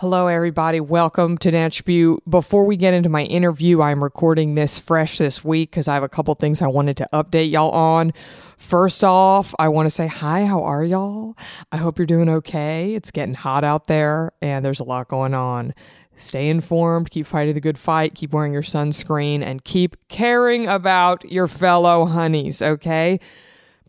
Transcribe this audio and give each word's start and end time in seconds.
Hello, 0.00 0.28
everybody. 0.28 0.80
Welcome 0.80 1.36
to 1.36 1.50
Natch 1.50 1.84
Beaut. 1.84 2.22
Before 2.26 2.64
we 2.64 2.78
get 2.78 2.94
into 2.94 3.10
my 3.10 3.24
interview, 3.24 3.82
I'm 3.82 4.02
recording 4.02 4.54
this 4.54 4.78
fresh 4.78 5.18
this 5.18 5.44
week 5.44 5.72
because 5.72 5.88
I 5.88 5.94
have 5.94 6.02
a 6.02 6.08
couple 6.08 6.34
things 6.36 6.62
I 6.62 6.68
wanted 6.68 6.96
to 6.96 7.08
update 7.12 7.50
y'all 7.50 7.70
on. 7.72 8.14
First 8.56 9.04
off, 9.04 9.54
I 9.58 9.68
want 9.68 9.84
to 9.84 9.90
say 9.90 10.06
hi. 10.06 10.46
How 10.46 10.62
are 10.62 10.82
y'all? 10.82 11.36
I 11.70 11.76
hope 11.76 11.98
you're 11.98 12.06
doing 12.06 12.30
okay. 12.30 12.94
It's 12.94 13.10
getting 13.10 13.34
hot 13.34 13.62
out 13.62 13.88
there 13.88 14.32
and 14.40 14.64
there's 14.64 14.80
a 14.80 14.84
lot 14.84 15.08
going 15.08 15.34
on. 15.34 15.74
Stay 16.16 16.48
informed, 16.48 17.10
keep 17.10 17.26
fighting 17.26 17.52
the 17.52 17.60
good 17.60 17.76
fight, 17.76 18.14
keep 18.14 18.32
wearing 18.32 18.54
your 18.54 18.62
sunscreen, 18.62 19.42
and 19.42 19.64
keep 19.64 19.96
caring 20.08 20.66
about 20.66 21.30
your 21.30 21.46
fellow 21.46 22.06
honeys, 22.06 22.62
okay? 22.62 23.20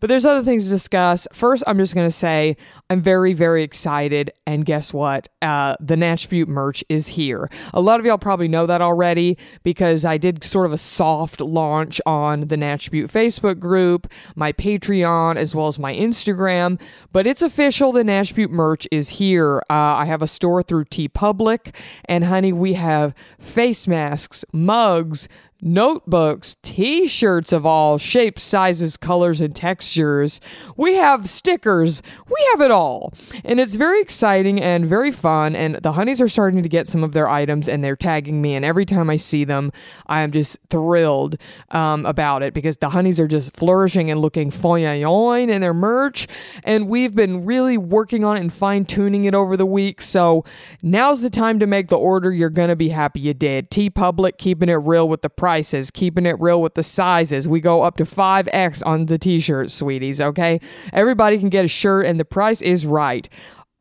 But 0.02 0.08
there's 0.08 0.26
other 0.26 0.42
things 0.42 0.64
to 0.64 0.70
discuss. 0.70 1.28
First, 1.32 1.62
I'm 1.64 1.78
just 1.78 1.94
going 1.94 2.08
to 2.08 2.10
say 2.10 2.56
I'm 2.90 3.00
very, 3.00 3.34
very 3.34 3.62
excited. 3.62 4.32
And 4.48 4.66
guess 4.66 4.92
what? 4.92 5.28
Uh, 5.40 5.76
the 5.78 5.96
Beaut 6.28 6.48
merch 6.48 6.82
is 6.88 7.06
here. 7.06 7.48
A 7.72 7.80
lot 7.80 8.00
of 8.00 8.06
y'all 8.06 8.18
probably 8.18 8.48
know 8.48 8.66
that 8.66 8.82
already 8.82 9.38
because 9.62 10.04
I 10.04 10.18
did 10.18 10.42
sort 10.42 10.66
of 10.66 10.72
a 10.72 10.76
soft 10.76 11.40
launch 11.40 12.00
on 12.04 12.48
the 12.48 12.56
Beaut 12.56 13.12
Facebook 13.12 13.60
group, 13.60 14.12
my 14.34 14.50
Patreon, 14.50 15.36
as 15.36 15.54
well 15.54 15.68
as 15.68 15.78
my 15.78 15.94
Instagram. 15.94 16.80
But 17.12 17.28
it's 17.28 17.40
official. 17.40 17.92
The 17.92 18.02
Beaut 18.34 18.50
merch 18.50 18.88
is 18.90 19.08
here. 19.08 19.58
Uh, 19.70 20.02
I 20.02 20.06
have 20.06 20.20
a 20.20 20.26
store 20.26 20.64
through 20.64 20.86
TeePublic. 20.86 21.72
And 22.06 22.24
honey, 22.24 22.52
we 22.52 22.72
have 22.72 23.14
face 23.38 23.86
masks, 23.86 24.44
mugs, 24.52 25.28
notebooks, 25.62 26.56
t 26.62 27.06
shirts 27.06 27.52
of 27.52 27.64
all 27.64 27.96
shapes, 27.96 28.42
sizes, 28.42 28.96
colors, 28.96 29.40
and 29.40 29.54
textures. 29.54 30.40
We 30.76 30.96
have 30.96 31.28
stickers. 31.28 32.02
We 32.28 32.48
have 32.50 32.60
it 32.60 32.72
all. 32.72 33.14
And 33.44 33.60
it's 33.60 33.76
very 33.76 34.02
exciting 34.02 34.60
and 34.60 34.84
very 34.84 35.12
fun. 35.12 35.54
And 35.54 35.76
the 35.76 35.92
honeys 35.92 36.20
are 36.20 36.28
starting 36.28 36.62
to 36.64 36.68
get 36.68 36.88
some 36.88 37.04
of 37.04 37.12
their 37.12 37.28
items 37.28 37.68
and 37.68 37.84
they're 37.84 37.96
tagging 37.96 38.42
me. 38.42 38.54
And 38.54 38.64
every 38.64 38.84
time 38.84 39.08
I 39.08 39.16
see 39.16 39.44
them, 39.44 39.70
I 40.08 40.22
am 40.22 40.32
just 40.32 40.58
thrilled 40.68 41.36
um, 41.70 42.04
about 42.06 42.42
it 42.42 42.52
because 42.52 42.78
the 42.78 42.90
honeys 42.90 43.20
are 43.20 43.28
just 43.28 43.56
flourishing 43.56 44.10
and 44.10 44.20
looking 44.20 44.50
fine 44.50 44.82
in 44.82 45.60
their 45.60 45.74
merch. 45.74 46.26
And 46.64 46.88
we've 46.88 47.14
been 47.14 47.44
really 47.44 47.78
working 47.78 48.24
on 48.24 48.36
it 48.36 48.40
and 48.40 48.52
fine 48.52 48.84
tuning 48.84 49.26
it 49.26 49.34
over 49.34 49.56
the 49.56 49.66
week. 49.66 50.02
So 50.02 50.44
now's 50.82 51.22
the 51.22 51.30
time 51.30 51.60
to 51.60 51.66
make 51.66 51.88
the 51.88 51.98
order. 51.98 52.32
You're 52.32 52.50
going 52.50 52.68
to 52.68 52.76
be 52.76 52.88
happy 52.88 53.20
you 53.20 53.34
did. 53.34 53.70
TeePublic 53.70 54.38
keeping 54.38 54.68
it 54.68 54.74
real 54.74 55.08
with 55.08 55.22
the 55.22 55.30
price 55.30 55.51
prices, 55.52 55.90
keeping 55.90 56.24
it 56.24 56.40
real 56.40 56.62
with 56.62 56.72
the 56.76 56.82
sizes. 56.82 57.46
We 57.46 57.60
go 57.60 57.82
up 57.82 57.98
to 57.98 58.04
5X 58.04 58.82
on 58.86 59.04
the 59.04 59.18
t 59.18 59.38
shirts, 59.38 59.74
sweeties, 59.74 60.18
okay? 60.18 60.58
Everybody 60.94 61.38
can 61.38 61.50
get 61.50 61.66
a 61.66 61.68
shirt, 61.68 62.06
and 62.06 62.18
the 62.18 62.24
price 62.24 62.62
is 62.62 62.86
right. 62.86 63.28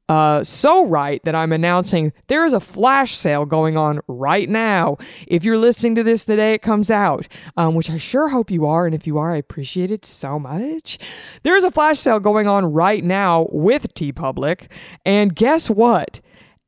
Uh, 0.10 0.44
so 0.44 0.86
right 0.86 1.24
that 1.24 1.34
I'm 1.34 1.54
announcing 1.54 2.12
there 2.28 2.46
is 2.46 2.52
a 2.52 2.60
flash 2.60 3.16
sale 3.16 3.46
going 3.46 3.78
on 3.78 4.02
right 4.10 4.50
now. 4.50 4.98
If 5.28 5.46
you're 5.46 5.58
listening 5.58 5.96
to 5.96 6.04
this 6.04 6.26
the 6.26 6.36
day 6.36 6.56
it 6.56 6.62
comes 6.62 6.92
out, 6.92 7.30
um, 7.56 7.74
which 7.76 7.90
I 7.90 7.96
sure 7.96 8.28
hope 8.28 8.52
you 8.52 8.66
are, 8.66 8.86
and 8.86 8.94
if 8.94 9.08
you 9.08 9.18
are, 9.18 9.34
I 9.34 9.38
appreciate 9.38 9.92
it 9.92 10.04
so 10.04 10.38
much. 10.38 11.00
There's 11.44 11.64
a 11.64 11.72
flash 11.72 12.00
sale 12.00 12.20
going 12.20 12.50
on 12.50 12.66
right 12.66 13.02
now 13.02 13.48
with 13.54 13.94
TeePublic, 13.94 14.68
and 15.06 15.34
guess 15.34 15.70
what? 15.70 16.20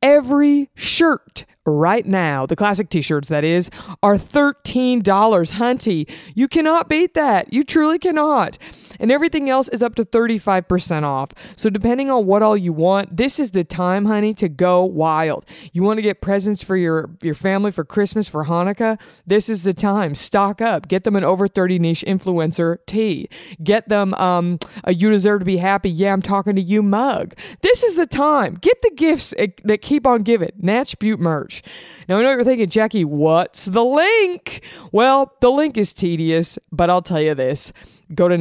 Every 0.02 0.70
shirt 0.74 1.44
right 1.66 2.04
now, 2.06 2.46
the 2.46 2.56
classic 2.56 2.88
t 2.88 3.00
shirts, 3.00 3.28
that 3.28 3.44
is, 3.44 3.70
are 4.02 4.16
$13. 4.16 5.02
Hunty, 5.02 6.10
you 6.34 6.48
cannot 6.48 6.88
beat 6.88 7.14
that. 7.14 7.52
You 7.52 7.64
truly 7.64 7.98
cannot 7.98 8.58
and 8.98 9.10
everything 9.10 9.48
else 9.50 9.68
is 9.68 9.82
up 9.82 9.94
to 9.96 10.04
35% 10.04 11.02
off. 11.02 11.30
So, 11.56 11.70
depending 11.70 12.10
on 12.10 12.26
what 12.26 12.42
all 12.42 12.56
you 12.56 12.72
want, 12.72 13.16
this 13.16 13.38
is 13.38 13.52
the 13.52 13.64
time, 13.64 14.06
honey, 14.06 14.34
to 14.34 14.48
go 14.48 14.84
wild. 14.84 15.44
You 15.72 15.82
want 15.82 15.98
to 15.98 16.02
get 16.02 16.20
presents 16.20 16.62
for 16.62 16.76
your, 16.76 17.10
your 17.22 17.34
family 17.34 17.70
for 17.70 17.84
Christmas, 17.84 18.28
for 18.28 18.46
Hanukkah? 18.46 18.98
This 19.26 19.48
is 19.48 19.64
the 19.64 19.74
time. 19.74 20.14
Stock 20.14 20.60
up. 20.60 20.88
Get 20.88 21.04
them 21.04 21.16
an 21.16 21.24
over 21.24 21.48
30 21.48 21.78
niche 21.78 22.04
influencer 22.06 22.78
tee. 22.86 23.28
Get 23.62 23.88
them 23.88 24.14
um, 24.14 24.58
a 24.84 24.94
You 24.94 25.10
Deserve 25.10 25.40
to 25.40 25.44
Be 25.44 25.58
Happy, 25.58 25.90
Yeah, 25.90 26.12
I'm 26.12 26.22
Talking 26.22 26.56
to 26.56 26.62
You 26.62 26.82
mug. 26.82 27.34
This 27.62 27.82
is 27.82 27.96
the 27.96 28.06
time. 28.06 28.54
Get 28.54 28.80
the 28.82 28.92
gifts 28.94 29.34
eh, 29.38 29.48
that 29.64 29.82
keep 29.82 30.06
on 30.06 30.22
giving. 30.22 30.52
Natch 30.58 30.98
Beaut 30.98 31.20
merch. 31.20 31.62
Now, 32.08 32.18
I 32.18 32.22
know 32.22 32.30
you're 32.30 32.44
thinking, 32.44 32.68
Jackie, 32.68 33.04
what's 33.04 33.66
the 33.66 33.84
link? 33.84 34.64
Well, 34.92 35.32
the 35.40 35.50
link 35.50 35.76
is 35.76 35.92
tedious, 35.92 36.58
but 36.70 36.90
I'll 36.90 37.02
tell 37.02 37.20
you 37.20 37.34
this 37.34 37.72
go 38.14 38.28
to 38.28 38.36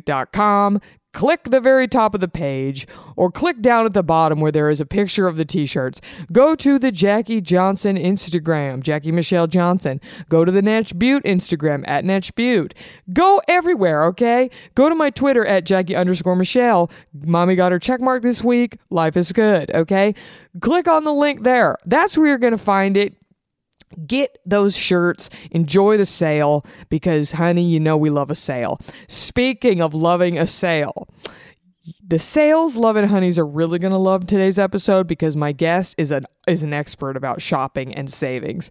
natchbeaut.com, 0.00 0.80
click 1.12 1.44
the 1.44 1.60
very 1.60 1.88
top 1.88 2.14
of 2.14 2.20
the 2.20 2.28
page, 2.28 2.86
or 3.16 3.30
click 3.30 3.62
down 3.62 3.86
at 3.86 3.94
the 3.94 4.02
bottom 4.02 4.40
where 4.40 4.52
there 4.52 4.68
is 4.68 4.80
a 4.80 4.86
picture 4.86 5.26
of 5.26 5.36
the 5.36 5.44
t 5.44 5.64
shirts. 5.64 6.00
Go 6.32 6.54
to 6.56 6.78
the 6.78 6.92
Jackie 6.92 7.40
Johnson 7.40 7.96
Instagram, 7.96 8.82
Jackie 8.82 9.12
Michelle 9.12 9.46
Johnson. 9.46 10.00
Go 10.28 10.44
to 10.44 10.52
the 10.52 10.62
Natch 10.62 10.98
Beaut 10.98 11.24
Instagram 11.24 11.84
at 11.86 12.04
Natch 12.04 12.34
Beaut. 12.34 12.74
Go 13.12 13.40
everywhere, 13.48 14.04
okay? 14.04 14.50
Go 14.74 14.88
to 14.88 14.94
my 14.94 15.10
Twitter 15.10 15.46
at 15.46 15.64
Jackie 15.64 15.96
underscore 15.96 16.36
Michelle. 16.36 16.90
Mommy 17.14 17.54
got 17.54 17.72
her 17.72 17.78
check 17.78 18.00
mark 18.00 18.22
this 18.22 18.44
week. 18.44 18.76
Life 18.90 19.16
is 19.16 19.32
good, 19.32 19.74
okay? 19.74 20.14
Click 20.60 20.86
on 20.86 21.04
the 21.04 21.12
link 21.12 21.44
there. 21.44 21.76
That's 21.86 22.18
where 22.18 22.28
you're 22.28 22.38
to 22.52 22.58
find 22.58 22.96
it 22.96 23.14
Get 24.06 24.38
those 24.44 24.76
shirts, 24.76 25.30
enjoy 25.50 25.96
the 25.96 26.06
sale 26.06 26.64
because, 26.88 27.32
honey, 27.32 27.64
you 27.64 27.80
know 27.80 27.96
we 27.96 28.10
love 28.10 28.30
a 28.30 28.34
sale. 28.34 28.80
Speaking 29.08 29.80
of 29.80 29.94
loving 29.94 30.38
a 30.38 30.46
sale, 30.46 31.08
the 32.06 32.18
sales 32.18 32.76
love 32.76 32.96
and 32.96 33.08
honeys 33.08 33.38
are 33.38 33.46
really 33.46 33.78
going 33.78 33.92
to 33.92 33.98
love 33.98 34.26
today's 34.26 34.58
episode 34.58 35.06
because 35.06 35.36
my 35.36 35.52
guest 35.52 35.94
is 35.98 36.10
an 36.10 36.26
is 36.48 36.62
an 36.62 36.72
expert 36.72 37.16
about 37.16 37.40
shopping 37.40 37.94
and 37.94 38.10
savings 38.10 38.70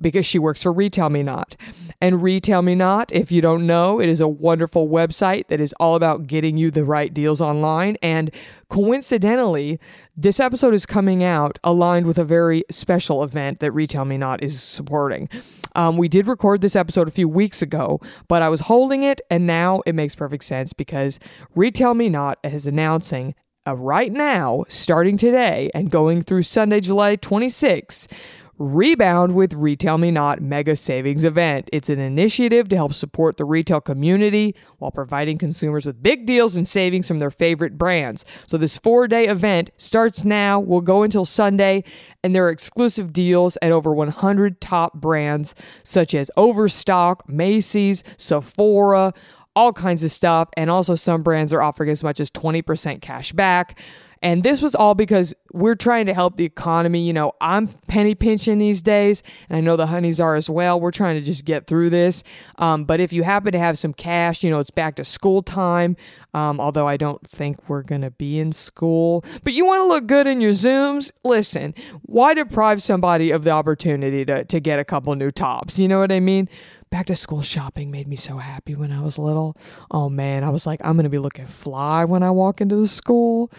because 0.00 0.26
she 0.26 0.38
works 0.38 0.62
for 0.62 0.72
RetailMeNot. 0.72 1.56
And 2.00 2.16
RetailMeNot, 2.16 3.12
if 3.12 3.32
you 3.32 3.40
don't 3.40 3.66
know, 3.66 4.00
it 4.00 4.08
is 4.08 4.20
a 4.20 4.28
wonderful 4.28 4.88
website 4.88 5.48
that 5.48 5.60
is 5.60 5.74
all 5.80 5.94
about 5.94 6.26
getting 6.26 6.56
you 6.56 6.70
the 6.70 6.84
right 6.84 7.12
deals 7.12 7.40
online. 7.40 7.96
And 8.02 8.30
coincidentally, 8.68 9.80
this 10.16 10.40
episode 10.40 10.74
is 10.74 10.86
coming 10.86 11.22
out 11.22 11.58
aligned 11.64 12.06
with 12.06 12.18
a 12.18 12.24
very 12.24 12.64
special 12.70 13.22
event 13.22 13.60
that 13.60 13.72
RetailMeNot 13.72 14.42
is 14.42 14.62
supporting. 14.62 15.28
Um, 15.74 15.96
we 15.96 16.08
did 16.08 16.26
record 16.26 16.60
this 16.60 16.76
episode 16.76 17.08
a 17.08 17.10
few 17.10 17.28
weeks 17.28 17.62
ago, 17.62 18.00
but 18.28 18.42
I 18.42 18.48
was 18.48 18.60
holding 18.60 19.02
it, 19.02 19.20
and 19.30 19.46
now 19.46 19.82
it 19.86 19.94
makes 19.94 20.14
perfect 20.14 20.44
sense 20.44 20.72
because 20.72 21.18
RetailMeNot 21.54 22.36
is 22.44 22.66
announcing 22.66 23.34
uh, 23.66 23.74
right 23.74 24.12
now, 24.12 24.64
starting 24.68 25.18
today 25.18 25.70
and 25.74 25.90
going 25.90 26.22
through 26.22 26.44
Sunday, 26.44 26.80
July 26.80 27.16
26th, 27.16 28.10
Rebound 28.58 29.34
with 29.34 29.52
RetailMeNot 29.52 30.40
Mega 30.40 30.76
Savings 30.76 31.24
Event. 31.24 31.68
It's 31.74 31.90
an 31.90 31.98
initiative 31.98 32.70
to 32.70 32.76
help 32.76 32.94
support 32.94 33.36
the 33.36 33.44
retail 33.44 33.82
community 33.82 34.54
while 34.78 34.90
providing 34.90 35.36
consumers 35.36 35.84
with 35.84 36.02
big 36.02 36.24
deals 36.24 36.56
and 36.56 36.66
savings 36.66 37.06
from 37.06 37.18
their 37.18 37.30
favorite 37.30 37.76
brands. 37.76 38.24
So, 38.46 38.56
this 38.56 38.78
four 38.78 39.08
day 39.08 39.26
event 39.26 39.70
starts 39.76 40.24
now, 40.24 40.58
will 40.58 40.80
go 40.80 41.02
until 41.02 41.26
Sunday, 41.26 41.84
and 42.24 42.34
there 42.34 42.46
are 42.46 42.50
exclusive 42.50 43.12
deals 43.12 43.58
at 43.60 43.72
over 43.72 43.92
100 43.92 44.58
top 44.58 44.94
brands 44.94 45.54
such 45.82 46.14
as 46.14 46.30
Overstock, 46.38 47.28
Macy's, 47.28 48.04
Sephora 48.16 49.12
all 49.54 49.72
kinds 49.72 50.02
of 50.04 50.10
stuff. 50.10 50.50
And 50.56 50.70
also, 50.70 50.94
some 50.94 51.22
brands 51.22 51.52
are 51.52 51.62
offering 51.62 51.90
as 51.90 52.04
much 52.04 52.20
as 52.20 52.30
20% 52.30 53.00
cash 53.00 53.32
back. 53.32 53.80
And 54.22 54.42
this 54.42 54.62
was 54.62 54.74
all 54.74 54.94
because 54.94 55.34
we're 55.52 55.74
trying 55.74 56.06
to 56.06 56.14
help 56.14 56.36
the 56.36 56.44
economy. 56.44 57.06
You 57.06 57.12
know, 57.12 57.32
I'm 57.40 57.66
penny 57.86 58.14
pinching 58.14 58.58
these 58.58 58.82
days, 58.82 59.22
and 59.48 59.56
I 59.56 59.60
know 59.60 59.76
the 59.76 59.86
honeys 59.86 60.20
are 60.20 60.34
as 60.34 60.48
well. 60.48 60.80
We're 60.80 60.90
trying 60.90 61.16
to 61.16 61.22
just 61.22 61.44
get 61.44 61.66
through 61.66 61.90
this. 61.90 62.24
Um, 62.58 62.84
but 62.84 63.00
if 63.00 63.12
you 63.12 63.22
happen 63.22 63.52
to 63.52 63.58
have 63.58 63.78
some 63.78 63.92
cash, 63.92 64.42
you 64.42 64.50
know, 64.50 64.58
it's 64.58 64.70
back 64.70 64.96
to 64.96 65.04
school 65.04 65.42
time. 65.42 65.96
Um, 66.34 66.60
although 66.60 66.86
I 66.86 66.98
don't 66.98 67.26
think 67.26 67.66
we're 67.66 67.82
going 67.82 68.02
to 68.02 68.10
be 68.10 68.38
in 68.38 68.52
school. 68.52 69.24
But 69.42 69.54
you 69.54 69.64
want 69.64 69.80
to 69.80 69.86
look 69.86 70.06
good 70.06 70.26
in 70.26 70.42
your 70.42 70.52
Zooms? 70.52 71.10
Listen, 71.24 71.74
why 72.02 72.34
deprive 72.34 72.82
somebody 72.82 73.30
of 73.30 73.44
the 73.44 73.52
opportunity 73.52 74.22
to, 74.26 74.44
to 74.44 74.60
get 74.60 74.78
a 74.78 74.84
couple 74.84 75.14
new 75.14 75.30
tops? 75.30 75.78
You 75.78 75.88
know 75.88 75.98
what 75.98 76.12
I 76.12 76.20
mean? 76.20 76.50
Back 76.90 77.06
to 77.06 77.16
school 77.16 77.40
shopping 77.40 77.90
made 77.90 78.06
me 78.06 78.16
so 78.16 78.36
happy 78.36 78.74
when 78.74 78.92
I 78.92 79.00
was 79.02 79.18
little. 79.18 79.56
Oh 79.90 80.10
man, 80.10 80.44
I 80.44 80.50
was 80.50 80.66
like, 80.66 80.80
I'm 80.84 80.96
going 80.96 81.04
to 81.04 81.10
be 81.10 81.18
looking 81.18 81.46
fly 81.46 82.04
when 82.04 82.22
I 82.22 82.30
walk 82.30 82.60
into 82.60 82.76
the 82.76 82.86
school. 82.86 83.50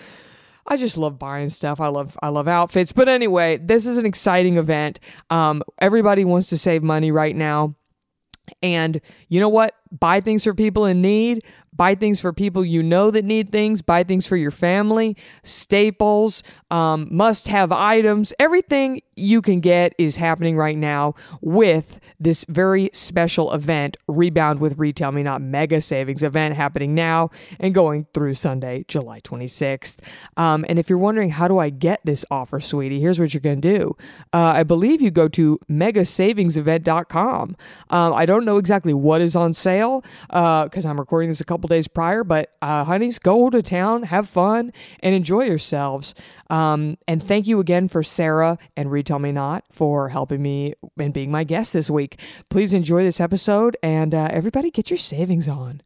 I 0.67 0.75
just 0.75 0.97
love 0.97 1.17
buying 1.17 1.49
stuff. 1.49 1.79
I 1.79 1.87
love 1.87 2.17
I 2.21 2.29
love 2.29 2.47
outfits. 2.47 2.91
But 2.91 3.07
anyway, 3.07 3.57
this 3.57 3.85
is 3.85 3.97
an 3.97 4.05
exciting 4.05 4.57
event. 4.57 4.99
Um, 5.29 5.63
everybody 5.79 6.25
wants 6.25 6.49
to 6.49 6.57
save 6.57 6.83
money 6.83 7.11
right 7.11 7.35
now. 7.35 7.75
And 8.61 9.01
you 9.29 9.39
know 9.39 9.49
what? 9.49 9.75
Buy 9.91 10.19
things 10.19 10.43
for 10.43 10.53
people 10.53 10.85
in 10.85 11.01
need. 11.01 11.43
Buy 11.77 11.95
things 11.95 12.19
for 12.19 12.33
people 12.33 12.65
you 12.65 12.83
know 12.83 13.11
that 13.11 13.23
need 13.23 13.51
things. 13.51 13.81
Buy 13.81 14.03
things 14.03 14.27
for 14.27 14.35
your 14.35 14.51
family. 14.51 15.15
Staples, 15.43 16.43
um, 16.71 17.07
must 17.11 17.47
have 17.47 17.71
items. 17.71 18.33
Everything 18.39 19.01
you 19.15 19.41
can 19.41 19.59
get 19.59 19.93
is 19.97 20.17
happening 20.17 20.57
right 20.57 20.77
now 20.77 21.15
with 21.41 21.99
this 22.19 22.45
very 22.49 22.89
special 22.93 23.53
event, 23.53 23.97
Rebound 24.07 24.59
with 24.59 24.77
RetailMeNot 24.77 25.41
Mega 25.41 25.81
Savings 25.81 26.23
event 26.23 26.55
happening 26.55 26.95
now 26.95 27.29
and 27.59 27.73
going 27.73 28.07
through 28.13 28.33
Sunday, 28.33 28.85
July 28.87 29.21
26th. 29.21 29.97
Um, 30.35 30.65
and 30.67 30.79
if 30.79 30.89
you're 30.89 30.99
wondering, 30.99 31.29
how 31.29 31.47
do 31.47 31.59
I 31.59 31.69
get 31.69 32.01
this 32.03 32.25
offer, 32.31 32.59
sweetie? 32.59 32.99
Here's 32.99 33.19
what 33.19 33.33
you're 33.33 33.41
going 33.41 33.61
to 33.61 33.77
do. 33.77 33.95
Uh, 34.33 34.53
I 34.55 34.63
believe 34.63 35.01
you 35.01 35.11
go 35.11 35.27
to 35.29 35.59
megasavings.event.com. 35.69 37.55
Um, 37.89 38.13
I 38.13 38.25
don't 38.25 38.45
know 38.45 38.57
exactly 38.57 38.93
what 38.93 39.21
is 39.21 39.35
on 39.35 39.53
sale 39.53 40.03
because 40.27 40.85
uh, 40.85 40.89
I'm 40.89 40.99
recording 40.99 41.29
this 41.29 41.41
a 41.41 41.45
couple 41.45 41.66
days 41.67 41.87
prior, 41.87 42.23
but 42.23 42.55
uh, 42.61 42.83
honeys, 42.83 43.19
go 43.19 43.49
to 43.49 43.61
town, 43.61 44.03
have 44.03 44.27
fun, 44.27 44.71
and 45.01 45.13
enjoy 45.13 45.43
yourselves. 45.43 46.15
Um, 46.49 46.97
and 47.07 47.21
thank 47.21 47.47
you 47.47 47.59
again 47.59 47.87
for 47.87 48.03
Sara 48.03 48.57
and 48.75 48.89
RetailMeNot 48.89 49.61
for 49.71 50.09
helping 50.09 50.41
me 50.41 50.73
and 50.97 51.13
being 51.13 51.29
my 51.31 51.43
guest 51.43 51.73
this 51.73 51.89
week. 51.89 52.19
Please 52.49 52.73
enjoy 52.73 53.03
this 53.03 53.19
episode 53.19 53.77
and 53.83 54.15
uh, 54.15 54.29
everybody 54.31 54.71
get 54.71 54.89
your 54.89 54.97
savings 54.97 55.47
on. 55.47 55.81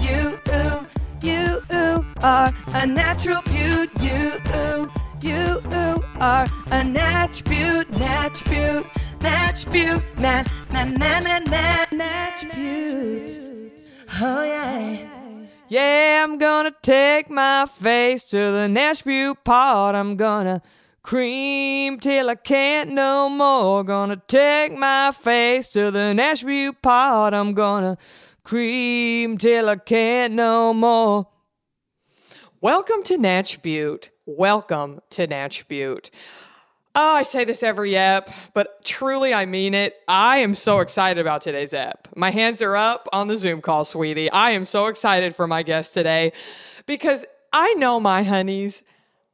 You, 0.00 0.38
ooh, 0.54 0.86
you, 1.22 1.60
ooh, 1.72 2.06
are 2.22 2.52
a 2.68 2.86
natural 2.86 3.42
beaut. 3.42 3.90
You, 4.00 4.32
ooh, 4.54 4.90
you, 5.20 5.60
ooh, 5.72 6.04
are 6.20 6.46
a 6.70 6.84
natch 6.84 7.44
beaut, 7.44 7.90
natch 7.98 8.44
beaut, 8.44 8.86
natch 9.20 9.68
beaut, 9.70 10.02
na, 10.18 10.44
na, 10.72 10.84
na, 10.84 11.20
na, 11.20 11.38
na, 11.40 11.86
natch 11.92 12.54
beaut. 12.54 13.38
Oh, 14.18 14.42
yeah. 14.42 15.06
Yeah, 15.68 16.24
I'm 16.24 16.38
gonna 16.38 16.74
take 16.82 17.30
my 17.30 17.64
face 17.66 18.24
to 18.30 18.36
the 18.36 18.68
Nashville 18.68 19.36
pot. 19.36 19.94
I'm 19.94 20.16
gonna 20.16 20.62
cream 21.02 22.00
till 22.00 22.28
I 22.28 22.34
can't 22.34 22.90
no 22.90 23.28
more. 23.28 23.84
Gonna 23.84 24.20
take 24.26 24.76
my 24.76 25.12
face 25.12 25.68
to 25.68 25.92
the 25.92 26.12
Nashville 26.12 26.72
pot. 26.72 27.34
I'm 27.34 27.54
gonna 27.54 27.96
cream 28.42 29.38
till 29.38 29.68
I 29.68 29.76
can't 29.76 30.34
no 30.34 30.74
more. 30.74 31.28
Welcome 32.60 33.04
to 33.04 33.16
Natch 33.16 33.62
Beaut. 33.62 34.10
Welcome 34.26 35.00
to 35.10 35.28
Natch 35.28 35.68
Beaut. 35.68 36.10
Oh, 36.94 37.14
I 37.14 37.22
say 37.22 37.44
this 37.44 37.62
every 37.62 37.96
ep, 37.96 38.30
but 38.52 38.84
truly 38.84 39.32
I 39.32 39.46
mean 39.46 39.74
it. 39.74 39.94
I 40.08 40.38
am 40.38 40.56
so 40.56 40.80
excited 40.80 41.20
about 41.20 41.40
today's 41.40 41.72
ep. 41.72 42.08
My 42.16 42.30
hands 42.30 42.60
are 42.62 42.74
up 42.74 43.08
on 43.12 43.28
the 43.28 43.36
Zoom 43.36 43.60
call, 43.60 43.84
sweetie. 43.84 44.28
I 44.30 44.50
am 44.50 44.64
so 44.64 44.86
excited 44.86 45.36
for 45.36 45.46
my 45.46 45.62
guest 45.62 45.94
today 45.94 46.32
because 46.86 47.24
I 47.52 47.74
know 47.74 48.00
my 48.00 48.24
honeys. 48.24 48.82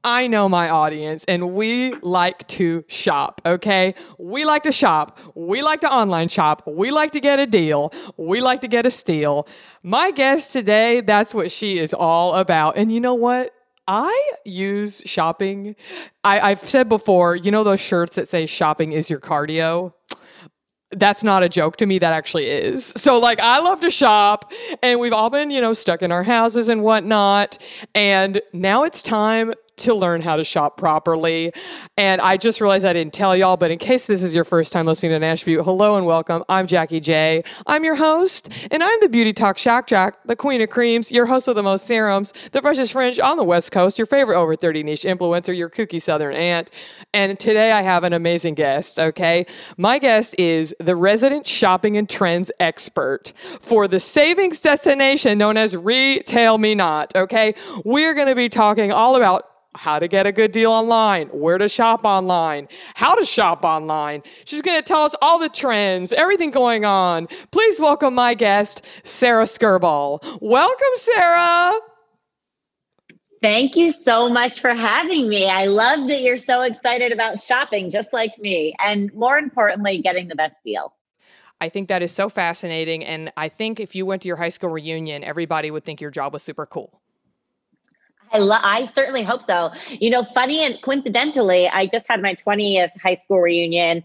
I 0.05 0.27
know 0.29 0.49
my 0.49 0.69
audience 0.69 1.25
and 1.27 1.55
we 1.55 1.95
like 1.95 2.47
to 2.49 2.85
shop, 2.89 3.41
okay? 3.45 3.95
We 4.19 4.45
like 4.45 4.63
to 4.65 4.73
shop. 4.73 5.19
We 5.35 5.63
like 5.63 5.81
to 5.81 5.93
online 5.93 6.29
shop. 6.29 6.63
We 6.67 6.91
like 6.91 7.11
to 7.13 7.21
get 7.21 7.41
a 7.41 7.47
deal. 7.47 7.93
We 8.17 8.41
like 8.41 8.61
to 8.61 8.69
get 8.69 8.87
a 8.87 8.91
steal. 8.91 9.49
My 9.83 10.13
guest 10.13 10.53
today, 10.53 11.01
that's 11.01 11.35
what 11.35 11.51
she 11.51 11.79
is 11.79 11.93
all 11.93 12.35
about. 12.35 12.77
And 12.77 12.93
you 12.93 13.01
know 13.01 13.15
what? 13.15 13.56
I 13.89 14.33
use 14.45 15.03
shopping. 15.07 15.77
I, 16.25 16.41
I've 16.41 16.69
said 16.69 16.89
before, 16.89 17.37
you 17.37 17.51
know, 17.51 17.65
those 17.65 17.81
shirts 17.81 18.17
that 18.17 18.29
say 18.29 18.47
shopping 18.47 18.93
is 18.93 19.11
your 19.11 19.21
cardio? 19.21 19.93
that's 20.93 21.25
not 21.25 21.43
a 21.43 21.49
joke 21.49 21.77
to 21.77 21.85
me 21.87 21.99
that 21.99 22.13
actually 22.13 22.47
is 22.47 22.85
so 22.85 23.19
like 23.19 23.41
i 23.41 23.59
love 23.59 23.81
to 23.81 23.91
shop 23.91 24.53
and 24.83 25.01
we've 25.01 25.13
all 25.13 25.31
been 25.31 25.51
you 25.51 25.61
know 25.61 25.73
stuck 25.73 26.01
in 26.01 26.13
our 26.13 26.23
houses 26.23 26.69
and 26.69 26.83
whatnot 26.83 27.59
and 27.95 28.41
now 28.53 28.85
it's 28.85 29.03
time 29.03 29.53
to 29.77 29.95
learn 29.95 30.23
how 30.23 30.37
to 30.37 30.45
shop 30.45 30.77
properly. 30.77 31.53
And 31.97 32.21
I 32.21 32.37
just 32.37 32.61
realized 32.61 32.85
I 32.85 32.93
didn't 32.93 33.13
tell 33.13 33.37
y'all, 33.37 33.57
but 33.57 33.71
in 33.71 33.79
case 33.79 34.07
this 34.07 34.23
is 34.23 34.35
your 34.35 34.45
first 34.45 34.73
time 34.73 34.87
listening 34.87 35.13
to 35.13 35.19
Natch 35.19 35.45
Beaut, 35.45 35.65
hello 35.65 35.97
and 35.97 36.07
welcome. 36.07 36.45
I'm 36.49 36.67
Jackie 36.67 37.01
J. 37.01 37.43
I'm 37.67 37.85
your 37.85 37.97
host, 37.97 38.49
and 38.71 38.83
I'm 38.83 39.01
the 39.01 39.09
Beauty 39.09 39.33
Talk 39.33 39.59
Shock 39.59 39.87
Jack, 39.87 40.17
the 40.25 40.37
queen 40.37 40.63
of 40.63 40.71
creams, 40.71 41.13
your 41.13 41.27
host 41.27 41.47
with 41.47 41.57
the 41.57 41.63
most 41.63 41.87
serums, 41.87 42.33
the 42.53 42.63
freshest 42.63 42.93
fringe 42.93 43.21
on 43.21 43.37
the 43.37 43.45
West 43.45 43.71
Coast, 43.71 43.99
your 43.99 44.07
favorite 44.07 44.39
over 44.39 44.57
30 44.57 44.83
niche 44.83 45.03
influencer, 45.03 45.57
your 45.57 45.69
kooky 45.69 46.01
Southern 46.01 46.35
aunt. 46.35 46.71
And 47.13 47.39
today 47.39 47.73
I 47.73 47.83
have 47.83 48.05
an 48.05 48.13
amazing 48.13 48.55
guest, 48.55 48.99
okay? 48.99 49.47
My 49.77 49.99
guest 49.99 50.35
is 50.39 50.75
the 50.81 50.97
resident 50.97 51.47
shopping 51.47 51.97
and 51.97 52.09
trends 52.09 52.51
expert 52.61 53.33
for 53.61 53.89
the 53.89 54.01
savings 54.01 54.61
destination 54.61 55.39
known 55.39 55.57
as 55.57 55.75
RetailMeNot, 55.75 57.15
okay? 57.15 57.55
We're 57.85 58.15
going 58.15 58.29
to 58.29 58.35
be 58.35 58.49
talking 58.49 58.91
all 58.91 59.17
about 59.17 59.51
how 59.77 59.99
to 59.99 60.09
get 60.09 60.27
a 60.27 60.33
good 60.33 60.53
deal 60.53 60.73
online, 60.73 61.29
where 61.29 61.59
to 61.59 61.69
shop 61.69 62.05
online, 62.05 62.69
how 62.95 63.15
to 63.15 63.25
shop 63.25 63.65
online. 63.65 64.23
She's 64.45 64.63
going 64.63 64.79
to 64.79 64.83
tell 64.83 65.03
us 65.03 65.15
all 65.23 65.39
the 65.39 65.49
trends, 65.49 66.13
everything 66.13 66.51
going 66.51 66.85
on. 66.85 67.29
Please 67.51 67.79
welcome 67.79 68.15
my 68.15 68.35
guest, 68.35 68.83
Sara 69.05 69.45
Skirboll. 69.45 70.41
Welcome, 70.41 70.87
Sara. 70.97 71.79
Thank 73.43 73.77
you 73.77 73.93
so 73.93 74.29
much 74.29 74.61
for 74.61 74.75
having 74.75 75.29
me. 75.29 75.49
I 75.49 75.67
love 75.67 76.09
that 76.09 76.23
you're 76.23 76.39
so 76.39 76.63
excited 76.63 77.13
about 77.13 77.43
shopping, 77.43 77.91
just 77.91 78.13
like 78.13 78.39
me, 78.39 78.75
and 78.79 79.13
more 79.15 79.39
importantly, 79.39 80.01
getting 80.01 80.29
the 80.29 80.35
best 80.35 80.57
deal. 80.65 80.95
I 81.61 81.69
think 81.69 81.89
that 81.89 82.03
is 82.03 82.13
so 82.13 82.29
fascinating. 82.29 83.05
And 83.05 83.33
I 83.37 83.49
think 83.49 83.81
if 83.81 83.95
you 83.95 84.05
went 84.05 84.23
to 84.23 84.29
your 84.29 84.37
high 84.37 84.49
school 84.49 84.71
reunion, 84.71 85.25
everybody 85.25 85.71
would 85.71 85.85
think 85.85 86.01
your 86.01 86.11
job 86.11 86.33
was 86.33 86.43
super 86.43 86.67
cool. 86.67 87.01
I, 88.33 88.39
lo- 88.39 88.61
I 88.63 88.87
certainly 88.87 89.23
hope 89.23 89.45
so. 89.45 89.73
You 89.89 90.11
know, 90.11 90.23
funny 90.23 90.65
and 90.65 90.81
coincidentally, 90.83 91.69
I 91.69 91.87
just 91.87 92.07
had 92.09 92.21
my 92.23 92.35
20th 92.35 92.91
high 93.01 93.21
school 93.25 93.41
reunion 93.41 94.03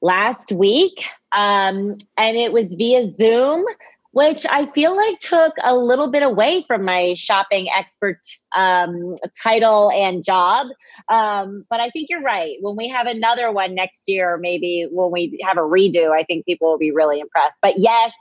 last 0.00 0.52
week, 0.52 1.04
um, 1.32 1.96
and 2.16 2.36
it 2.36 2.52
was 2.52 2.68
via 2.68 3.10
Zoom 3.10 3.64
which 4.12 4.46
I 4.48 4.70
feel 4.72 4.96
like 4.96 5.18
took 5.20 5.52
a 5.62 5.76
little 5.76 6.10
bit 6.10 6.22
away 6.22 6.64
from 6.66 6.84
my 6.84 7.14
shopping 7.14 7.68
expert 7.74 8.18
um, 8.56 9.14
title 9.42 9.90
and 9.90 10.24
job. 10.24 10.68
Um, 11.12 11.64
but 11.68 11.80
I 11.80 11.90
think 11.90 12.08
you're 12.08 12.22
right. 12.22 12.56
When 12.60 12.76
we 12.76 12.88
have 12.88 13.06
another 13.06 13.52
one 13.52 13.74
next 13.74 14.04
year, 14.06 14.38
maybe 14.40 14.86
when 14.90 15.10
we 15.12 15.38
have 15.44 15.58
a 15.58 15.62
redo, 15.62 16.10
I 16.10 16.24
think 16.24 16.46
people 16.46 16.70
will 16.70 16.78
be 16.78 16.90
really 16.90 17.20
impressed. 17.20 17.54
But 17.60 17.74
yes, 17.76 18.12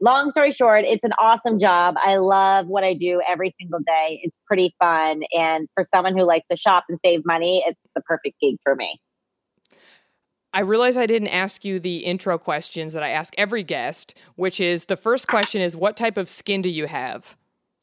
long 0.00 0.30
story 0.30 0.52
short, 0.52 0.84
it's 0.84 1.04
an 1.04 1.12
awesome 1.18 1.58
job. 1.58 1.96
I 2.02 2.16
love 2.16 2.66
what 2.68 2.84
I 2.84 2.94
do 2.94 3.20
every 3.28 3.54
single 3.60 3.80
day. 3.80 4.20
It's 4.22 4.40
pretty 4.46 4.74
fun. 4.78 5.22
And 5.32 5.68
for 5.74 5.84
someone 5.84 6.16
who 6.16 6.24
likes 6.24 6.46
to 6.48 6.56
shop 6.56 6.84
and 6.88 6.98
save 7.04 7.22
money, 7.26 7.64
it's 7.66 7.80
the 7.94 8.02
perfect 8.02 8.36
gig 8.40 8.56
for 8.62 8.76
me. 8.76 9.00
I 10.54 10.60
realize 10.60 10.96
I 10.96 11.06
didn't 11.06 11.28
ask 11.28 11.64
you 11.64 11.80
the 11.80 11.98
intro 11.98 12.36
questions 12.38 12.92
that 12.92 13.02
I 13.02 13.10
ask 13.10 13.34
every 13.38 13.62
guest, 13.62 14.18
which 14.36 14.60
is 14.60 14.86
the 14.86 14.96
first 14.96 15.26
question 15.26 15.62
is 15.62 15.76
what 15.76 15.96
type 15.96 16.18
of 16.18 16.28
skin 16.28 16.60
do 16.60 16.68
you 16.68 16.86
have? 16.86 17.36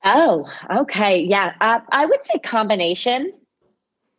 Oh, 0.05 0.47
okay. 0.73 1.19
Yeah. 1.19 1.53
Uh, 1.59 1.79
I 1.91 2.05
would 2.05 2.23
say 2.23 2.39
combination. 2.39 3.33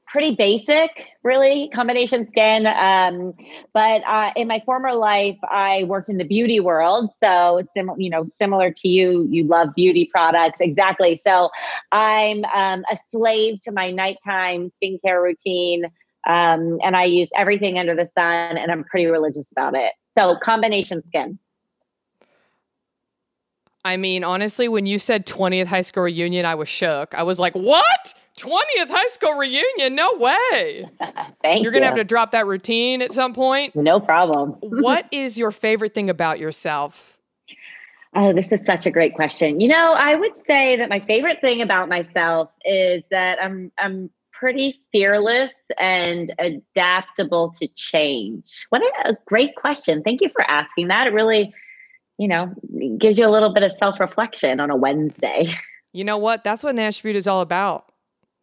Pretty 0.09 0.35
basic, 0.35 0.91
really, 1.23 1.71
combination 1.73 2.27
skin. 2.27 2.67
Um, 2.67 3.33
but 3.73 4.03
uh, 4.05 4.33
in 4.35 4.49
my 4.49 4.61
former 4.67 4.93
life, 4.93 5.39
I 5.49 5.85
worked 5.85 6.09
in 6.09 6.19
the 6.19 6.25
beauty 6.25 6.59
world. 6.59 7.11
So, 7.23 7.63
sim- 7.77 7.93
you 7.97 8.11
know, 8.11 8.27
similar 8.37 8.73
to 8.73 8.89
you, 8.89 9.29
you 9.31 9.45
love 9.45 9.69
beauty 9.77 10.11
products. 10.13 10.59
Exactly. 10.59 11.15
So, 11.15 11.51
I'm 11.93 12.45
um, 12.47 12.85
a 12.91 12.97
slave 13.09 13.61
to 13.61 13.71
my 13.71 13.93
nighttime 13.93 14.73
skincare 14.83 15.23
routine. 15.23 15.85
Um, 16.27 16.79
and 16.83 16.97
I 16.97 17.05
use 17.05 17.29
everything 17.37 17.79
under 17.79 17.95
the 17.95 18.05
sun 18.05 18.59
and 18.59 18.71
I'm 18.71 18.85
pretty 18.85 19.07
religious 19.07 19.47
about 19.53 19.75
it. 19.75 19.93
So 20.17 20.37
combination 20.37 21.03
skin. 21.09 21.39
I 23.85 23.97
mean, 23.97 24.25
honestly, 24.25 24.69
when 24.69 24.85
you 24.85 24.99
said 24.99 25.27
20th 25.27 25.67
high 25.67 25.81
school 25.81 26.03
reunion, 26.03 26.45
I 26.45 26.55
was 26.55 26.69
shook. 26.69 27.15
I 27.15 27.23
was 27.23 27.39
like, 27.39 27.55
what? 27.55 28.15
20th 28.37 28.91
high 28.91 29.07
school 29.09 29.35
reunion? 29.35 29.95
No 29.95 30.15
way. 30.17 30.89
Thank 31.43 31.63
You're 31.63 31.73
going 31.73 31.83
to 31.83 31.87
you. 31.87 31.91
have 31.91 31.95
to 31.95 32.05
drop 32.05 32.33
that 32.33 32.47
routine 32.47 33.01
at 33.01 33.13
some 33.13 33.33
point. 33.33 33.75
No 33.75 34.01
problem. 34.01 34.51
what 34.61 35.07
is 35.11 35.39
your 35.39 35.51
favorite 35.51 35.95
thing 35.95 36.11
about 36.11 36.39
yourself? 36.39 37.19
Oh, 38.15 38.33
this 38.33 38.51
is 38.51 38.61
such 38.67 38.87
a 38.87 38.91
great 38.91 39.15
question. 39.15 39.61
You 39.61 39.69
know, 39.69 39.93
I 39.93 40.17
would 40.17 40.37
say 40.47 40.77
that 40.77 40.89
my 40.89 41.01
favorite 41.01 41.41
thing 41.41 41.63
about 41.63 41.89
myself 41.89 42.51
is 42.65 43.05
that 43.11 43.39
I'm 43.41 43.71
I'm 43.79 44.11
pretty 44.41 44.81
fearless 44.91 45.51
and 45.79 46.35
adaptable 46.39 47.53
to 47.61 47.69
change. 47.77 48.45
What 48.71 48.83
a, 49.05 49.17
great 49.27 49.55
question. 49.55 50.03
Thank 50.03 50.23
you 50.23 50.31
for 50.31 50.43
asking 50.51 50.89
that. 50.89 51.07
It 51.07 51.13
really, 51.13 51.53
you 52.19 52.27
know, 52.27 52.53
gives 52.99 53.19
you 53.19 53.27
a 53.27 53.31
little 53.31 53.53
bit 53.53 53.63
of 53.63 53.71
self-reflection 53.73 54.59
on 54.59 54.71
a 54.71 54.77
Wednesday. 54.77 55.55
You 55.93 56.05
know 56.05 56.19
what? 56.19 56.45
That's 56.45 56.63
what 56.63 56.77
Natch 56.77 57.03
Beaut 57.03 57.17
is 57.17 57.27
all 57.27 57.41
about. 57.41 57.91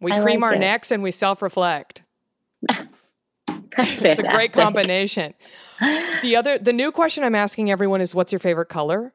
We 0.02 0.12
I 0.12 0.20
cream 0.20 0.42
like 0.42 0.50
our 0.50 0.56
it. 0.56 0.60
necks 0.60 0.92
and 0.92 1.02
we 1.02 1.12
self 1.12 1.42
reflect. 1.42 2.04
It's 3.78 4.20
a 4.20 4.24
great 4.24 4.52
combination. 4.52 5.34
The 5.80 6.36
other, 6.36 6.58
the 6.58 6.74
new 6.74 6.92
question 6.92 7.24
I'm 7.24 7.36
asking 7.36 7.72
everyone 7.72 8.02
is 8.02 8.14
what's 8.14 8.34
your 8.34 8.40
favorite 8.40 8.66
color? 8.66 9.14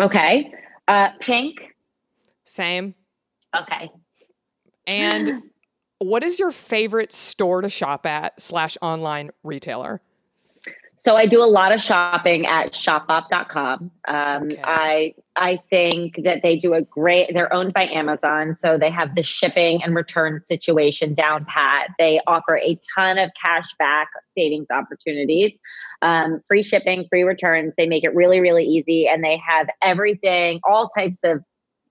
Okay. 0.00 0.52
Uh, 0.88 1.10
pink. 1.20 1.72
Same. 2.44 2.96
Okay. 3.54 3.92
And 4.88 5.42
what 5.98 6.24
is 6.24 6.40
your 6.40 6.50
favorite 6.50 7.12
store 7.12 7.60
to 7.60 7.68
shop 7.68 8.06
at 8.06 8.40
slash 8.40 8.76
online 8.82 9.30
retailer? 9.44 10.00
So 11.04 11.16
I 11.16 11.26
do 11.26 11.42
a 11.42 11.46
lot 11.46 11.72
of 11.72 11.80
shopping 11.80 12.44
at 12.44 12.72
shopbop.com. 12.72 13.90
Um, 14.08 14.42
Okay. 14.42 14.60
I 14.62 15.14
I 15.36 15.60
think 15.70 16.20
that 16.24 16.42
they 16.42 16.56
do 16.56 16.74
a 16.74 16.82
great. 16.82 17.32
They're 17.32 17.52
owned 17.52 17.72
by 17.72 17.86
Amazon, 17.88 18.56
so 18.60 18.76
they 18.76 18.90
have 18.90 19.14
the 19.14 19.22
shipping 19.22 19.82
and 19.82 19.94
return 19.94 20.42
situation 20.48 21.14
down 21.14 21.44
pat. 21.44 21.90
They 21.98 22.20
offer 22.26 22.58
a 22.58 22.78
ton 22.94 23.18
of 23.18 23.30
cash 23.40 23.68
back 23.78 24.08
savings 24.36 24.66
opportunities, 24.70 25.52
um, 26.02 26.42
free 26.46 26.62
shipping, 26.62 27.06
free 27.08 27.22
returns. 27.22 27.72
They 27.76 27.86
make 27.86 28.04
it 28.04 28.14
really 28.14 28.40
really 28.40 28.64
easy, 28.64 29.08
and 29.08 29.22
they 29.22 29.36
have 29.38 29.68
everything, 29.82 30.60
all 30.64 30.90
types 30.90 31.20
of 31.22 31.42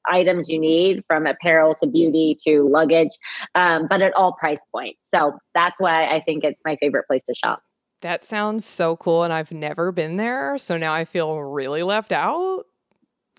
items 0.08 0.50
you 0.50 0.60
need 0.60 1.04
from 1.08 1.26
apparel 1.28 1.76
to 1.82 1.88
beauty 1.88 2.38
to 2.46 2.68
luggage, 2.70 3.12
um, 3.56 3.88
but 3.88 4.02
at 4.02 4.14
all 4.14 4.34
price 4.34 4.60
points. 4.72 5.00
So 5.14 5.38
that's 5.54 5.80
why 5.80 6.08
I 6.08 6.22
think 6.22 6.44
it's 6.44 6.60
my 6.66 6.76
favorite 6.78 7.08
place 7.08 7.24
to 7.28 7.36
shop. 7.36 7.62
That 8.02 8.24
sounds 8.24 8.64
so 8.64 8.96
cool, 8.98 9.24
and 9.24 9.34
I've 9.34 9.52
never 9.52 9.92
been 9.92 10.18
there. 10.18 10.58
So 10.58 10.78
now 10.78 10.94
I 10.94 11.06
feel 11.06 11.42
really 11.42 11.84
left 11.84 12.12
out. 12.12 12.64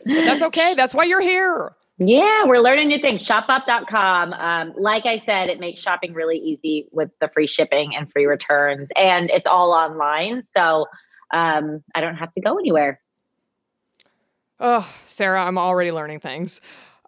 But 0.05 0.25
that's 0.25 0.43
okay. 0.45 0.75
That's 0.75 0.95
why 0.95 1.05
you're 1.05 1.21
here. 1.21 1.77
Yeah, 2.01 2.45
we're 2.45 2.61
learning 2.61 2.89
new 2.89 3.01
things. 3.01 3.25
Shopbop.com. 3.25 4.33
Um, 4.33 4.73
like 4.77 5.05
I 5.05 5.21
said, 5.27 5.49
it 5.49 5.59
makes 5.59 5.81
shopping 5.81 6.13
really 6.13 6.39
easy 6.39 6.87
with 6.93 7.11
the 7.21 7.29
free 7.29 7.49
shipping 7.49 7.95
and 7.97 8.11
free 8.13 8.27
returns, 8.27 8.89
and 8.97 9.31
it's 9.31 9.47
all 9.47 9.73
online. 9.73 10.45
So 10.57 10.87
um, 11.33 11.83
I 11.95 12.01
don't 12.01 12.15
have 12.15 12.33
to 12.33 12.41
go 12.41 12.57
anywhere. 12.57 13.01
Oh, 14.61 14.93
Sara, 15.07 15.45
I'm 15.45 15.57
already 15.57 15.93
learning 15.93 16.21
things. 16.21 16.61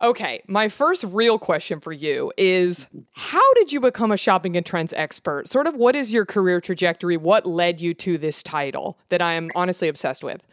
Okay, 0.02 0.42
my 0.46 0.68
first 0.68 1.04
real 1.04 1.38
question 1.38 1.78
for 1.80 1.92
you 1.92 2.32
is 2.38 2.88
how 3.12 3.54
did 3.54 3.72
you 3.72 3.80
become 3.80 4.12
a 4.12 4.16
shopping 4.16 4.56
and 4.56 4.64
trends 4.64 4.94
expert? 4.94 5.46
Sort 5.46 5.66
of 5.66 5.76
what 5.76 5.94
is 5.94 6.12
your 6.12 6.24
career 6.24 6.60
trajectory? 6.60 7.16
What 7.16 7.44
led 7.44 7.80
you 7.80 7.92
to 7.94 8.16
this 8.16 8.42
title 8.42 8.98
that 9.10 9.20
I 9.20 9.34
am 9.34 9.50
honestly 9.54 9.88
obsessed 9.88 10.24
with? 10.24 10.46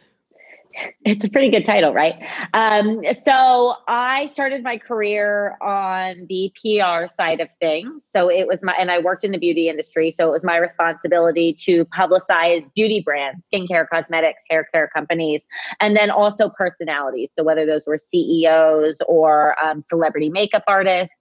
It's 1.04 1.24
a 1.24 1.30
pretty 1.30 1.50
good 1.50 1.64
title, 1.64 1.92
right? 1.92 2.14
Um, 2.54 3.00
so 3.24 3.74
I 3.88 4.30
started 4.32 4.62
my 4.62 4.78
career 4.78 5.56
on 5.62 6.26
the 6.28 6.52
PR 6.54 7.12
side 7.16 7.40
of 7.40 7.48
things. 7.60 8.06
So 8.08 8.30
it 8.30 8.46
was 8.46 8.62
my, 8.62 8.74
and 8.78 8.90
I 8.90 8.98
worked 8.98 9.24
in 9.24 9.32
the 9.32 9.38
beauty 9.38 9.68
industry. 9.68 10.14
So 10.16 10.28
it 10.28 10.32
was 10.32 10.44
my 10.44 10.56
responsibility 10.56 11.54
to 11.60 11.84
publicize 11.86 12.72
beauty 12.74 13.00
brands, 13.00 13.42
skincare, 13.52 13.88
cosmetics, 13.88 14.42
hair 14.50 14.68
care 14.72 14.88
companies, 14.94 15.42
and 15.80 15.96
then 15.96 16.10
also 16.10 16.50
personalities. 16.50 17.30
So 17.36 17.44
whether 17.44 17.66
those 17.66 17.82
were 17.86 17.98
CEOs 17.98 18.96
or 19.06 19.56
um, 19.62 19.82
celebrity 19.82 20.30
makeup 20.30 20.64
artists. 20.66 21.14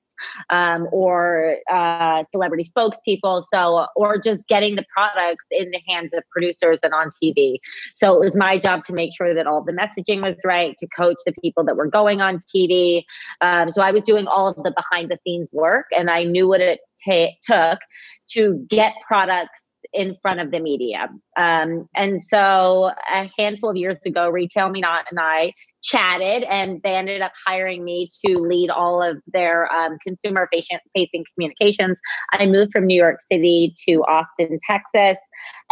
Um, 0.50 0.88
or 0.92 1.58
uh, 1.72 2.24
celebrity 2.32 2.64
spokespeople, 2.64 3.46
so 3.54 3.88
or 3.96 4.18
just 4.18 4.46
getting 4.48 4.76
the 4.76 4.86
products 4.94 5.46
in 5.52 5.72
the 5.72 5.80
hands 5.88 6.12
of 6.14 6.24
producers 6.30 6.80
and 6.84 6.94
on 6.94 7.12
TV. 7.22 7.58
So 7.96 8.14
it 8.14 8.20
was 8.20 8.36
my 8.36 8.58
job 8.58 8.84
to 8.86 8.94
make 8.94 9.16
sure 9.16 9.34
that 9.34 9.48
all 9.48 9.64
the 9.64 9.72
messaging 9.72 10.22
was 10.22 10.36
right, 10.44 10.76
to 10.80 10.88
coach 10.88 11.18
the 11.26 11.34
people 11.42 11.64
that 11.66 11.76
were 11.76 11.88
going 11.88 12.22
on 12.22 12.40
TV. 12.56 13.04
Um, 13.42 13.72
so 13.72 13.82
I 13.82 13.92
was 13.92 14.04
doing 14.04 14.28
all 14.28 14.48
of 14.48 14.56
the 14.64 14.72
behind 14.72 15.10
the 15.10 15.18
scenes 15.24 15.50
work, 15.52 15.86
and 15.92 16.10
I 16.10 16.24
knew 16.24 16.48
what 16.48 16.62
it 16.62 16.80
ta- 17.06 17.32
took 17.44 17.80
to 18.32 18.66
get 18.70 18.94
products 19.08 19.68
in 19.94 20.16
front 20.22 20.40
of 20.40 20.52
the 20.52 20.60
media. 20.60 21.10
Um, 21.38 21.88
and 21.96 22.22
so 22.24 22.92
a 23.12 23.32
handful 23.38 23.70
of 23.70 23.76
years 23.76 23.98
ago, 24.06 24.32
RetailMeNot 24.32 25.04
and 25.10 25.20
I 25.20 25.54
chatted, 25.88 26.44
and 26.44 26.82
they 26.84 26.96
ended 26.96 27.22
up 27.22 27.32
hiring 27.46 27.84
me 27.84 28.12
to 28.26 28.38
lead 28.38 28.70
all 28.70 29.02
of 29.02 29.18
their 29.28 29.72
um, 29.72 29.98
consumer 30.00 30.48
facing, 30.52 30.80
facing 30.94 31.26
communications. 31.34 31.98
I 32.34 32.46
moved 32.46 32.74
from 32.74 32.86
New 32.86 32.96
York 32.96 33.20
City 33.32 33.74
to 33.88 34.04
Austin, 34.04 34.60
Texas. 34.68 35.18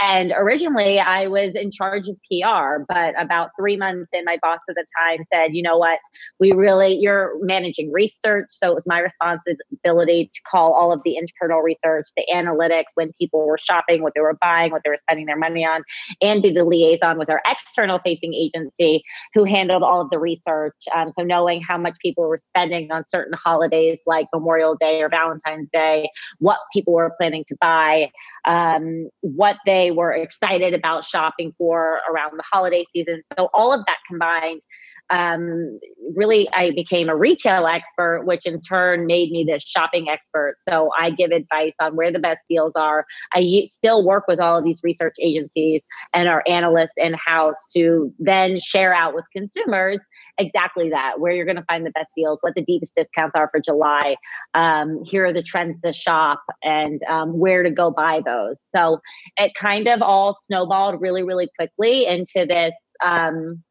And 0.01 0.33
originally 0.35 0.99
I 0.99 1.27
was 1.27 1.53
in 1.55 1.71
charge 1.71 2.07
of 2.09 2.17
PR, 2.29 2.83
but 2.87 3.13
about 3.19 3.51
three 3.57 3.77
months 3.77 4.09
in, 4.11 4.25
my 4.25 4.37
boss 4.41 4.59
at 4.67 4.75
the 4.75 4.85
time 4.97 5.25
said, 5.31 5.55
you 5.55 5.61
know 5.61 5.77
what, 5.77 5.99
we 6.39 6.51
really, 6.51 6.95
you're 6.95 7.33
managing 7.41 7.91
research. 7.91 8.47
So 8.49 8.71
it 8.71 8.75
was 8.75 8.83
my 8.87 8.99
responsibility 8.99 10.31
to 10.33 10.41
call 10.49 10.73
all 10.73 10.91
of 10.91 11.01
the 11.05 11.15
internal 11.15 11.61
research, 11.61 12.07
the 12.17 12.25
analytics, 12.33 12.85
when 12.95 13.13
people 13.19 13.45
were 13.45 13.59
shopping, 13.59 14.01
what 14.01 14.13
they 14.15 14.21
were 14.21 14.37
buying, 14.41 14.71
what 14.71 14.81
they 14.83 14.89
were 14.89 14.97
spending 15.03 15.27
their 15.27 15.37
money 15.37 15.63
on, 15.63 15.83
and 16.21 16.41
be 16.41 16.51
the 16.51 16.65
liaison 16.65 17.17
with 17.19 17.29
our 17.29 17.41
external 17.47 17.99
facing 18.03 18.33
agency 18.33 19.03
who 19.33 19.43
handled 19.43 19.83
all 19.83 20.01
of 20.01 20.09
the 20.09 20.19
research. 20.19 20.75
Um, 20.95 21.11
so 21.17 21.23
knowing 21.23 21.61
how 21.61 21.77
much 21.77 21.95
people 22.01 22.27
were 22.27 22.39
spending 22.39 22.91
on 22.91 23.03
certain 23.09 23.37
holidays 23.41 23.99
like 24.05 24.27
Memorial 24.33 24.75
Day 24.75 25.01
or 25.01 25.09
Valentine's 25.09 25.69
Day, 25.71 26.09
what 26.39 26.57
people 26.73 26.93
were 26.93 27.13
planning 27.19 27.45
to 27.47 27.55
buy, 27.61 28.11
um, 28.45 29.09
what 29.21 29.57
they 29.65 29.91
were 29.91 30.13
excited 30.13 30.73
about 30.73 31.03
shopping 31.03 31.53
for 31.57 31.99
around 32.11 32.37
the 32.37 32.43
holiday 32.51 32.85
season. 32.93 33.23
So 33.37 33.49
all 33.53 33.73
of 33.73 33.85
that 33.87 33.97
combined, 34.07 34.61
um, 35.09 35.79
really, 36.15 36.49
I 36.51 36.71
became 36.71 37.09
a 37.09 37.15
retail 37.15 37.67
expert, 37.67 38.23
which 38.25 38.45
in 38.45 38.61
turn 38.61 39.05
made 39.05 39.31
me 39.31 39.43
the 39.43 39.59
shopping 39.59 40.09
expert. 40.09 40.57
So 40.67 40.89
I 40.99 41.11
give 41.11 41.31
advice 41.31 41.73
on 41.79 41.95
where 41.95 42.11
the 42.11 42.19
best 42.19 42.39
deals 42.49 42.71
are. 42.75 43.05
I 43.33 43.69
still 43.71 44.03
work 44.03 44.25
with 44.27 44.39
all 44.39 44.57
of 44.57 44.63
these 44.63 44.79
research 44.83 45.15
agencies 45.21 45.81
and 46.13 46.27
our 46.27 46.43
analysts 46.47 46.93
in 46.97 47.13
house 47.13 47.55
to 47.75 48.13
then 48.19 48.59
share 48.59 48.93
out 48.93 49.13
with 49.13 49.25
consumers 49.35 49.99
exactly 50.37 50.89
that 50.89 51.19
where 51.19 51.31
you're 51.33 51.45
going 51.45 51.55
to 51.55 51.65
find 51.69 51.85
the 51.85 51.91
best 51.91 52.09
deals, 52.15 52.39
what 52.41 52.55
the 52.55 52.63
deepest 52.63 52.95
discounts 52.95 53.33
are 53.35 53.49
for 53.51 53.59
July. 53.59 54.15
Um, 54.53 55.03
here 55.05 55.25
are 55.25 55.33
the 55.33 55.43
trends 55.43 55.79
to 55.81 55.93
shop 55.93 56.41
and 56.63 57.01
um, 57.03 57.39
where 57.39 57.63
to 57.63 57.69
go 57.69 57.91
buy 57.91 58.21
those. 58.25 58.57
So 58.75 58.99
it 59.37 59.53
kind 59.55 59.87
of 59.87 60.01
all 60.01 60.37
snowballed 60.47 60.99
really, 60.99 61.23
really 61.23 61.49
quickly 61.57 62.05
into 62.05 62.45
this 62.45 62.73
um, 63.03 63.63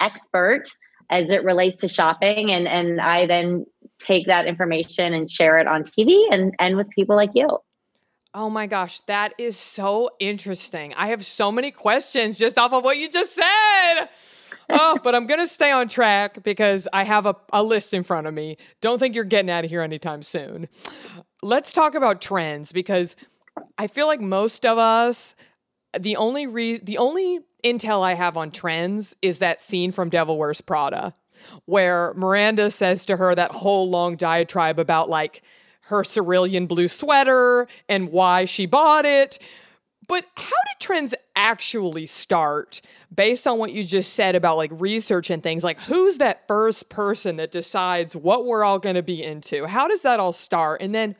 expert 0.00 0.64
as 1.10 1.28
it 1.30 1.44
relates 1.44 1.76
to 1.76 1.88
shopping. 1.88 2.50
And, 2.50 2.66
and 2.66 3.00
I 3.00 3.26
then 3.26 3.66
take 3.98 4.26
that 4.26 4.46
information 4.46 5.12
and 5.12 5.30
share 5.30 5.58
it 5.58 5.66
on 5.66 5.82
TV 5.84 6.24
and, 6.30 6.54
and 6.58 6.76
with 6.76 6.88
people 6.90 7.16
like 7.16 7.30
you. 7.34 7.58
Oh 8.32 8.48
my 8.48 8.66
gosh, 8.68 9.00
that 9.02 9.34
is 9.38 9.56
so 9.56 10.10
interesting. 10.20 10.94
I 10.96 11.08
have 11.08 11.26
so 11.26 11.50
many 11.50 11.72
questions 11.72 12.38
just 12.38 12.58
off 12.58 12.72
of 12.72 12.84
what 12.84 12.96
you 12.96 13.10
just 13.10 13.34
said. 13.34 14.08
oh, 14.70 14.98
but 15.02 15.16
I'm 15.16 15.26
going 15.26 15.40
to 15.40 15.48
stay 15.48 15.72
on 15.72 15.88
track 15.88 16.44
because 16.44 16.86
I 16.92 17.02
have 17.02 17.26
a, 17.26 17.34
a 17.52 17.62
list 17.62 17.92
in 17.92 18.04
front 18.04 18.28
of 18.28 18.34
me. 18.34 18.56
Don't 18.80 19.00
think 19.00 19.16
you're 19.16 19.24
getting 19.24 19.50
out 19.50 19.64
of 19.64 19.70
here 19.70 19.82
anytime 19.82 20.22
soon. 20.22 20.68
Let's 21.42 21.72
talk 21.72 21.96
about 21.96 22.20
trends 22.20 22.70
because 22.70 23.16
I 23.78 23.88
feel 23.88 24.06
like 24.06 24.20
most 24.20 24.64
of 24.64 24.78
us, 24.78 25.34
the 25.98 26.14
only 26.16 26.46
re- 26.46 26.78
the 26.78 26.98
only 26.98 27.40
intel 27.64 28.02
I 28.02 28.14
have 28.14 28.36
on 28.36 28.50
trends 28.50 29.16
is 29.22 29.38
that 29.38 29.60
scene 29.60 29.92
from 29.92 30.08
Devil 30.08 30.36
Wears 30.36 30.60
Prada, 30.60 31.14
where 31.64 32.14
Miranda 32.14 32.70
says 32.70 33.04
to 33.06 33.16
her 33.16 33.34
that 33.34 33.52
whole 33.52 33.88
long 33.88 34.16
diatribe 34.16 34.78
about 34.78 35.08
like 35.08 35.42
her 35.82 36.04
cerulean 36.04 36.66
blue 36.66 36.88
sweater 36.88 37.66
and 37.88 38.10
why 38.10 38.44
she 38.44 38.66
bought 38.66 39.04
it. 39.04 39.38
But 40.06 40.26
how 40.36 40.44
did 40.44 40.80
trends 40.80 41.14
actually 41.36 42.06
start 42.06 42.80
based 43.14 43.46
on 43.46 43.58
what 43.58 43.72
you 43.72 43.84
just 43.84 44.14
said 44.14 44.34
about 44.34 44.56
like 44.56 44.72
research 44.74 45.30
and 45.30 45.40
things? 45.40 45.62
Like, 45.62 45.80
who's 45.82 46.18
that 46.18 46.48
first 46.48 46.88
person 46.88 47.36
that 47.36 47.52
decides 47.52 48.16
what 48.16 48.44
we're 48.44 48.64
all 48.64 48.80
going 48.80 48.96
to 48.96 49.04
be 49.04 49.22
into? 49.22 49.66
How 49.66 49.86
does 49.86 50.00
that 50.00 50.18
all 50.18 50.32
start? 50.32 50.82
And 50.82 50.92
then, 50.92 51.14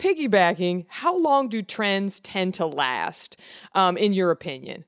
piggybacking, 0.00 0.86
how 0.88 1.16
long 1.16 1.48
do 1.48 1.62
trends 1.62 2.18
tend 2.18 2.54
to 2.54 2.66
last, 2.66 3.36
um, 3.74 3.96
in 3.96 4.12
your 4.12 4.32
opinion? 4.32 4.84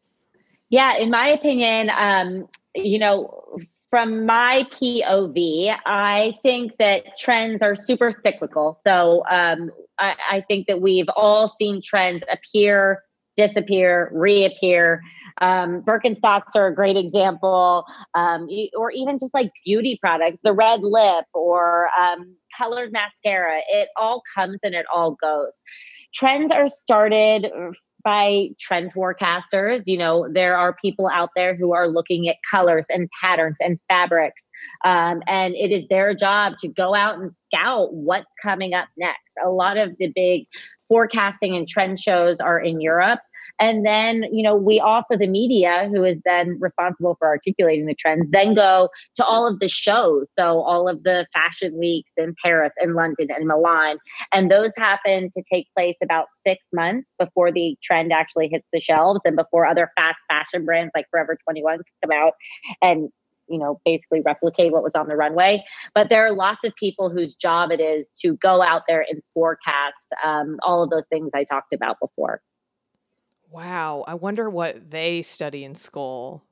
Yeah, 0.75 0.97
in 0.97 1.09
my 1.09 1.29
opinion, 1.29 1.89
um, 1.97 2.49
you 2.75 2.99
know, 2.99 3.59
from 3.91 4.27
my 4.27 4.67
POV, 4.73 5.73
I 5.87 6.37
think 6.43 6.73
that 6.81 7.17
trends 7.17 7.63
are 7.63 7.77
super 7.77 8.11
cyclical. 8.11 8.81
So 8.85 9.23
um, 9.31 9.71
I, 10.01 10.17
I 10.29 10.45
think 10.49 10.67
that 10.67 10.83
we've 10.83 11.09
all 11.15 11.55
seen 11.61 11.81
trends 11.81 12.25
appear, 12.29 13.05
disappear, 13.37 14.11
reappear. 14.13 15.01
Um, 15.41 15.83
Birkenstocks 15.83 16.57
are 16.57 16.67
a 16.67 16.75
great 16.75 16.97
example, 16.97 17.85
um, 18.17 18.49
or 18.77 18.91
even 18.91 19.21
just 19.21 19.33
like 19.33 19.53
beauty 19.65 19.97
products, 20.03 20.39
the 20.43 20.53
red 20.53 20.81
lip 20.83 21.27
or 21.35 21.87
um, 21.97 22.35
colored 22.59 22.91
mascara. 22.91 23.61
It 23.69 23.91
all 23.97 24.25
comes 24.35 24.59
and 24.65 24.75
it 24.75 24.87
all 24.93 25.13
goes. 25.13 25.53
Trends 26.13 26.51
are 26.51 26.67
started 26.67 27.47
by 28.05 28.49
trend 28.61 28.93
forecasters. 28.93 29.83
You 29.87 29.99
know, 29.99 30.29
there 30.31 30.57
are 30.57 30.75
people 30.75 31.09
out 31.13 31.31
there 31.35 31.55
who 31.55 31.73
are 31.73 31.89
looking 31.89 32.29
at 32.29 32.37
colors 32.49 32.85
and 32.89 33.09
patterns 33.23 33.57
and 33.61 33.79
fabrics. 33.89 34.43
Um, 34.85 35.23
and 35.27 35.55
it 35.55 35.73
is 35.73 35.85
their 35.89 36.15
job 36.15 36.55
to 36.59 36.69
go 36.69 36.95
out 36.95 37.19
and 37.19 37.33
scout 37.47 37.93
what's 37.95 38.33
coming 38.43 38.75
up 38.75 38.89
next. 38.97 39.35
A 39.45 39.49
lot 39.49 39.77
of 39.77 39.97
the 39.99 40.13
big 40.15 40.47
forecasting 40.89 41.57
and 41.57 41.67
trend 41.67 41.99
shows 41.99 42.39
are 42.41 42.61
in 42.61 42.81
Europe. 42.81 43.21
And 43.61 43.87
then, 43.87 44.25
you 44.33 44.43
know, 44.43 44.57
we 44.57 44.81
also, 44.81 45.17
the 45.17 45.27
media, 45.27 45.89
who 45.93 46.03
is 46.05 46.19
then 46.25 46.59
responsible 46.61 47.17
for 47.19 47.29
articulating 47.29 47.87
the 47.87 47.95
trends, 47.95 48.27
then 48.31 48.55
go 48.55 48.89
to 49.17 49.25
all 49.25 49.47
of 49.47 49.61
the 49.61 49.69
shows. 49.69 50.27
So, 50.39 50.61
all 50.63 50.89
of 50.89 51.03
the 51.05 51.27
fashion 51.33 51.79
weeks 51.79 52.11
in 52.17 52.35
Paris 52.43 52.73
and 52.79 52.95
London 52.95 53.29
and 53.31 53.47
Milan. 53.47 53.99
And 54.33 54.51
those 54.51 54.73
happen 54.77 55.31
to 55.37 55.43
take 55.43 55.69
place 55.75 55.97
about 56.03 56.27
six 56.45 56.67
months 56.73 57.15
before 57.19 57.53
the 57.53 57.77
trend 57.83 58.13
actually 58.13 58.49
hits 58.49 58.67
the 58.73 58.81
shelves 58.81 59.21
and 59.25 59.37
before 59.37 59.67
other 59.67 59.93
fast 59.97 60.19
fashion 60.29 60.65
brands 60.65 60.93
like 60.95 61.07
Forever 61.11 61.37
21 61.45 61.79
come 62.03 62.13
out 62.13 62.33
and 62.83 63.09
you 63.49 63.59
know 63.59 63.81
basically 63.85 64.21
replicate 64.21 64.73
what 64.73 64.83
was 64.83 64.93
on 64.95 65.07
the 65.07 65.17
runway 65.17 65.63
but 65.95 66.09
there 66.09 66.27
are 66.27 66.33
lots 66.33 66.61
of 66.65 66.75
people 66.77 67.11
whose 67.11 67.35
job 67.35 67.71
it 67.71 67.81
is 67.81 68.07
to 68.19 68.37
go 68.37 68.63
out 68.63 68.83
there 68.89 69.05
and 69.09 69.21
forecast 69.35 70.15
um, 70.25 70.57
all 70.63 70.83
of 70.83 70.91
those 70.91 71.05
things 71.11 71.31
i 71.35 71.45
talked 71.45 71.73
about 71.73 71.99
before 72.01 72.41
Wow. 73.55 74.03
I 74.09 74.15
wonder 74.15 74.51
what 74.51 74.91
they 74.91 75.23
study 75.23 75.63
in 75.63 75.77
school. 75.77 76.43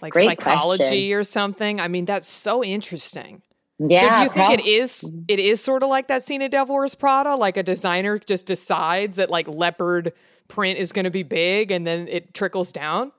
Like 0.00 0.14
Great 0.14 0.24
psychology 0.24 0.78
question. 0.78 1.12
or 1.12 1.22
something. 1.24 1.78
I 1.78 1.88
mean, 1.88 2.06
that's 2.06 2.26
so 2.26 2.64
interesting. 2.64 3.42
yeah 3.78 4.00
so 4.00 4.14
do 4.14 4.22
you 4.22 4.28
think 4.30 4.34
prob- 4.34 4.58
mm-hmm. 4.60 4.60
it 4.60 4.66
is 4.66 5.12
it 5.28 5.38
is 5.38 5.60
sort 5.62 5.82
of 5.82 5.90
like 5.90 6.08
that 6.08 6.22
scene 6.22 6.40
in 6.40 6.50
Devil 6.50 6.74
Wears 6.74 6.94
Prada? 6.94 7.34
Like 7.34 7.58
a 7.58 7.62
designer 7.62 8.18
just 8.18 8.46
decides 8.46 9.16
that 9.16 9.28
like 9.28 9.46
leopard 9.46 10.14
print 10.48 10.78
is 10.78 10.90
gonna 10.90 11.10
be 11.10 11.22
big 11.22 11.70
and 11.70 11.86
then 11.86 12.08
it 12.08 12.32
trickles 12.32 12.72
down? 12.72 13.12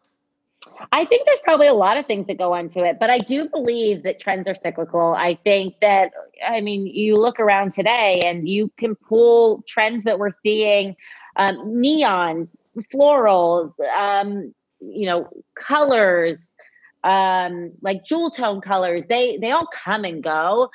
I 0.92 1.06
think 1.06 1.28
there's 1.28 1.42
probably 1.44 1.68
a 1.68 1.74
lot 1.74 1.98
of 1.98 2.08
things 2.08 2.26
that 2.26 2.40
go 2.40 2.56
into 2.56 2.84
it, 2.84 2.98
but 3.00 3.12
I 3.12 3.20
do 3.20 3.48
believe 3.48 4.02
that 4.04 4.20
trends 4.20 4.48
are 4.48 4.56
cyclical. 4.56 5.14
I 5.14 5.38
think 5.44 5.76
that, 5.82 6.12
I 6.48 6.62
mean, 6.62 6.88
you 6.88 7.18
look 7.18 7.40
around 7.40 7.74
today 7.74 8.24
and 8.26 8.50
you 8.50 8.72
can 8.78 8.96
pull 8.96 9.64
trends 9.68 10.04
that 10.06 10.18
we're 10.18 10.34
seeing 10.42 10.96
um, 11.36 11.58
neons, 11.68 12.50
florals, 12.94 13.72
um, 13.98 14.54
you 14.80 15.06
know, 15.06 15.30
colors, 15.58 16.42
um, 17.04 17.72
like 17.82 18.04
jewel 18.04 18.32
tone 18.32 18.62
colors. 18.62 19.04
They 19.08 19.38
they 19.38 19.52
all 19.52 19.68
come 19.74 20.06
and 20.06 20.24
go. 20.24 20.70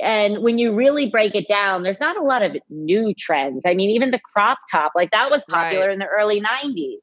And 0.00 0.42
when 0.42 0.56
you 0.58 0.74
really 0.74 1.10
break 1.10 1.34
it 1.34 1.46
down, 1.46 1.82
there's 1.82 2.00
not 2.00 2.16
a 2.16 2.22
lot 2.22 2.42
of 2.42 2.56
new 2.70 3.12
trends. 3.18 3.62
I 3.66 3.74
mean, 3.74 3.90
even 3.90 4.10
the 4.10 4.20
crop 4.20 4.58
top, 4.70 4.92
like 4.94 5.10
that 5.10 5.30
was 5.30 5.44
popular 5.48 5.86
Right. 5.88 5.92
in 5.92 5.98
the 5.98 6.06
early 6.06 6.40
90s. 6.40 6.96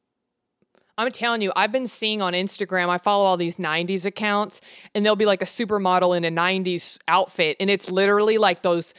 I'm 0.97 1.11
telling 1.11 1.43
you, 1.43 1.53
I've 1.55 1.71
been 1.71 1.85
seeing 1.85 2.23
on 2.23 2.33
Instagram, 2.33 2.89
I 2.89 2.97
follow 2.97 3.23
all 3.23 3.37
these 3.37 3.57
90s 3.57 4.03
accounts, 4.03 4.61
and 4.95 5.05
there'll 5.05 5.15
be 5.15 5.27
like 5.27 5.43
a 5.43 5.45
supermodel 5.45 6.17
in 6.17 6.25
a 6.25 6.31
90s 6.31 6.97
outfit, 7.07 7.55
and 7.59 7.69
it's 7.69 7.91
literally 7.91 8.39
like 8.39 8.63
those 8.63 8.95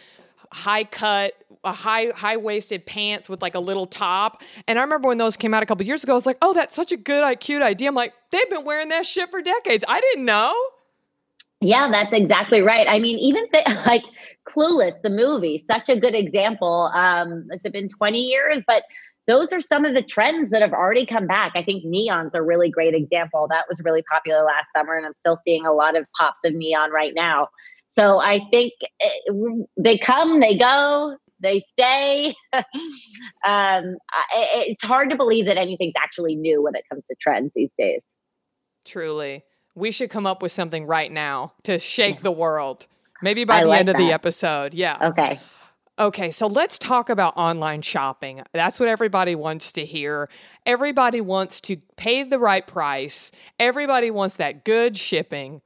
high 0.53 0.85
cut, 0.85 1.33
a 1.65 1.73
high 1.73 2.09
high 2.15 2.37
waisted 2.37 2.87
pants 2.87 3.29
with 3.29 3.43
like 3.43 3.55
a 3.55 3.61
little 3.61 3.87
top. 3.87 4.43
And 4.67 4.79
I 4.79 4.83
remember 4.83 5.09
when 5.09 5.19
those 5.19 5.37
came 5.37 5.55
out 5.55 5.63
a 5.63 5.67
couple 5.67 5.85
years 5.87 6.03
ago, 6.05 6.13
I 6.13 6.15
was 6.15 6.27
like, 6.27 6.39
oh, 6.43 6.55
that's 6.55 6.75
such 6.75 6.93
a 6.93 6.97
good, 6.97 7.41
cute 7.41 7.63
idea. 7.63 7.89
I'm 7.89 7.95
like, 7.95 8.15
they've 8.31 8.51
been 8.51 8.65
wearing 8.65 8.89
that 8.89 9.07
shit 9.07 9.31
for 9.31 9.43
decades. 9.43 9.85
I 9.89 10.01
didn't 10.01 10.25
know. 10.25 10.55
Yeah, 11.61 11.91
that's 11.91 12.13
exactly 12.13 12.61
right. 12.61 12.87
I 12.89 13.01
mean, 13.01 13.19
even 13.19 13.49
th- 13.51 13.67
like 13.87 14.05
Clueless, 14.49 15.01
the 15.03 15.11
movie, 15.11 15.65
such 15.71 15.89
a 15.89 15.99
good 15.99 16.15
example. 16.15 16.91
Um, 16.95 17.49
has 17.51 17.65
it 17.65 17.73
been 17.73 17.89
20 17.89 18.21
years? 18.21 18.63
But 18.67 18.85
those 19.27 19.53
are 19.53 19.61
some 19.61 19.85
of 19.85 19.95
the 19.95 20.03
trends 20.03 20.51
that 20.51 20.63
have 20.63 20.73
already 20.73 21.05
come 21.05 21.27
back. 21.27 21.53
I 21.55 21.63
think 21.63 21.85
neon's 21.85 22.35
a 22.35 22.43
really 22.43 22.71
great 22.71 22.95
example. 22.95 23.47
That 23.49 23.67
was 23.69 23.81
really 23.85 24.03
popular 24.11 24.43
last 24.43 24.67
summer, 24.75 24.95
and 24.95 25.05
I'm 25.05 25.13
still 25.19 25.39
seeing 25.45 25.67
a 25.67 25.73
lot 25.73 25.97
of 25.97 26.07
pops 26.19 26.39
of 26.45 26.55
neon 26.55 26.91
right 26.93 27.13
now. 27.15 27.49
So 27.93 28.21
I 28.21 28.41
think 28.51 28.73
eh, 29.01 29.33
they 29.77 29.99
come, 29.99 30.41
they 30.41 30.57
go, 30.57 31.17
they 31.41 31.61
stay. 31.61 32.35
um, 32.53 32.63
I, 33.45 33.95
it's 34.67 34.85
hard 34.85 35.11
to 35.11 35.17
believe 35.17 35.47
that 35.47 35.57
anything's 35.57 35.95
actually 35.97 36.37
new 36.37 36.63
when 36.63 36.75
it 36.75 36.85
comes 36.91 37.05
to 37.07 37.15
trends 37.21 37.53
these 37.55 37.71
days. 37.79 38.03
Truly. 38.85 39.45
We 39.75 39.91
should 39.93 40.11
come 40.11 40.27
up 40.27 40.43
with 40.43 40.53
something 40.53 40.87
right 40.87 41.11
now 41.11 41.53
to 41.65 41.79
shake 41.79 42.23
the 42.23 42.33
world. 42.33 42.87
Maybe 43.23 43.45
by 43.45 43.59
I 43.59 43.63
the 43.63 43.69
like 43.69 43.81
end 43.81 43.89
of 43.89 43.97
the 43.97 44.13
episode. 44.13 44.75
Yeah. 44.75 45.11
Okay. 45.11 45.41
Okay, 45.99 46.31
so 46.31 46.47
let's 46.47 46.79
talk 46.79 47.11
about 47.11 47.37
online 47.37 47.83
shopping. 47.83 48.43
That's 48.53 48.79
what 48.79 48.89
everybody 48.89 49.35
wants 49.35 49.73
to 49.73 49.85
hear. 49.85 50.29
Everybody 50.65 51.21
wants 51.21 51.61
to 51.63 51.77
pay 51.97 52.23
the 52.23 52.39
right 52.39 52.65
price. 52.65 53.33
Everybody 53.59 54.13
wants 54.13 54.37
that 54.37 54.65
good 54.65 54.97
shipping. 54.97 55.61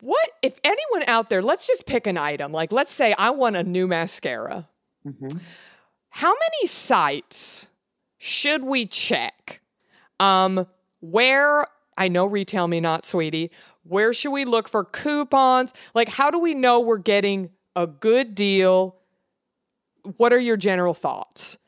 What 0.00 0.30
if 0.42 0.58
anyone 0.64 1.04
out 1.06 1.28
there, 1.28 1.42
let's 1.42 1.66
just 1.66 1.86
pick 1.86 2.06
an 2.06 2.16
item. 2.16 2.52
Like 2.52 2.72
let's 2.72 2.92
say 2.92 3.14
I 3.18 3.30
want 3.30 3.56
a 3.56 3.62
new 3.62 3.86
mascara. 3.86 4.68
How 6.10 6.28
many 6.30 6.66
sites 6.66 7.70
should 8.18 8.64
we 8.64 8.86
check? 8.86 9.60
Um 10.18 10.66
where 11.00 11.64
I 11.96 12.08
know 12.08 12.28
RetailMeNot 12.28 13.04
sweetie. 13.04 13.50
Where 13.82 14.12
should 14.12 14.30
we 14.32 14.44
look 14.44 14.68
for 14.68 14.84
coupons? 14.84 15.72
Like 15.94 16.08
how 16.08 16.30
do 16.30 16.38
we 16.38 16.54
know 16.54 16.80
we're 16.80 16.98
getting 16.98 17.50
a 17.76 17.86
good 17.86 18.34
deal? 18.34 18.96
What 20.16 20.32
are 20.32 20.38
your 20.38 20.56
general 20.56 20.94
thoughts? 20.94 21.58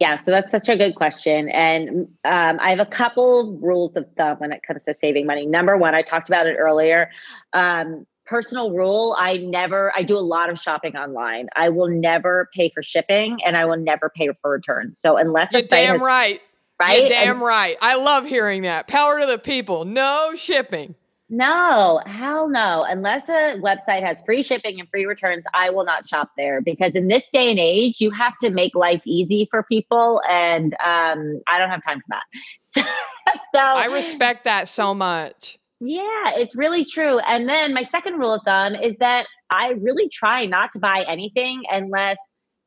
Yeah, 0.00 0.22
so 0.22 0.30
that's 0.30 0.50
such 0.50 0.70
a 0.70 0.76
good 0.78 0.94
question. 0.94 1.50
And 1.50 2.08
um, 2.24 2.58
I 2.58 2.70
have 2.70 2.80
a 2.80 2.86
couple 2.86 3.58
rules 3.60 3.94
of 3.96 4.06
thumb 4.16 4.38
when 4.38 4.50
it 4.50 4.62
comes 4.66 4.82
to 4.84 4.94
saving 4.94 5.26
money. 5.26 5.44
Number 5.44 5.76
one, 5.76 5.94
I 5.94 6.00
talked 6.00 6.28
about 6.30 6.46
it 6.46 6.56
earlier. 6.58 7.10
Um, 7.52 8.06
personal 8.24 8.70
rule 8.70 9.14
I 9.18 9.36
never, 9.36 9.92
I 9.94 10.02
do 10.02 10.16
a 10.16 10.20
lot 10.20 10.48
of 10.48 10.58
shopping 10.58 10.96
online. 10.96 11.48
I 11.54 11.68
will 11.68 11.88
never 11.88 12.48
pay 12.54 12.70
for 12.70 12.82
shipping 12.82 13.40
and 13.44 13.58
I 13.58 13.66
will 13.66 13.76
never 13.76 14.08
pay 14.08 14.30
for 14.40 14.50
returns. 14.52 14.96
So 15.02 15.18
unless 15.18 15.52
You're 15.52 15.62
damn 15.62 15.96
has- 15.96 16.00
right. 16.00 16.40
right? 16.80 17.00
You're 17.00 17.08
damn 17.08 17.30
And- 17.36 17.40
right. 17.42 17.76
I 17.82 17.96
love 17.96 18.24
hearing 18.24 18.62
that. 18.62 18.86
Power 18.86 19.20
to 19.20 19.26
the 19.26 19.36
people. 19.38 19.84
No 19.84 20.32
shipping. 20.34 20.94
No, 21.32 22.00
hell 22.06 22.48
no. 22.48 22.84
Unless 22.88 23.28
a 23.28 23.60
website 23.60 24.04
has 24.04 24.20
free 24.26 24.42
shipping 24.42 24.80
and 24.80 24.88
free 24.90 25.06
returns, 25.06 25.44
I 25.54 25.70
will 25.70 25.84
not 25.84 26.08
shop 26.08 26.32
there 26.36 26.60
because 26.60 26.96
in 26.96 27.06
this 27.06 27.28
day 27.32 27.50
and 27.50 27.58
age, 27.60 28.00
you 28.00 28.10
have 28.10 28.36
to 28.38 28.50
make 28.50 28.74
life 28.74 29.00
easy 29.04 29.46
for 29.48 29.62
people. 29.62 30.20
And 30.28 30.74
um, 30.84 31.40
I 31.46 31.58
don't 31.58 31.70
have 31.70 31.84
time 31.86 32.00
for 32.00 32.16
that. 32.16 32.84
so 33.54 33.60
I 33.60 33.84
respect 33.86 34.42
that 34.42 34.68
so 34.68 34.92
much. 34.92 35.56
Yeah, 35.78 36.32
it's 36.34 36.56
really 36.56 36.84
true. 36.84 37.20
And 37.20 37.48
then 37.48 37.72
my 37.74 37.84
second 37.84 38.18
rule 38.18 38.34
of 38.34 38.42
thumb 38.44 38.74
is 38.74 38.96
that 38.98 39.26
I 39.50 39.74
really 39.80 40.08
try 40.08 40.46
not 40.46 40.72
to 40.72 40.80
buy 40.80 41.04
anything 41.06 41.62
unless 41.70 42.18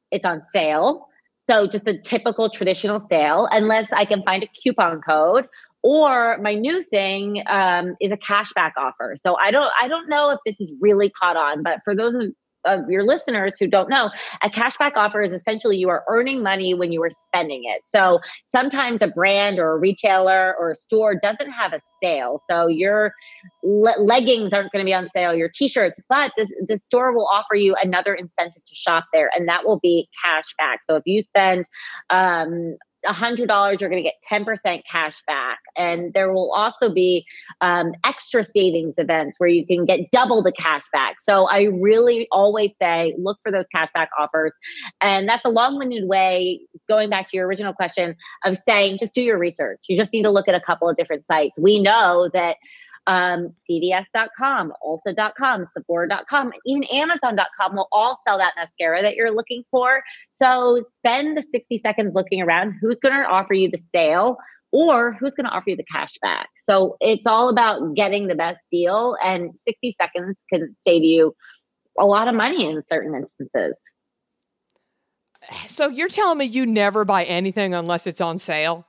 it's 0.10 0.26
on 0.26 0.42
sale. 0.54 1.08
So 1.50 1.68
just 1.68 1.86
a 1.88 1.98
typical 1.98 2.50
traditional 2.50 3.06
sale, 3.10 3.50
unless 3.52 3.88
I 3.92 4.06
can 4.06 4.24
find 4.24 4.42
a 4.42 4.48
coupon 4.48 5.02
code. 5.02 5.50
Or 5.84 6.38
my 6.42 6.54
new 6.54 6.82
thing 6.82 7.44
um, 7.48 7.96
is 8.00 8.12
a 8.12 8.18
cashback 8.18 8.72
offer. 8.78 9.18
So 9.22 9.36
I 9.36 9.52
don't 9.52 9.72
I 9.82 9.88
don't 9.88 10.10
know 10.10 10.30
if 10.30 10.40
this 10.46 10.60
is 10.60 10.74
really 10.80 11.10
caught 11.10 11.36
on, 11.36 11.62
but 11.62 11.80
for 11.84 11.94
those 11.94 12.14
of, 12.16 12.32
of 12.66 12.90
your 12.90 13.04
listeners 13.04 13.52
who 13.60 13.68
don't 13.68 13.90
know, 13.90 14.10
a 14.42 14.50
cashback 14.50 14.94
offer 14.96 15.22
is 15.22 15.36
essentially 15.36 15.76
you 15.76 15.90
are 15.90 16.06
earning 16.08 16.42
money 16.42 16.74
when 16.74 16.94
you 16.94 17.04
are 17.04 17.12
spending 17.28 17.64
it. 17.66 17.82
So 17.94 18.20
sometimes 18.48 19.02
a 19.02 19.08
brand 19.08 19.60
or 19.60 19.74
a 19.74 19.78
retailer 19.78 20.56
or 20.58 20.72
a 20.72 20.76
store 20.76 21.16
doesn't 21.22 21.52
have 21.52 21.74
a 21.74 21.82
sale. 22.02 22.42
So 22.50 22.68
your 22.68 23.12
le- 23.64 24.02
leggings 24.02 24.54
aren't 24.54 24.72
going 24.72 24.86
to 24.86 24.90
be 24.90 24.94
on 24.94 25.10
sale, 25.14 25.36
your 25.36 25.50
t-shirts, 25.54 26.00
but 26.08 26.32
this, 26.38 26.50
the 26.68 26.80
store 26.88 27.14
will 27.14 27.28
offer 27.28 27.56
you 27.56 27.76
another 27.82 28.14
incentive 28.14 28.64
to 28.66 28.76
shop 28.76 29.06
there, 29.12 29.30
and 29.36 29.50
that 29.50 29.66
will 29.66 29.80
be 29.80 30.08
cashback. 30.26 30.78
So 30.90 30.96
if 30.96 31.04
you 31.06 31.24
spend 31.24 31.66
um, 32.10 32.78
$100, 33.06 33.80
you're 33.80 33.90
going 33.90 34.04
to 34.04 34.10
get 34.10 34.16
10% 34.30 34.82
cash 34.90 35.16
back. 35.28 35.60
And 35.76 36.14
there 36.14 36.32
will 36.32 36.52
also 36.54 36.94
be 36.94 37.26
um, 37.62 37.94
extra 38.04 38.44
savings 38.44 38.96
events 38.98 39.40
where 39.40 39.50
you 39.50 39.66
can 39.66 39.86
get 39.86 40.12
double 40.12 40.42
the 40.44 40.52
cash 40.52 40.84
back. 40.92 41.18
So 41.22 41.46
I 41.46 41.64
really 41.64 42.28
always 42.32 42.72
say 42.82 43.16
look 43.18 43.38
for 43.44 43.52
those 43.52 43.66
cash 43.74 43.90
back 43.94 44.10
offers. 44.18 44.52
And 45.02 45.28
that's 45.28 45.46
a 45.46 45.50
long 45.50 45.78
winded 45.78 46.08
way, 46.08 46.62
going 46.88 47.10
back 47.10 47.30
to 47.30 47.38
your 47.38 47.48
original 47.48 47.74
question, 47.74 48.16
of 48.46 48.58
saying 48.66 48.98
just 49.00 49.14
do 49.14 49.22
your 49.22 49.38
research. 49.38 49.80
You 49.88 49.98
just 49.98 50.14
need 50.14 50.24
to 50.24 50.32
look 50.32 50.48
at 50.48 50.56
a 50.56 50.62
couple 50.62 50.90
of 50.90 50.98
different 50.98 51.26
sites. 51.28 51.58
We 51.58 51.80
know 51.80 52.30
that 52.34 52.58
um, 53.08 53.54
CVS.com, 53.70 54.74
Ulta.com, 54.84 55.66
Sephora.com, 55.66 56.54
even 56.66 56.84
Amazon.com 56.86 57.76
will 57.76 57.88
all 57.92 58.20
sell 58.26 58.38
that 58.38 58.54
mascara 58.58 59.02
that 59.02 59.16
you're 59.16 59.36
looking 59.36 59.64
for. 59.70 60.02
So 60.42 60.86
spend 61.00 61.38
the 61.38 61.42
60 61.42 61.78
seconds 61.80 62.14
looking 62.16 62.42
around. 62.42 62.76
Who's 62.82 63.00
going 63.00 63.16
to 63.16 63.28
offer 63.28 63.54
you 63.54 63.70
the 63.70 63.82
sale? 63.94 64.38
Or 64.72 65.14
who's 65.14 65.36
going 65.36 65.46
to 65.46 65.52
offer 65.52 65.70
you 65.70 65.76
the 65.76 65.86
cash 65.86 66.14
back? 66.20 66.50
So 66.68 66.98
it's 67.00 67.28
all 67.28 67.50
about 67.50 67.94
getting 67.96 68.28
the 68.28 68.34
best 68.34 68.58
deal, 68.72 69.16
and 69.24 69.52
60 69.68 69.96
seconds 70.02 70.36
can 70.52 70.76
save 70.82 71.04
you 71.04 71.36
a 72.00 72.06
lot 72.06 72.28
of 72.28 72.34
money 72.34 72.66
in 72.66 72.82
certain 72.88 73.14
instances. 73.14 73.76
So 75.68 75.90
you're 75.90 76.08
telling 76.08 76.40
me 76.40 76.46
you 76.46 76.66
never 76.66 77.06
buy 77.06 77.24
anything 77.26 77.76
unless 77.76 78.08
it's 78.08 78.22
on 78.22 78.40
sale? 78.40 78.88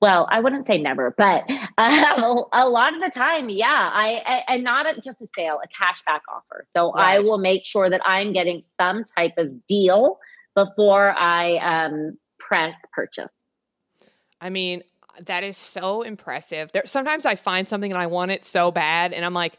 Well 0.00 0.26
i 0.30 0.40
wouldn't 0.40 0.66
say 0.66 0.78
never 0.78 1.14
but 1.16 1.44
um, 1.78 2.44
a 2.52 2.68
lot 2.68 2.94
of 2.94 3.00
the 3.00 3.10
time 3.10 3.48
yeah 3.48 3.90
i 3.92 4.44
and 4.48 4.64
not 4.64 4.86
just 5.02 5.20
a 5.20 5.26
sale 5.34 5.60
a 5.62 5.68
cashback 5.68 6.20
offer. 6.32 6.66
So 6.76 6.92
right. 6.92 7.16
i 7.16 7.18
will 7.20 7.38
make 7.38 7.64
sure 7.64 7.90
that 7.90 8.00
i'm 8.04 8.32
getting 8.32 8.62
some 8.78 9.04
type 9.04 9.34
of 9.38 9.66
deal 9.66 10.18
before 10.54 11.10
i 11.10 11.56
um, 11.58 12.18
press 12.38 12.76
purchase. 12.92 13.28
I 14.40 14.50
mean 14.50 14.82
that 15.24 15.42
is 15.42 15.56
so 15.56 16.02
impressive. 16.02 16.70
There 16.72 16.86
sometimes 16.86 17.26
i 17.26 17.34
find 17.34 17.66
something 17.66 17.90
and 17.90 18.00
i 18.00 18.06
want 18.06 18.30
it 18.30 18.44
so 18.44 18.70
bad 18.70 19.12
and 19.12 19.24
i'm 19.24 19.34
like 19.34 19.58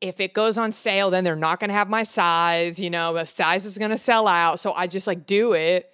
if 0.00 0.18
it 0.18 0.34
goes 0.34 0.58
on 0.58 0.72
sale 0.72 1.10
then 1.10 1.22
they're 1.22 1.36
not 1.36 1.60
going 1.60 1.68
to 1.68 1.74
have 1.74 1.88
my 1.88 2.02
size 2.02 2.80
you 2.80 2.90
know 2.90 3.14
the 3.14 3.24
size 3.24 3.64
is 3.64 3.78
going 3.78 3.92
to 3.92 3.98
sell 3.98 4.26
out. 4.26 4.58
So 4.58 4.72
i 4.72 4.86
just 4.86 5.06
like 5.06 5.26
do 5.26 5.52
it 5.52 5.88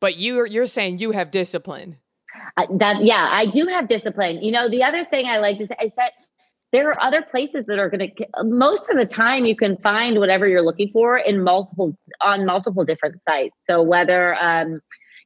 but 0.00 0.16
you 0.16 0.46
you're 0.46 0.66
saying 0.66 0.98
you 0.98 1.12
have 1.12 1.30
discipline 1.30 1.98
that 2.56 3.04
yeah, 3.04 3.30
I 3.32 3.46
do 3.46 3.66
have 3.66 3.88
discipline. 3.88 4.42
You 4.42 4.52
know, 4.52 4.68
the 4.68 4.82
other 4.82 5.04
thing 5.04 5.26
I 5.26 5.38
like 5.38 5.58
to 5.58 5.66
say 5.66 5.76
is 5.86 5.92
that 5.96 6.12
there 6.72 6.88
are 6.88 7.02
other 7.02 7.22
places 7.22 7.64
that 7.66 7.78
are 7.78 7.90
going 7.90 8.12
to 8.16 8.44
most 8.44 8.88
of 8.90 8.96
the 8.96 9.06
time 9.06 9.44
you 9.44 9.56
can 9.56 9.76
find 9.78 10.18
whatever 10.18 10.46
you're 10.46 10.62
looking 10.62 10.90
for 10.92 11.18
in 11.18 11.42
multiple 11.42 11.96
on 12.20 12.46
multiple 12.46 12.84
different 12.84 13.16
sites 13.28 13.56
so 13.68 13.82
whether 13.82 14.34
um, 14.36 14.80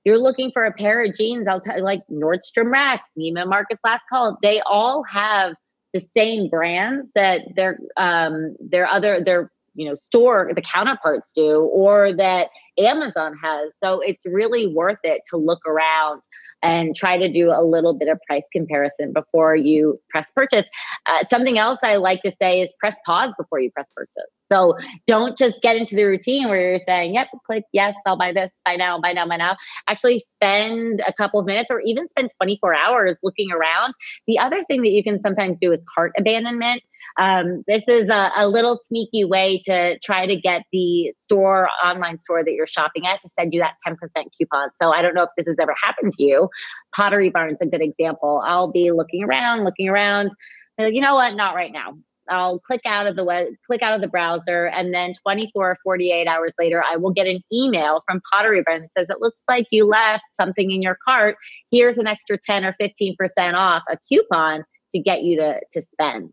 you're 0.04 0.18
looking 0.18 0.50
for 0.52 0.64
a 0.64 0.72
pair 0.72 1.04
of 1.04 1.14
jeans 1.14 1.46
i'll 1.48 1.60
tell 1.60 1.76
you 1.76 1.84
like 1.84 2.00
nordstrom 2.10 2.70
rack 2.70 3.04
neiman 3.18 3.48
marcus 3.48 3.78
last 3.84 4.02
call 4.08 4.38
they 4.42 4.60
all 4.66 5.02
have 5.04 5.54
the 5.92 6.00
same 6.16 6.48
brands 6.48 7.08
that 7.14 7.42
their 7.56 7.78
um 7.96 8.56
their 8.60 8.86
other 8.86 9.22
their 9.22 9.50
you 9.74 9.88
know 9.88 9.96
store 10.04 10.50
the 10.54 10.62
counterparts 10.62 11.30
do 11.36 11.62
or 11.72 12.12
that 12.12 12.48
amazon 12.78 13.34
has 13.42 13.70
so 13.82 14.00
it's 14.00 14.22
really 14.24 14.66
worth 14.66 14.98
it 15.02 15.22
to 15.28 15.36
look 15.36 15.60
around 15.66 16.20
and 16.64 16.96
try 16.96 17.18
to 17.18 17.28
do 17.28 17.50
a 17.50 17.62
little 17.62 17.92
bit 17.92 18.08
of 18.08 18.18
price 18.26 18.42
comparison 18.50 19.12
before 19.12 19.54
you 19.54 20.00
press 20.08 20.28
purchase. 20.34 20.64
Uh, 21.06 21.22
something 21.24 21.58
else 21.58 21.78
I 21.82 21.96
like 21.96 22.22
to 22.22 22.32
say 22.32 22.62
is 22.62 22.72
press 22.80 22.96
pause 23.04 23.32
before 23.38 23.60
you 23.60 23.70
press 23.70 23.88
purchase. 23.94 24.30
So 24.54 24.76
don't 25.06 25.36
just 25.36 25.60
get 25.62 25.76
into 25.76 25.96
the 25.96 26.04
routine 26.04 26.48
where 26.48 26.60
you're 26.60 26.78
saying, 26.78 27.14
yep, 27.14 27.28
click 27.44 27.64
yes, 27.72 27.94
I'll 28.06 28.16
buy 28.16 28.32
this, 28.32 28.50
buy 28.64 28.76
now, 28.76 29.00
buy 29.00 29.12
now, 29.12 29.26
buy 29.26 29.36
now. 29.36 29.56
Actually 29.88 30.20
spend 30.36 31.00
a 31.06 31.12
couple 31.12 31.40
of 31.40 31.46
minutes 31.46 31.70
or 31.70 31.80
even 31.80 32.08
spend 32.08 32.30
24 32.40 32.74
hours 32.74 33.16
looking 33.22 33.50
around. 33.50 33.94
The 34.28 34.38
other 34.38 34.62
thing 34.62 34.82
that 34.82 34.90
you 34.90 35.02
can 35.02 35.20
sometimes 35.20 35.58
do 35.60 35.72
is 35.72 35.80
cart 35.92 36.12
abandonment. 36.16 36.82
Um, 37.18 37.62
this 37.68 37.82
is 37.88 38.08
a, 38.08 38.30
a, 38.36 38.48
little 38.48 38.80
sneaky 38.84 39.24
way 39.24 39.62
to 39.66 39.98
try 40.00 40.26
to 40.26 40.34
get 40.34 40.62
the 40.72 41.12
store, 41.22 41.68
online 41.84 42.18
store 42.20 42.42
that 42.42 42.50
you're 42.52 42.66
shopping 42.66 43.06
at, 43.06 43.20
to 43.22 43.28
send 43.28 43.54
you 43.54 43.60
that 43.60 43.74
10% 43.86 43.96
coupon. 44.36 44.70
So 44.82 44.90
I 44.92 45.00
don't 45.00 45.14
know 45.14 45.22
if 45.22 45.28
this 45.36 45.46
has 45.46 45.56
ever 45.60 45.76
happened 45.80 46.10
to 46.12 46.22
you. 46.24 46.48
Pottery 46.94 47.30
Barn's 47.30 47.58
is 47.60 47.68
a 47.68 47.70
good 47.70 47.82
example. 47.82 48.42
I'll 48.44 48.70
be 48.70 48.90
looking 48.90 49.22
around, 49.22 49.64
looking 49.64 49.88
around. 49.88 50.32
Like, 50.76 50.94
you 50.94 51.00
know 51.00 51.14
what? 51.14 51.34
Not 51.34 51.54
right 51.54 51.70
now. 51.72 51.94
I'll 52.28 52.58
click 52.58 52.80
out 52.86 53.06
of 53.06 53.16
the 53.16 53.24
web, 53.24 53.48
click 53.66 53.82
out 53.82 53.94
of 53.94 54.00
the 54.00 54.08
browser, 54.08 54.66
and 54.66 54.94
then 54.94 55.12
24 55.22 55.70
or 55.70 55.78
48 55.82 56.26
hours 56.26 56.52
later, 56.58 56.82
I 56.82 56.96
will 56.96 57.12
get 57.12 57.26
an 57.26 57.40
email 57.52 58.02
from 58.06 58.20
Pottery 58.32 58.62
Barn 58.62 58.82
that 58.82 58.90
says, 58.96 59.06
It 59.10 59.20
looks 59.20 59.40
like 59.48 59.66
you 59.70 59.86
left 59.86 60.24
something 60.32 60.70
in 60.70 60.82
your 60.82 60.98
cart. 61.04 61.36
Here's 61.70 61.98
an 61.98 62.06
extra 62.06 62.38
10 62.38 62.64
or 62.64 62.74
15% 62.80 63.16
off 63.54 63.82
a 63.90 63.96
coupon 64.08 64.64
to 64.92 64.98
get 64.98 65.22
you 65.22 65.36
to, 65.36 65.60
to 65.72 65.82
spend. 65.92 66.32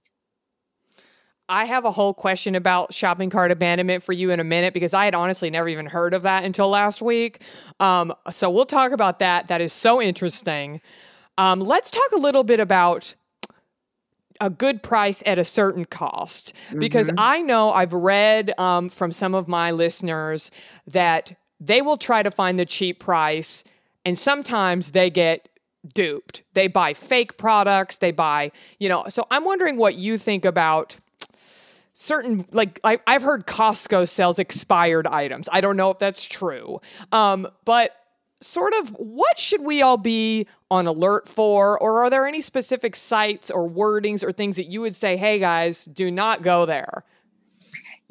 I 1.49 1.65
have 1.65 1.83
a 1.83 1.91
whole 1.91 2.13
question 2.13 2.55
about 2.55 2.93
shopping 2.93 3.29
cart 3.29 3.51
abandonment 3.51 4.03
for 4.03 4.13
you 4.13 4.31
in 4.31 4.39
a 4.39 4.43
minute 4.43 4.73
because 4.73 4.93
I 4.93 5.03
had 5.03 5.13
honestly 5.13 5.49
never 5.49 5.67
even 5.67 5.85
heard 5.85 6.13
of 6.13 6.23
that 6.23 6.45
until 6.45 6.69
last 6.69 7.01
week. 7.01 7.41
Um, 7.81 8.13
so 8.31 8.49
we'll 8.49 8.65
talk 8.65 8.93
about 8.93 9.19
that. 9.19 9.49
That 9.49 9.59
is 9.59 9.73
so 9.73 10.01
interesting. 10.01 10.79
Um, 11.37 11.59
let's 11.59 11.91
talk 11.91 12.09
a 12.13 12.17
little 12.17 12.45
bit 12.45 12.61
about 12.61 13.15
a 14.41 14.49
good 14.49 14.83
price 14.83 15.21
at 15.25 15.39
a 15.39 15.45
certain 15.45 15.85
cost 15.85 16.51
because 16.77 17.07
mm-hmm. 17.07 17.19
I 17.19 17.41
know 17.41 17.71
I've 17.71 17.93
read 17.93 18.59
um, 18.59 18.89
from 18.89 19.11
some 19.11 19.35
of 19.35 19.47
my 19.47 19.69
listeners 19.71 20.49
that 20.87 21.33
they 21.59 21.81
will 21.81 21.95
try 21.95 22.23
to 22.23 22.31
find 22.31 22.59
the 22.59 22.65
cheap 22.65 22.99
price 22.99 23.63
and 24.03 24.17
sometimes 24.17 24.91
they 24.91 25.11
get 25.11 25.47
duped. 25.93 26.41
They 26.53 26.67
buy 26.67 26.95
fake 26.95 27.37
products, 27.37 27.97
they 27.97 28.11
buy, 28.11 28.51
you 28.79 28.89
know. 28.89 29.05
So 29.09 29.27
I'm 29.29 29.45
wondering 29.45 29.77
what 29.77 29.95
you 29.95 30.17
think 30.17 30.43
about 30.43 30.97
certain 31.93 32.45
like 32.51 32.79
I, 32.83 32.99
have 33.05 33.21
heard 33.21 33.45
costco 33.45 34.07
sells 34.07 34.39
expired 34.39 35.05
items 35.05 35.49
i 35.51 35.59
don't 35.59 35.75
know 35.75 35.91
if 35.91 35.99
that's 35.99 36.23
true 36.23 36.79
um, 37.11 37.45
but 37.65 38.00
sort 38.41 38.73
of 38.73 38.89
what 38.97 39.37
should 39.37 39.61
we 39.61 39.81
all 39.81 39.97
be 39.97 40.47
on 40.69 40.87
alert 40.87 41.27
for? 41.27 41.79
Or 41.79 42.03
are 42.03 42.09
there 42.09 42.27
any 42.27 42.41
specific 42.41 42.95
sites 42.95 43.49
or 43.51 43.69
wordings 43.69 44.23
or 44.23 44.31
things 44.31 44.55
that 44.55 44.65
you 44.65 44.81
would 44.81 44.95
say 44.95 45.17
hey 45.17 45.39
guys 45.39 45.85
do 45.85 46.11
not 46.11 46.41
go 46.41 46.65
there 46.65 47.03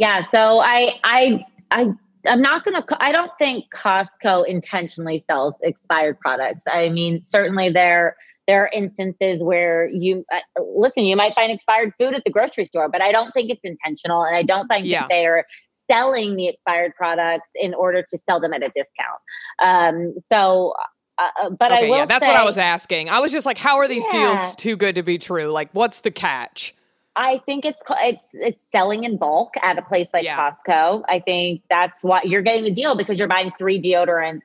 yeah 0.00 0.24
so 0.30 0.60
i 0.60 0.98
i 1.04 1.44
i 1.70 1.86
i'm 2.26 2.40
not 2.40 2.64
gonna 2.64 2.84
i 2.98 3.12
don't 3.12 3.30
think 3.38 3.64
costco 3.74 4.46
intentionally 4.46 5.24
sells 5.28 5.54
expired 5.62 6.18
products. 6.18 6.62
I 6.70 6.88
mean 6.88 7.22
certainly 7.28 7.70
there 7.70 8.16
there 8.46 8.64
are 8.64 8.70
instances 8.74 9.40
where 9.40 9.88
you 9.88 10.24
uh, 10.32 10.62
listen 10.62 11.04
you 11.04 11.16
might 11.16 11.34
find 11.34 11.52
expired 11.52 11.92
food 11.98 12.14
at 12.14 12.22
the 12.24 12.30
grocery 12.30 12.64
store 12.64 12.88
but 12.88 13.00
i 13.00 13.12
don't 13.12 13.30
think 13.32 13.50
it's 13.50 13.60
intentional 13.62 14.22
and 14.22 14.34
i 14.34 14.42
don't 14.42 14.66
think 14.68 14.86
yeah. 14.86 15.06
they're 15.08 15.44
selling 15.90 16.36
the 16.36 16.48
expired 16.48 16.94
products 16.96 17.50
in 17.54 17.74
order 17.74 18.02
to 18.08 18.18
sell 18.18 18.40
them 18.40 18.52
at 18.52 18.62
a 18.62 18.70
discount. 18.74 19.20
Um, 19.60 20.14
so, 20.30 20.74
uh, 21.18 21.28
uh 21.42 21.50
but 21.50 21.72
okay, 21.72 21.86
I 21.86 21.90
will. 21.90 21.96
Yeah, 21.98 22.06
that's 22.06 22.24
say, 22.24 22.30
what 22.30 22.40
I 22.40 22.44
was 22.44 22.58
asking. 22.58 23.08
I 23.08 23.20
was 23.20 23.32
just 23.32 23.46
like, 23.46 23.58
how 23.58 23.78
are 23.78 23.88
these 23.88 24.06
yeah. 24.12 24.34
deals 24.34 24.54
too 24.56 24.76
good 24.76 24.94
to 24.94 25.02
be 25.02 25.18
true? 25.18 25.50
Like, 25.50 25.70
what's 25.72 26.00
the 26.00 26.10
catch? 26.10 26.74
I 27.16 27.38
think 27.44 27.64
it's 27.64 27.82
it's 27.90 28.22
it's 28.32 28.58
selling 28.72 29.04
in 29.04 29.16
bulk 29.16 29.54
at 29.62 29.78
a 29.78 29.82
place 29.82 30.08
like 30.14 30.24
yeah. 30.24 30.38
Costco. 30.38 31.02
I 31.08 31.20
think 31.20 31.62
that's 31.68 32.02
why 32.02 32.22
you're 32.24 32.42
getting 32.42 32.64
the 32.64 32.70
deal 32.70 32.96
because 32.96 33.18
you're 33.18 33.28
buying 33.28 33.50
three 33.58 33.82
deodorants 33.82 34.42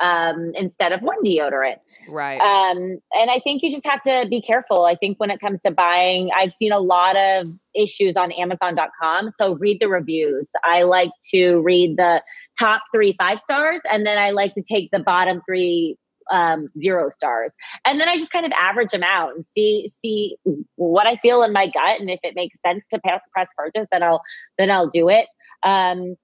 um, 0.00 0.52
instead 0.54 0.92
of 0.92 1.02
one 1.02 1.22
deodorant. 1.24 1.76
Right. 2.08 2.40
Um, 2.40 2.98
and 3.12 3.30
I 3.30 3.40
think 3.44 3.62
you 3.62 3.70
just 3.70 3.86
have 3.86 4.02
to 4.02 4.26
be 4.28 4.40
careful. 4.40 4.84
I 4.84 4.94
think 4.96 5.20
when 5.20 5.30
it 5.30 5.40
comes 5.40 5.60
to 5.60 5.70
buying, 5.70 6.30
I've 6.34 6.52
seen 6.58 6.72
a 6.72 6.80
lot 6.80 7.16
of 7.16 7.46
issues 7.74 8.16
on 8.16 8.32
Amazon.com. 8.32 9.32
So 9.38 9.54
read 9.54 9.78
the 9.80 9.88
reviews. 9.88 10.46
I 10.64 10.82
like 10.82 11.10
to 11.32 11.60
read 11.60 11.96
the 11.96 12.22
top 12.58 12.82
three 12.92 13.14
five 13.18 13.38
stars, 13.38 13.80
and 13.90 14.06
then 14.06 14.18
I 14.18 14.30
like 14.30 14.54
to 14.54 14.62
take 14.62 14.90
the 14.90 14.98
bottom 14.98 15.40
three 15.46 15.96
um, 16.30 16.68
zero 16.80 17.10
stars, 17.10 17.50
and 17.84 18.00
then 18.00 18.08
I 18.08 18.16
just 18.16 18.32
kind 18.32 18.46
of 18.46 18.52
average 18.52 18.90
them 18.90 19.02
out 19.02 19.34
and 19.34 19.44
see 19.52 19.88
see 19.88 20.36
what 20.76 21.06
I 21.06 21.16
feel 21.16 21.42
in 21.42 21.52
my 21.52 21.66
gut, 21.66 22.00
and 22.00 22.08
if 22.10 22.20
it 22.22 22.34
makes 22.34 22.56
sense 22.64 22.84
to 22.92 23.00
press 23.00 23.48
purchase, 23.56 23.86
then 23.92 24.02
I'll 24.02 24.22
then 24.58 24.70
I'll 24.70 24.88
do 24.88 25.08
it. 25.08 25.26
Um, 25.62 26.16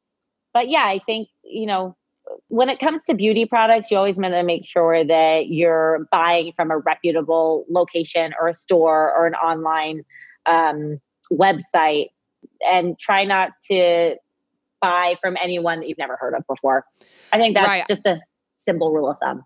but 0.55 0.69
yeah, 0.69 0.85
I 0.85 1.01
think 1.05 1.29
you 1.45 1.67
know 1.67 1.97
when 2.49 2.69
it 2.69 2.79
comes 2.79 3.03
to 3.05 3.15
beauty 3.15 3.47
products, 3.47 3.91
you 3.91 3.97
always 3.97 4.17
want 4.17 4.35
to 4.35 4.43
make 4.43 4.65
sure 4.65 5.05
that 5.05 5.49
you're 5.49 6.07
buying 6.11 6.53
from 6.57 6.71
a 6.71 6.79
reputable 6.79 7.65
location 7.69 8.33
or 8.41 8.49
a 8.49 8.55
store 8.55 9.15
or 9.15 9.27
an 9.27 9.35
online 9.35 10.05
um, 10.47 11.01
website 11.33 12.09
and 12.67 12.99
try 12.99 13.25
not 13.25 13.51
to 13.71 14.17
buy 14.81 15.17
from 15.21 15.37
anyone 15.43 15.81
that 15.81 15.89
you've 15.89 15.99
never 15.99 16.17
heard 16.17 16.35
of 16.35 16.47
before. 16.47 16.85
I 17.33 17.39
think 17.39 17.55
that's 17.55 17.67
right. 17.67 17.85
just 17.89 18.07
a 18.07 18.21
simple 18.67 18.93
rule 18.93 19.11
of 19.11 19.17
thumb. 19.23 19.45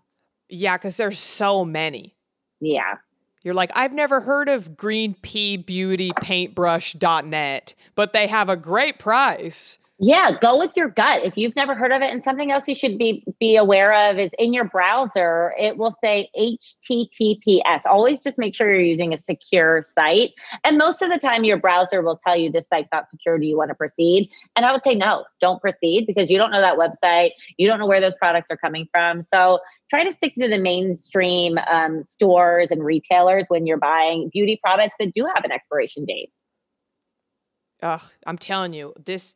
Yeah, 0.49 0.77
because 0.77 0.97
there's 0.97 1.19
so 1.19 1.63
many. 1.63 2.15
Yeah. 2.59 2.95
You're 3.43 3.53
like, 3.53 3.71
I've 3.73 3.93
never 3.93 4.21
heard 4.21 4.49
of 4.49 4.77
green 4.77 5.15
pea 5.15 5.57
beauty 5.57 6.11
paintbrush.net, 6.21 7.73
but 7.95 8.13
they 8.13 8.27
have 8.27 8.49
a 8.49 8.55
great 8.55 8.99
price. 8.99 9.79
Yeah, 10.03 10.31
go 10.41 10.57
with 10.57 10.75
your 10.75 10.89
gut. 10.89 11.21
If 11.23 11.37
you've 11.37 11.55
never 11.55 11.75
heard 11.75 11.91
of 11.91 12.01
it, 12.01 12.09
and 12.09 12.23
something 12.23 12.51
else 12.51 12.63
you 12.65 12.73
should 12.73 12.97
be 12.97 13.23
be 13.39 13.55
aware 13.55 14.09
of 14.09 14.17
is 14.17 14.31
in 14.39 14.51
your 14.51 14.63
browser, 14.63 15.53
it 15.59 15.77
will 15.77 15.95
say 16.03 16.27
HTTPS. 16.35 17.81
Always 17.85 18.19
just 18.19 18.39
make 18.39 18.55
sure 18.55 18.73
you're 18.73 18.81
using 18.81 19.13
a 19.13 19.19
secure 19.19 19.83
site. 19.93 20.31
And 20.63 20.79
most 20.79 21.03
of 21.03 21.11
the 21.11 21.19
time, 21.19 21.43
your 21.43 21.57
browser 21.57 22.01
will 22.01 22.17
tell 22.17 22.35
you 22.35 22.51
this 22.51 22.67
site's 22.67 22.89
not 22.91 23.11
secure. 23.11 23.37
Do 23.37 23.45
you 23.45 23.55
want 23.55 23.69
to 23.69 23.75
proceed? 23.75 24.31
And 24.55 24.65
I 24.65 24.71
would 24.71 24.83
say 24.83 24.95
no, 24.95 25.23
don't 25.39 25.61
proceed 25.61 26.07
because 26.07 26.31
you 26.31 26.39
don't 26.39 26.49
know 26.49 26.61
that 26.61 26.79
website. 26.79 27.33
You 27.57 27.67
don't 27.67 27.77
know 27.77 27.85
where 27.85 28.01
those 28.01 28.15
products 28.15 28.47
are 28.49 28.57
coming 28.57 28.87
from. 28.91 29.23
So 29.31 29.59
try 29.91 30.03
to 30.03 30.11
stick 30.11 30.33
to 30.39 30.47
the 30.47 30.57
mainstream 30.57 31.59
um, 31.71 32.03
stores 32.05 32.71
and 32.71 32.83
retailers 32.83 33.45
when 33.49 33.67
you're 33.67 33.77
buying 33.77 34.31
beauty 34.33 34.59
products 34.63 34.95
that 34.99 35.13
do 35.13 35.27
have 35.35 35.45
an 35.45 35.51
expiration 35.51 36.05
date. 36.05 36.31
Ugh, 37.83 38.01
I'm 38.25 38.39
telling 38.39 38.73
you, 38.73 38.93
this 39.03 39.35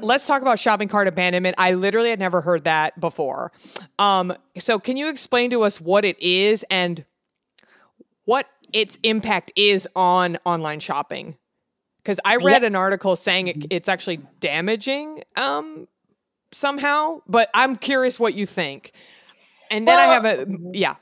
let's 0.00 0.26
talk 0.26 0.42
about 0.42 0.58
shopping 0.58 0.88
cart 0.88 1.08
abandonment. 1.08 1.56
I 1.58 1.72
literally 1.74 2.10
had 2.10 2.18
never 2.18 2.40
heard 2.40 2.64
that 2.64 2.98
before. 3.00 3.52
Um, 3.98 4.34
so, 4.58 4.78
can 4.78 4.96
you 4.96 5.08
explain 5.08 5.50
to 5.50 5.62
us 5.62 5.80
what 5.80 6.04
it 6.04 6.20
is 6.20 6.64
and 6.70 7.04
what 8.24 8.46
its 8.72 8.98
impact 9.02 9.52
is 9.56 9.88
on 9.96 10.38
online 10.44 10.80
shopping? 10.80 11.36
Because 12.02 12.20
I 12.24 12.36
read 12.36 12.62
an 12.62 12.76
article 12.76 13.16
saying 13.16 13.48
it, 13.48 13.66
it's 13.70 13.88
actually 13.88 14.20
damaging 14.38 15.24
um, 15.36 15.88
somehow, 16.52 17.22
but 17.26 17.50
I'm 17.52 17.76
curious 17.76 18.20
what 18.20 18.34
you 18.34 18.46
think. 18.46 18.92
And 19.70 19.88
then 19.88 19.96
well, 19.96 20.10
I 20.10 20.14
have 20.14 20.24
a 20.24 20.46
yeah. 20.72 20.94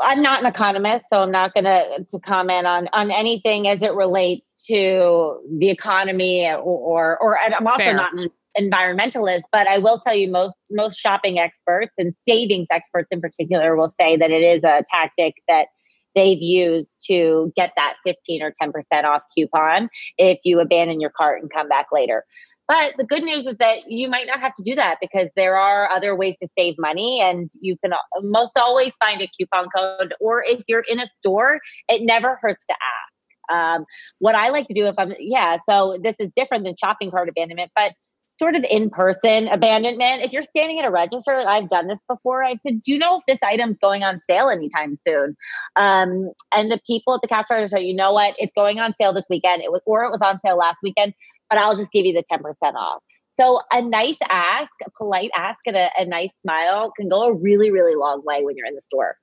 I'm 0.00 0.22
not 0.22 0.40
an 0.40 0.46
economist, 0.46 1.06
so 1.10 1.22
I'm 1.22 1.30
not 1.30 1.54
going 1.54 1.64
to 1.64 2.06
to 2.10 2.18
comment 2.20 2.66
on 2.66 2.88
on 2.92 3.10
anything 3.10 3.68
as 3.68 3.82
it 3.82 3.92
relates 3.92 4.48
to 4.66 5.40
the 5.58 5.70
economy 5.70 6.46
or 6.46 6.58
or, 6.58 7.18
or 7.18 7.38
I'm 7.38 7.66
also 7.66 7.78
Fair. 7.78 7.94
not 7.94 8.12
an 8.14 8.28
environmentalist, 8.58 9.42
but 9.52 9.66
I 9.66 9.78
will 9.78 10.00
tell 10.00 10.14
you 10.14 10.30
most 10.30 10.54
most 10.70 10.98
shopping 10.98 11.38
experts 11.38 11.92
and 11.98 12.14
savings 12.18 12.68
experts 12.70 13.08
in 13.10 13.20
particular 13.20 13.76
will 13.76 13.94
say 14.00 14.16
that 14.16 14.30
it 14.30 14.42
is 14.42 14.64
a 14.64 14.84
tactic 14.90 15.34
that 15.48 15.66
they've 16.14 16.40
used 16.40 16.88
to 17.06 17.52
get 17.56 17.72
that 17.76 17.94
15 18.04 18.42
or 18.42 18.52
10% 18.62 19.04
off 19.04 19.22
coupon 19.34 19.88
if 20.16 20.38
you 20.44 20.60
abandon 20.60 21.00
your 21.00 21.10
cart 21.10 21.42
and 21.42 21.50
come 21.52 21.68
back 21.68 21.86
later. 21.92 22.24
But 22.66 22.94
the 22.96 23.04
good 23.04 23.22
news 23.22 23.46
is 23.46 23.56
that 23.58 23.90
you 23.90 24.08
might 24.08 24.26
not 24.26 24.40
have 24.40 24.54
to 24.54 24.62
do 24.62 24.74
that 24.74 24.96
because 25.00 25.28
there 25.36 25.56
are 25.56 25.90
other 25.90 26.16
ways 26.16 26.36
to 26.40 26.48
save 26.56 26.76
money 26.78 27.20
and 27.20 27.50
you 27.60 27.76
can 27.84 27.92
most 28.22 28.52
always 28.56 28.96
find 28.96 29.20
a 29.20 29.28
coupon 29.28 29.68
code. 29.74 30.14
Or 30.20 30.42
if 30.42 30.62
you're 30.66 30.84
in 30.88 30.98
a 30.98 31.06
store, 31.18 31.60
it 31.88 32.02
never 32.02 32.38
hurts 32.40 32.64
to 32.66 32.74
ask. 32.74 33.14
Um, 33.52 33.84
what 34.20 34.34
I 34.34 34.48
like 34.48 34.66
to 34.68 34.74
do 34.74 34.86
if 34.86 34.94
I'm, 34.96 35.12
yeah, 35.18 35.58
so 35.68 35.98
this 36.02 36.16
is 36.18 36.30
different 36.34 36.64
than 36.64 36.74
shopping 36.80 37.10
cart 37.10 37.28
abandonment, 37.28 37.70
but 37.76 37.92
sort 38.38 38.56
of 38.56 38.64
in 38.68 38.90
person 38.90 39.48
abandonment. 39.48 40.22
If 40.22 40.32
you're 40.32 40.42
standing 40.42 40.78
at 40.78 40.84
a 40.84 40.90
register, 40.90 41.46
I've 41.46 41.68
done 41.68 41.86
this 41.86 42.00
before. 42.08 42.42
I 42.42 42.54
said, 42.56 42.82
"Do 42.82 42.92
you 42.92 42.98
know 42.98 43.16
if 43.16 43.22
this 43.28 43.38
item's 43.42 43.78
going 43.78 44.02
on 44.02 44.20
sale 44.28 44.48
anytime 44.48 44.98
soon?" 45.06 45.36
Um, 45.76 46.32
and 46.52 46.70
the 46.70 46.80
people 46.86 47.14
at 47.14 47.20
the 47.22 47.28
cash 47.28 47.46
register, 47.48 47.78
you 47.78 47.94
know 47.94 48.12
what? 48.12 48.34
It's 48.38 48.52
going 48.56 48.80
on 48.80 48.94
sale 48.96 49.12
this 49.12 49.24
weekend. 49.30 49.62
It 49.62 49.70
was, 49.70 49.82
or 49.86 50.04
it 50.04 50.10
was 50.10 50.20
on 50.20 50.40
sale 50.44 50.56
last 50.56 50.78
weekend 50.82 51.14
but 51.54 51.62
I'll 51.62 51.76
just 51.76 51.92
give 51.92 52.04
you 52.04 52.12
the 52.12 52.24
10% 52.24 52.40
off. 52.74 53.02
So 53.36 53.60
a 53.70 53.80
nice 53.80 54.18
ask, 54.28 54.72
a 54.84 54.90
polite 54.90 55.30
ask, 55.36 55.60
and 55.66 55.76
a, 55.76 55.88
a 55.96 56.04
nice 56.04 56.32
smile 56.42 56.92
can 56.98 57.08
go 57.08 57.22
a 57.22 57.32
really, 57.32 57.70
really 57.70 57.94
long 57.94 58.22
way 58.24 58.44
when 58.44 58.56
you're 58.56 58.66
in 58.66 58.74
the 58.74 58.82
store. 58.82 59.16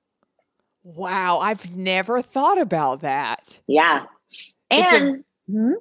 Wow, 0.82 1.40
I've 1.40 1.76
never 1.76 2.22
thought 2.22 2.58
about 2.58 3.00
that. 3.00 3.60
Yeah. 3.66 4.04
And 4.70 5.24
a, 5.48 5.52
hmm? 5.52 5.72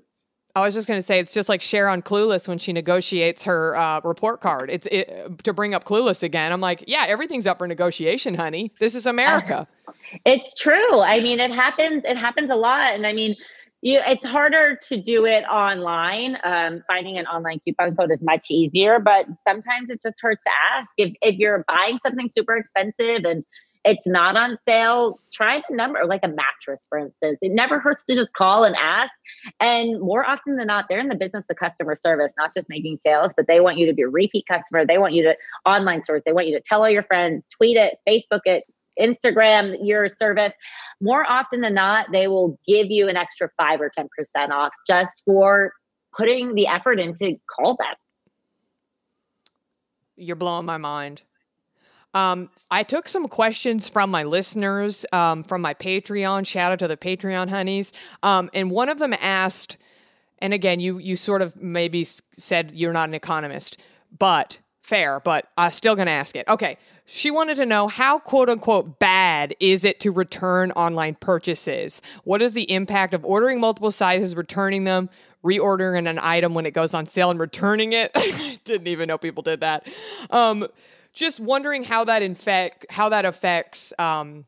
I 0.54 0.62
was 0.62 0.74
just 0.74 0.88
going 0.88 0.98
to 0.98 1.02
say 1.02 1.20
it's 1.20 1.34
just 1.34 1.48
like 1.48 1.62
Cher 1.62 1.88
on 1.88 2.02
Clueless 2.02 2.48
when 2.48 2.58
she 2.58 2.74
negotiates 2.74 3.44
her 3.46 3.76
uh, 3.78 4.02
report 4.04 4.42
card. 4.42 4.70
It's 4.70 4.88
it, 4.92 5.44
to 5.44 5.54
bring 5.54 5.74
up 5.74 5.86
Clueless 5.86 6.22
again. 6.22 6.52
I'm 6.52 6.62
like, 6.62 6.84
yeah, 6.88 7.06
everything's 7.08 7.48
up 7.48 7.60
for 7.60 7.68
negotiation, 7.68 8.36
honey. 8.36 8.74
This 8.80 8.94
is 8.94 9.08
America. 9.08 9.68
Uh, 9.88 9.92
it's 10.26 10.54
true. 10.54 11.00
I 11.00 11.22
mean, 11.22 11.40
it 11.40 11.52
happens. 11.52 12.04
It 12.06 12.18
happens 12.18 12.50
a 12.50 12.56
lot, 12.56 12.94
and 12.94 13.08
I 13.08 13.14
mean, 13.14 13.36
you, 13.82 14.00
it's 14.06 14.26
harder 14.26 14.78
to 14.90 15.02
do 15.02 15.26
it 15.26 15.44
online. 15.44 16.38
Um, 16.44 16.84
finding 16.88 17.18
an 17.18 17.26
online 17.26 17.60
coupon 17.60 17.96
code 17.96 18.12
is 18.12 18.22
much 18.22 18.48
easier, 18.50 19.00
but 19.00 19.26
sometimes 19.48 19.90
it 19.90 20.02
just 20.02 20.18
hurts 20.22 20.44
to 20.44 20.52
ask. 20.76 20.90
If, 20.98 21.14
if 21.22 21.38
you're 21.38 21.66
buying 21.68 21.98
something 21.98 22.30
super 22.36 22.56
expensive 22.56 23.26
and 23.26 23.44
it's 23.84 24.06
not 24.06 24.38
on 24.38 24.60
sale, 24.68 25.20
try 25.34 25.62
the 25.68 25.76
number, 25.76 26.06
like 26.06 26.22
a 26.24 26.28
mattress, 26.28 26.86
for 26.88 27.00
instance. 27.00 27.40
It 27.42 27.52
never 27.52 27.80
hurts 27.80 28.04
to 28.04 28.16
just 28.16 28.32
call 28.34 28.64
and 28.64 28.76
ask. 28.76 29.12
And 29.60 30.00
more 30.00 30.24
often 30.24 30.58
than 30.58 30.68
not, 30.68 30.86
they're 30.88 31.00
in 31.00 31.08
the 31.08 31.16
business 31.16 31.46
of 31.50 31.56
customer 31.56 31.96
service, 31.96 32.32
not 32.38 32.54
just 32.54 32.70
making 32.70 33.00
sales, 33.04 33.32
but 33.36 33.48
they 33.48 33.60
want 33.60 33.78
you 33.78 33.88
to 33.88 33.94
be 33.94 34.04
a 34.04 34.08
repeat 34.08 34.46
customer. 34.48 34.86
They 34.86 35.00
want 35.00 35.14
you 35.14 35.24
to 35.24 35.36
online 35.66 36.04
source. 36.04 36.22
They 36.26 36.34
want 36.34 36.48
you 36.48 36.56
to 36.56 36.62
tell 36.64 36.82
all 36.82 36.90
your 36.90 37.04
friends, 37.04 37.44
tweet 37.50 37.78
it, 37.78 37.98
Facebook 38.08 38.42
it, 38.46 38.66
Instagram 39.00 39.76
your 39.82 40.08
service, 40.08 40.54
more 41.02 41.30
often 41.30 41.62
than 41.62 41.74
not, 41.74 42.08
they 42.12 42.28
will 42.28 42.58
give 42.68 42.88
you 42.88 43.08
an 43.08 43.18
extra 43.18 43.50
five 43.58 43.82
or 43.82 43.90
10% 43.98 44.08
off 44.50 44.72
just 44.88 45.24
for 45.26 45.74
putting 46.16 46.56
the 46.56 46.68
effort 46.68 47.00
in 47.00 47.16
to 47.16 47.36
call 47.50 47.76
them. 47.78 47.96
You're 50.16 50.36
blowing 50.36 50.66
my 50.66 50.78
mind. 50.78 51.24
Um, 52.14 52.50
I 52.70 52.84
took 52.84 53.08
some 53.08 53.28
questions 53.28 53.88
from 53.88 54.12
my 54.12 54.24
listeners 54.24 55.06
um, 55.14 55.44
from 55.44 55.62
my 55.62 55.74
Patreon. 55.74 56.46
Shout 56.46 56.72
out 56.72 56.80
to 56.80 56.88
the 56.88 56.98
Patreon 56.98 57.50
honeys. 57.50 57.94
Um, 58.22 58.50
and 58.54 58.70
one 58.70 58.90
of 58.90 59.00
them 59.00 59.14
asked, 59.14 59.78
and 60.40 60.54
again, 60.54 60.80
you 60.80 60.98
you 60.98 61.16
sort 61.16 61.42
of 61.42 61.56
maybe 61.56 62.04
said 62.04 62.72
you're 62.74 62.94
not 62.94 63.08
an 63.08 63.16
economist, 63.16 63.78
but 64.18 64.58
fair. 64.82 65.22
But 65.22 65.48
I'm 65.58 65.72
still 65.72 65.96
going 65.96 66.08
to 66.08 66.12
ask 66.12 66.36
it. 66.36 66.48
Okay, 66.50 66.78
she 67.14 67.30
wanted 67.30 67.56
to 67.58 67.66
know 67.66 67.90
how 67.90 68.20
quote 68.20 68.50
unquote 68.50 68.98
bad 68.98 69.54
is 69.60 69.84
it 69.84 70.00
to 70.00 70.12
return 70.12 70.72
online 70.72 71.16
purchases? 71.16 72.02
What 72.24 72.42
is 72.42 72.54
the 72.54 72.72
impact 72.72 73.14
of 73.14 73.26
ordering 73.26 73.60
multiple 73.60 73.92
sizes, 73.92 74.34
returning 74.34 74.86
them, 74.86 75.10
reordering 75.44 76.10
an 76.10 76.20
item 76.22 76.54
when 76.54 76.66
it 76.66 76.72
goes 76.74 76.94
on 76.94 77.06
sale 77.06 77.30
and 77.30 77.40
returning 77.40 77.92
it? 77.92 78.14
Didn't 78.64 78.88
even 78.88 79.10
know 79.10 79.18
people 79.18 79.44
did 79.44 79.60
that. 79.60 79.88
Um, 80.30 80.68
just 81.14 81.42
wondering 81.42 81.84
how 81.84 82.06
that 82.06 82.22
infect 82.24 82.86
how 82.90 83.10
that 83.10 83.26
affects 83.26 83.92
um, 84.00 84.46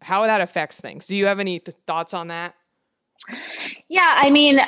how 0.00 0.24
that 0.24 0.40
affects 0.40 0.80
things. 0.80 1.06
Do 1.06 1.18
you 1.18 1.26
have 1.26 1.38
any 1.38 1.58
th- 1.58 1.76
thoughts 1.86 2.14
on 2.14 2.28
that? 2.28 2.54
Yeah, 3.88 4.14
I 4.16 4.30
mean, 4.30 4.60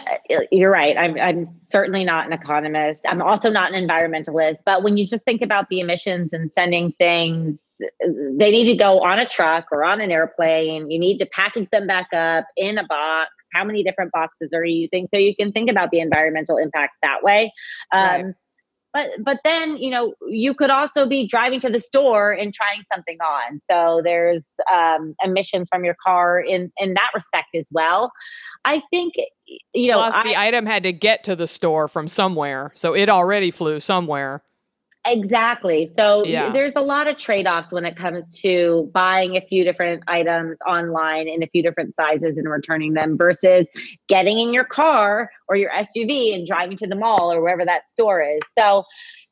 you're 0.50 0.70
right. 0.70 0.96
I'm, 0.96 1.18
I'm 1.18 1.46
certainly 1.70 2.04
not 2.04 2.26
an 2.26 2.32
economist. 2.32 3.04
I'm 3.06 3.20
also 3.20 3.50
not 3.50 3.74
an 3.74 3.86
environmentalist. 3.86 4.58
But 4.64 4.82
when 4.82 4.96
you 4.96 5.06
just 5.06 5.24
think 5.24 5.42
about 5.42 5.68
the 5.68 5.80
emissions 5.80 6.32
and 6.32 6.50
sending 6.52 6.92
things, 6.92 7.58
they 8.00 8.50
need 8.50 8.70
to 8.70 8.76
go 8.76 9.00
on 9.00 9.18
a 9.18 9.26
truck 9.26 9.66
or 9.70 9.84
on 9.84 10.00
an 10.00 10.10
airplane. 10.10 10.90
You 10.90 10.98
need 10.98 11.18
to 11.18 11.26
package 11.26 11.68
them 11.70 11.86
back 11.86 12.12
up 12.14 12.46
in 12.56 12.78
a 12.78 12.86
box. 12.86 13.30
How 13.52 13.64
many 13.64 13.82
different 13.82 14.12
boxes 14.12 14.50
are 14.54 14.64
you 14.64 14.82
using? 14.82 15.08
So 15.12 15.18
you 15.18 15.36
can 15.36 15.52
think 15.52 15.70
about 15.70 15.90
the 15.90 16.00
environmental 16.00 16.56
impact 16.56 16.94
that 17.02 17.22
way. 17.22 17.52
Um, 17.92 18.02
right. 18.02 18.34
But 18.96 19.10
but 19.22 19.40
then 19.44 19.76
you 19.76 19.90
know 19.90 20.14
you 20.26 20.54
could 20.54 20.70
also 20.70 21.06
be 21.06 21.26
driving 21.26 21.60
to 21.60 21.68
the 21.68 21.80
store 21.80 22.32
and 22.32 22.54
trying 22.54 22.82
something 22.90 23.18
on. 23.20 23.60
So 23.70 24.00
there's 24.02 24.42
um, 24.72 25.14
emissions 25.22 25.68
from 25.70 25.84
your 25.84 25.96
car 26.02 26.40
in 26.40 26.72
in 26.78 26.94
that 26.94 27.10
respect 27.14 27.48
as 27.54 27.66
well. 27.70 28.10
I 28.64 28.80
think 28.88 29.12
you 29.74 29.92
know. 29.92 29.98
Plus, 29.98 30.14
I, 30.14 30.22
the 30.22 30.36
item 30.40 30.64
had 30.64 30.82
to 30.84 30.94
get 30.94 31.24
to 31.24 31.36
the 31.36 31.46
store 31.46 31.88
from 31.88 32.08
somewhere, 32.08 32.72
so 32.74 32.94
it 32.94 33.10
already 33.10 33.50
flew 33.50 33.80
somewhere. 33.80 34.42
Exactly. 35.06 35.88
So 35.96 36.24
yeah. 36.24 36.50
there's 36.50 36.72
a 36.74 36.80
lot 36.80 37.06
of 37.06 37.16
trade 37.16 37.46
offs 37.46 37.70
when 37.70 37.84
it 37.84 37.96
comes 37.96 38.24
to 38.40 38.90
buying 38.92 39.36
a 39.36 39.40
few 39.40 39.62
different 39.62 40.02
items 40.08 40.56
online 40.66 41.28
in 41.28 41.44
a 41.44 41.46
few 41.46 41.62
different 41.62 41.94
sizes 41.94 42.36
and 42.36 42.48
returning 42.50 42.94
them 42.94 43.16
versus 43.16 43.66
getting 44.08 44.38
in 44.38 44.52
your 44.52 44.64
car 44.64 45.30
or 45.48 45.56
your 45.56 45.70
SUV 45.70 46.34
and 46.34 46.44
driving 46.44 46.76
to 46.78 46.88
the 46.88 46.96
mall 46.96 47.32
or 47.32 47.40
wherever 47.40 47.64
that 47.64 47.88
store 47.90 48.20
is. 48.20 48.40
So, 48.58 48.82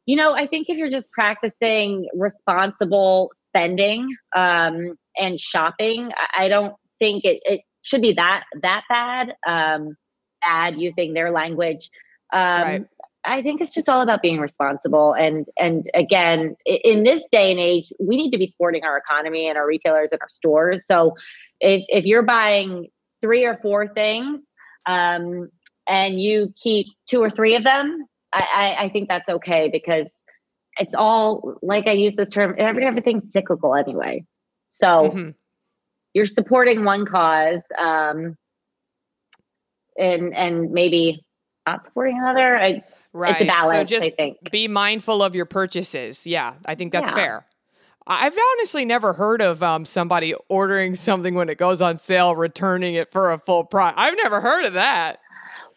you 0.07 0.17
know, 0.17 0.33
I 0.33 0.47
think 0.47 0.69
if 0.69 0.79
you're 0.79 0.91
just 0.91 1.11
practicing 1.11 2.09
responsible 2.15 3.33
spending 3.49 4.15
um, 4.37 4.97
and 5.17 5.41
shopping, 5.41 6.11
I 6.37 6.49
don't 6.49 6.75
think 7.01 7.25
it, 7.25 7.41
it 7.45 7.63
should 7.83 8.03
be 8.03 8.13
that 8.13 8.45
that 8.63 8.83
bad. 8.89 9.35
Um, 9.47 9.97
bad 10.41 10.79
using 10.79 11.15
their 11.15 11.31
language. 11.31 11.91
Um, 12.33 12.63
right 12.63 12.87
I 13.25 13.43
think 13.43 13.61
it's 13.61 13.75
just 13.75 13.89
all 13.89 14.03
about 14.03 14.23
being 14.23 14.39
responsible. 14.39 15.13
And 15.13 15.47
and 15.59 15.91
again, 15.95 16.57
in 16.67 17.05
this 17.05 17.25
day 17.33 17.51
and 17.51 17.61
age, 17.61 17.93
we 17.99 18.17
need 18.17 18.31
to 18.33 18.39
be 18.39 18.49
supporting 18.49 18.85
our 18.85 18.97
economy 18.97 19.49
and 19.49 19.57
our 19.57 19.67
retailers 19.67 20.09
and 20.13 20.21
our 20.21 20.29
stores. 20.29 20.85
So 20.87 21.15
if 21.61 21.85
if 21.89 22.05
you're 22.05 22.23
buying 22.23 22.89
three 23.23 23.45
or 23.45 23.59
four 23.63 23.89
things, 23.89 24.43
um, 24.87 25.49
and 25.89 26.21
you 26.21 26.53
keep 26.57 26.87
two 27.09 27.23
or 27.23 27.31
three 27.31 27.57
of 27.57 27.65
them, 27.65 28.07
I, 28.33 28.41
I, 28.41 28.85
I 28.85 28.89
think 28.89 29.09
that's 29.09 29.29
okay 29.29 29.69
because 29.71 30.09
it's 30.79 30.95
all 30.95 31.59
like 31.63 31.87
I 31.87 31.93
use 31.93 32.15
this 32.17 32.31
term, 32.31 32.55
every, 32.59 32.85
everything's 32.85 33.33
cyclical 33.33 33.75
anyway. 33.75 34.25
So 34.83 34.87
mm-hmm. 34.87 35.31
you're 36.15 36.27
supporting 36.27 36.85
one 36.85 37.07
cause, 37.07 37.65
um, 37.79 38.37
and 39.97 40.35
and 40.35 40.73
maybe 40.73 41.25
not 41.67 41.85
supporting 41.85 42.19
another. 42.19 42.57
I, 42.57 42.83
right. 43.15 43.33
It's 43.33 43.43
a 43.43 43.47
balance. 43.47 43.91
So 43.91 43.97
just 43.97 44.07
I 44.07 44.11
think. 44.11 44.51
be 44.51 44.69
mindful 44.69 45.23
of 45.23 45.35
your 45.35 45.47
purchases. 45.47 46.27
Yeah, 46.27 46.55
I 46.67 46.75
think 46.75 46.93
that's 46.93 47.11
yeah. 47.11 47.17
fair. 47.17 47.47
I've 48.07 48.37
honestly 48.59 48.85
never 48.85 49.15
heard 49.15 49.41
of 49.41 49.63
um, 49.63 49.87
somebody 49.87 50.35
ordering 50.51 50.95
something 50.95 51.35
when 51.35 51.49
it 51.49 51.57
goes 51.57 51.81
on 51.81 51.97
sale, 51.97 52.37
returning 52.37 52.95
it 52.95 53.11
for 53.11 53.33
a 53.33 53.39
full 53.39 53.65
price. 53.65 53.95
I've 53.97 54.17
never 54.17 54.41
heard 54.41 54.67
of 54.67 54.75
that. 54.75 55.21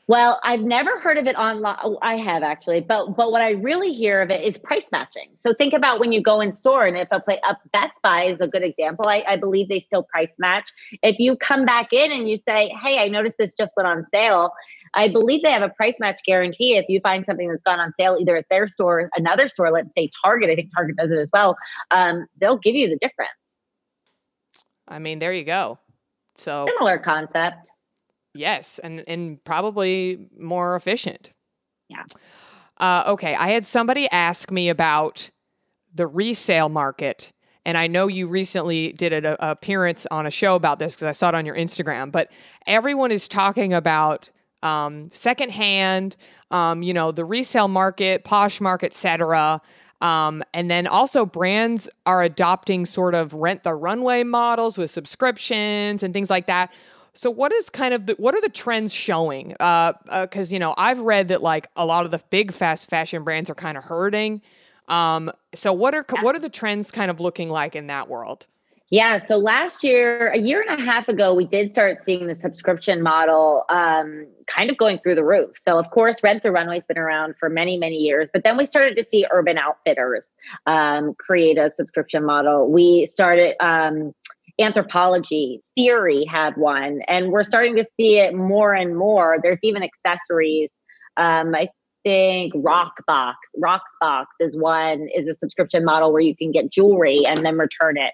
Well, 0.10 0.39
I've 0.45 0.62
never 0.62 0.97
heard 1.00 1.17
of 1.17 1.28
it 1.28 1.36
online. 1.36 1.76
Oh, 1.84 2.00
I 2.02 2.15
have 2.15 2.41
actually, 2.41 2.80
but 2.80 3.17
but 3.17 3.30
what 3.30 3.41
I 3.41 3.52
really 3.52 3.91
hear 3.91 4.21
of 4.21 4.30
it 4.30 4.41
is 4.41 4.58
price 4.58 4.86
matching. 4.89 5.28
So 5.39 5.54
think 5.54 5.73
about 5.73 6.00
when 6.00 6.13
you 6.13 6.23
go 6.23 6.39
in 6.39 6.56
store, 6.56 6.86
and 6.86 6.95
if 6.95 7.10
a, 7.12 7.19
play, 7.19 7.41
a 7.47 7.58
Best 7.73 7.91
Buy 8.02 8.23
is 8.23 8.39
a 8.39 8.47
good 8.47 8.63
example, 8.63 9.06
I, 9.10 9.26
I 9.28 9.36
believe 9.36 9.67
they 9.67 9.82
still 9.82 10.04
price 10.04 10.34
match. 10.39 10.71
If 11.04 11.19
you 11.19 11.36
come 11.36 11.65
back 11.65 11.91
in 11.91 12.13
and 12.13 12.30
you 12.30 12.38
say, 12.47 12.69
"Hey, 12.82 13.00
I 13.00 13.10
noticed 13.10 13.38
this 13.38 13.54
just 13.54 13.73
went 13.76 13.88
on 13.88 14.08
sale," 14.13 14.54
I 14.98 15.08
believe 15.08 15.44
they 15.44 15.52
have 15.52 15.62
a 15.62 15.70
price 15.70 15.98
match 16.00 16.22
guarantee. 16.26 16.76
If 16.76 16.86
you 16.90 17.00
find 17.02 17.24
something 17.26 17.48
that's 17.48 17.62
gone 17.62 17.80
on 17.80 17.94
sale 18.00 18.18
either 18.20 18.36
at 18.36 18.46
their 18.50 18.68
store, 18.68 19.12
another 19.16 19.48
store, 19.48 19.72
let's 19.72 19.90
say 19.96 20.10
Target, 20.24 20.50
I 20.50 20.56
think 20.56 20.72
Target 20.76 20.96
does 20.98 21.12
it 21.12 21.20
as 21.20 21.30
well. 21.32 21.56
Um, 21.92 22.26
they'll 22.42 22.58
give 22.58 22.74
you 22.74 22.90
the 22.90 22.98
difference. 22.98 23.30
I 24.88 24.98
mean, 24.98 25.20
there 25.20 25.32
you 25.32 25.44
go. 25.44 25.78
So 26.38 26.66
similar 26.68 26.98
concept. 26.98 27.70
Yes, 28.34 28.80
and 28.80 29.04
and 29.08 29.44
probably 29.44 30.28
more 30.38 30.76
efficient. 30.76 31.32
Yeah. 31.90 32.04
Uh, 32.78 33.04
okay, 33.08 33.36
I 33.36 33.50
had 33.50 33.66
somebody 33.66 34.10
ask 34.10 34.52
me 34.52 34.70
about 34.70 35.30
the 35.94 36.08
resale 36.08 36.70
market, 36.70 37.32
and 37.66 37.78
I 37.78 37.86
know 37.86 38.08
you 38.08 38.28
recently 38.28 38.94
did 38.94 39.14
an 39.14 39.36
appearance 39.40 40.08
on 40.10 40.26
a 40.26 40.32
show 40.32 40.56
about 40.56 40.80
this 40.80 40.96
because 40.96 41.08
I 41.08 41.12
saw 41.12 41.30
it 41.30 41.36
on 41.36 41.46
your 41.46 41.56
Instagram. 41.56 42.12
But 42.12 42.32
everyone 42.66 43.12
is 43.12 43.28
talking 43.28 43.74
about 43.74 44.30
um, 44.63 45.10
secondhand, 45.12 46.15
um, 46.52 46.84
you 46.84 46.93
know, 46.93 47.12
the 47.12 47.26
resale 47.26 47.67
market, 47.67 48.24
Poshmark, 48.24 48.84
etc. 48.84 49.62
Um, 50.02 50.43
and 50.54 50.70
then 50.70 50.88
also 50.88 51.26
brands 51.26 51.89
are 52.06 52.22
adopting 52.22 52.86
sort 52.86 53.15
of 53.15 53.34
rent 53.34 53.63
the 53.63 53.74
runway 53.74 54.24
models 54.24 54.78
with 54.78 54.91
subscriptions 54.91 56.04
and 56.04 56.13
things 56.13 56.30
like 56.30 56.46
that. 56.48 56.72
So 57.13 57.32
what 57.32 57.52
is 57.52 57.72
kind 57.72 57.96
of 57.96 58.06
the, 58.06 58.13
what 58.13 58.36
are 58.36 58.41
the 58.41 58.50
trends 58.50 58.93
showing? 58.93 59.56
Uh, 59.60 59.93
because 60.22 60.52
uh, 60.52 60.56
you 60.56 60.60
know 60.60 60.76
I've 60.78 61.00
read 61.00 61.30
that 61.30 61.41
like 61.41 61.67
a 61.76 61.86
lot 61.86 62.06
of 62.06 62.12
the 62.12 62.22
big 62.30 62.52
fast 62.52 62.89
fashion 62.89 63.24
brands 63.24 63.50
are 63.50 63.56
kind 63.56 63.78
of 63.78 63.84
hurting. 63.86 64.41
Um, 64.88 65.32
so 65.54 65.74
what 65.74 65.96
are 65.96 66.06
what 66.22 66.36
are 66.36 66.39
the 66.39 66.50
trends 66.50 66.91
kind 66.91 67.10
of 67.10 67.20
looking 67.20 67.50
like 67.50 67.76
in 67.76 67.88
that 67.88 68.08
world? 68.08 68.46
Yeah. 68.89 69.26
So 69.26 69.36
last 69.36 69.84
year, 69.84 70.30
a 70.30 70.38
year 70.38 70.63
and 70.65 70.80
a 70.80 70.84
half 70.84 71.10
ago, 71.10 71.34
we 71.34 71.46
did 71.46 71.72
start 71.72 72.06
seeing 72.06 72.28
the 72.28 72.39
subscription 72.39 73.02
model 73.02 73.65
um, 73.70 74.28
kind 74.48 74.70
of 74.70 74.78
going 74.78 75.00
through 75.00 75.16
the 75.16 75.24
roof. 75.24 75.58
So, 75.64 75.78
of 75.78 75.90
course, 75.92 76.24
Rent 76.24 76.44
the 76.44 76.52
Runway's 76.52 76.86
been 76.86 76.98
around 76.98 77.36
for 77.38 77.50
many, 77.50 77.78
many 77.78 77.96
years, 77.96 78.30
but 78.34 78.44
then 78.44 78.58
we 78.58 78.66
started 78.66 78.96
to 78.96 79.04
see 79.04 79.26
Urban 79.32 79.58
Outfitters 79.58 80.30
um, 80.66 81.14
create 81.20 81.58
a 81.58 81.72
subscription 81.76 82.26
model. 82.26 82.72
We 82.72 83.06
started. 83.06 83.56
Um, 83.64 84.14
Anthropologie 84.60 85.60
theory 85.76 86.26
had 86.26 86.58
one 86.58 87.02
and 87.08 87.30
we're 87.32 87.44
starting 87.44 87.76
to 87.76 87.86
see 87.96 88.18
it 88.18 88.34
more 88.34 88.74
and 88.74 88.98
more 88.98 89.38
there's 89.44 89.60
even 89.62 89.84
accessories 89.84 90.72
um, 91.16 91.54
i 91.54 91.70
think 92.08 92.54
rockbox 92.54 93.34
rocksbox 93.62 94.26
is 94.39 94.56
one 94.56 95.10
is 95.13 95.28
a 95.28 95.36
subscription 95.39 95.84
model 95.84 96.13
where 96.13 96.22
you 96.22 96.34
can 96.38 96.54
get 96.54 96.72
jewelry 96.72 97.26
and 97.26 97.46
then 97.46 97.58
return 97.58 97.98
it. 97.98 98.13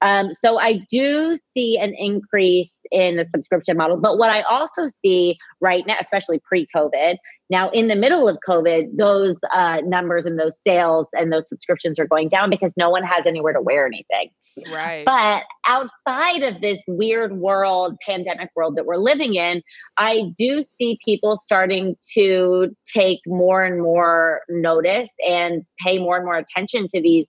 Um, 0.00 0.30
so 0.40 0.58
i 0.58 0.80
do 0.90 1.38
see 1.52 1.78
an 1.78 1.92
increase 1.98 2.76
in 2.90 3.16
the 3.16 3.26
subscription 3.30 3.76
model 3.76 3.98
but 3.98 4.16
what 4.16 4.30
i 4.30 4.40
also 4.42 4.86
see 5.02 5.36
right 5.60 5.86
now 5.86 5.96
especially 6.00 6.40
pre-covid 6.40 7.16
now, 7.50 7.68
in 7.70 7.88
the 7.88 7.94
middle 7.94 8.26
of 8.26 8.38
COVID, 8.46 8.96
those 8.96 9.36
uh, 9.52 9.78
numbers 9.84 10.24
and 10.24 10.40
those 10.40 10.54
sales 10.66 11.06
and 11.12 11.30
those 11.30 11.46
subscriptions 11.48 11.98
are 11.98 12.06
going 12.06 12.30
down 12.30 12.48
because 12.48 12.72
no 12.76 12.88
one 12.88 13.02
has 13.02 13.26
anywhere 13.26 13.52
to 13.52 13.60
wear 13.60 13.86
anything. 13.86 14.30
Right. 14.72 15.04
But 15.04 15.42
outside 15.66 16.42
of 16.42 16.62
this 16.62 16.80
weird 16.88 17.36
world, 17.36 17.96
pandemic 18.06 18.50
world 18.56 18.76
that 18.76 18.86
we're 18.86 18.96
living 18.96 19.34
in, 19.34 19.62
I 19.98 20.32
do 20.38 20.64
see 20.74 20.98
people 21.04 21.42
starting 21.44 21.96
to 22.14 22.74
take 22.90 23.20
more 23.26 23.62
and 23.62 23.82
more 23.82 24.40
notice 24.48 25.10
and 25.28 25.64
pay 25.84 25.98
more 25.98 26.16
and 26.16 26.24
more 26.24 26.36
attention 26.36 26.88
to 26.94 27.00
these 27.00 27.26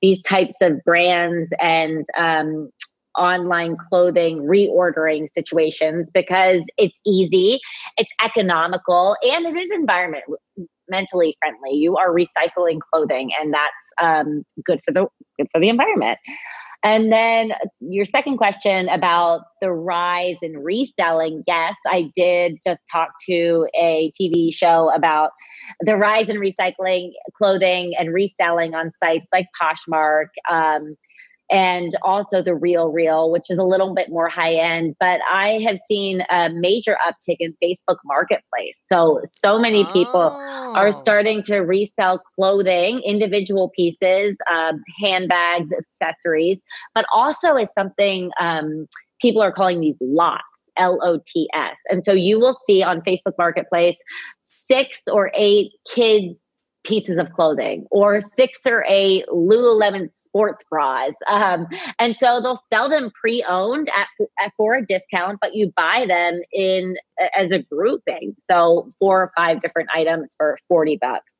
these 0.00 0.22
types 0.22 0.54
of 0.62 0.82
brands 0.84 1.50
and 1.60 2.06
um, 2.16 2.70
online 3.18 3.76
clothing 3.88 4.38
reordering 4.40 5.28
situations 5.36 6.08
because 6.14 6.62
it's 6.76 6.98
easy, 7.06 7.60
it's 7.96 8.10
economical, 8.24 9.16
and 9.22 9.46
it 9.46 9.56
is 9.56 9.70
environmentally 9.70 11.34
friendly. 11.38 11.72
You 11.72 11.96
are 11.96 12.10
recycling 12.10 12.78
clothing, 12.92 13.30
and 13.40 13.52
that's 13.52 13.70
um, 14.00 14.44
good 14.64 14.80
for 14.84 14.92
the 14.92 15.06
good 15.36 15.48
for 15.52 15.60
the 15.60 15.68
environment. 15.68 16.18
And 16.84 17.12
then 17.12 17.52
your 17.80 18.04
second 18.04 18.36
question 18.36 18.88
about 18.88 19.40
the 19.60 19.72
rise 19.72 20.36
in 20.42 20.58
reselling. 20.58 21.42
Yes, 21.46 21.74
I 21.86 22.10
did 22.14 22.58
just 22.64 22.78
talk 22.90 23.10
to 23.28 23.66
a 23.76 24.12
TV 24.20 24.54
show 24.54 24.90
about 24.94 25.30
the 25.80 25.96
rise 25.96 26.28
in 26.28 26.36
recycling 26.36 27.10
clothing 27.36 27.94
and 27.98 28.14
reselling 28.14 28.74
on 28.74 28.92
sites 29.02 29.26
like 29.32 29.46
Poshmark. 29.60 30.28
Um, 30.48 30.94
and 31.50 31.92
also 32.02 32.42
the 32.42 32.54
Real 32.54 32.88
Real, 32.88 33.30
which 33.30 33.50
is 33.50 33.58
a 33.58 33.62
little 33.62 33.94
bit 33.94 34.10
more 34.10 34.28
high 34.28 34.54
end. 34.54 34.96
But 35.00 35.20
I 35.32 35.60
have 35.66 35.78
seen 35.86 36.22
a 36.30 36.50
major 36.50 36.96
uptick 37.06 37.36
in 37.40 37.54
Facebook 37.62 37.96
Marketplace. 38.04 38.78
So, 38.90 39.20
so 39.44 39.58
many 39.58 39.84
people 39.86 40.30
oh. 40.32 40.72
are 40.74 40.92
starting 40.92 41.42
to 41.44 41.58
resell 41.58 42.20
clothing, 42.36 43.00
individual 43.04 43.70
pieces, 43.74 44.36
um, 44.50 44.82
handbags, 45.02 45.70
accessories, 45.72 46.58
but 46.94 47.06
also 47.12 47.54
is 47.56 47.68
something 47.76 48.30
um, 48.40 48.86
people 49.20 49.42
are 49.42 49.52
calling 49.52 49.80
these 49.80 49.96
lots. 50.00 50.42
L 50.76 51.00
O 51.02 51.18
T 51.26 51.48
S. 51.54 51.76
And 51.88 52.04
so 52.04 52.12
you 52.12 52.38
will 52.38 52.56
see 52.64 52.84
on 52.84 53.00
Facebook 53.00 53.32
Marketplace 53.36 53.96
six 54.44 55.02
or 55.10 55.32
eight 55.34 55.72
kids 55.92 56.38
pieces 56.88 57.18
of 57.18 57.30
clothing 57.32 57.86
or 57.90 58.20
six 58.20 58.60
or 58.66 58.84
eight 58.88 59.26
Lululemon 59.28 60.08
sports 60.16 60.64
bras. 60.70 61.12
Um, 61.28 61.66
and 61.98 62.16
so 62.18 62.40
they'll 62.40 62.62
sell 62.72 62.88
them 62.88 63.10
pre-owned 63.20 63.88
at, 63.90 64.08
at, 64.42 64.52
for 64.56 64.74
a 64.74 64.84
discount, 64.84 65.38
but 65.40 65.54
you 65.54 65.70
buy 65.76 66.06
them 66.08 66.40
in 66.52 66.96
as 67.36 67.50
a 67.50 67.62
grouping. 67.62 68.34
So 68.50 68.92
four 68.98 69.22
or 69.22 69.32
five 69.36 69.60
different 69.60 69.90
items 69.94 70.34
for 70.36 70.58
40 70.68 70.98
bucks. 71.00 71.32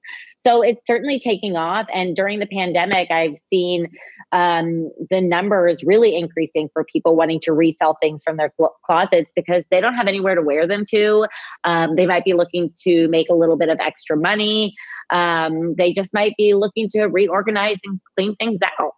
So 0.46 0.62
it's 0.62 0.80
certainly 0.86 1.18
taking 1.18 1.56
off. 1.56 1.86
And 1.92 2.14
during 2.14 2.38
the 2.38 2.46
pandemic, 2.46 3.10
I've 3.10 3.36
seen 3.50 3.88
um, 4.32 4.90
the 5.10 5.20
numbers 5.20 5.82
really 5.84 6.16
increasing 6.16 6.68
for 6.72 6.84
people 6.84 7.16
wanting 7.16 7.40
to 7.40 7.52
resell 7.52 7.98
things 8.00 8.22
from 8.22 8.36
their 8.36 8.50
cl- 8.56 8.76
closets 8.84 9.32
because 9.34 9.64
they 9.70 9.80
don't 9.80 9.94
have 9.94 10.06
anywhere 10.06 10.34
to 10.34 10.42
wear 10.42 10.66
them 10.66 10.84
to. 10.90 11.26
Um, 11.64 11.96
they 11.96 12.06
might 12.06 12.24
be 12.24 12.34
looking 12.34 12.72
to 12.84 13.08
make 13.08 13.28
a 13.28 13.34
little 13.34 13.56
bit 13.56 13.68
of 13.68 13.78
extra 13.80 14.16
money. 14.16 14.74
Um, 15.10 15.74
they 15.74 15.92
just 15.92 16.12
might 16.12 16.34
be 16.36 16.54
looking 16.54 16.88
to 16.90 17.06
reorganize 17.06 17.78
and 17.84 18.00
clean 18.16 18.36
things 18.36 18.58
out. 18.78 18.92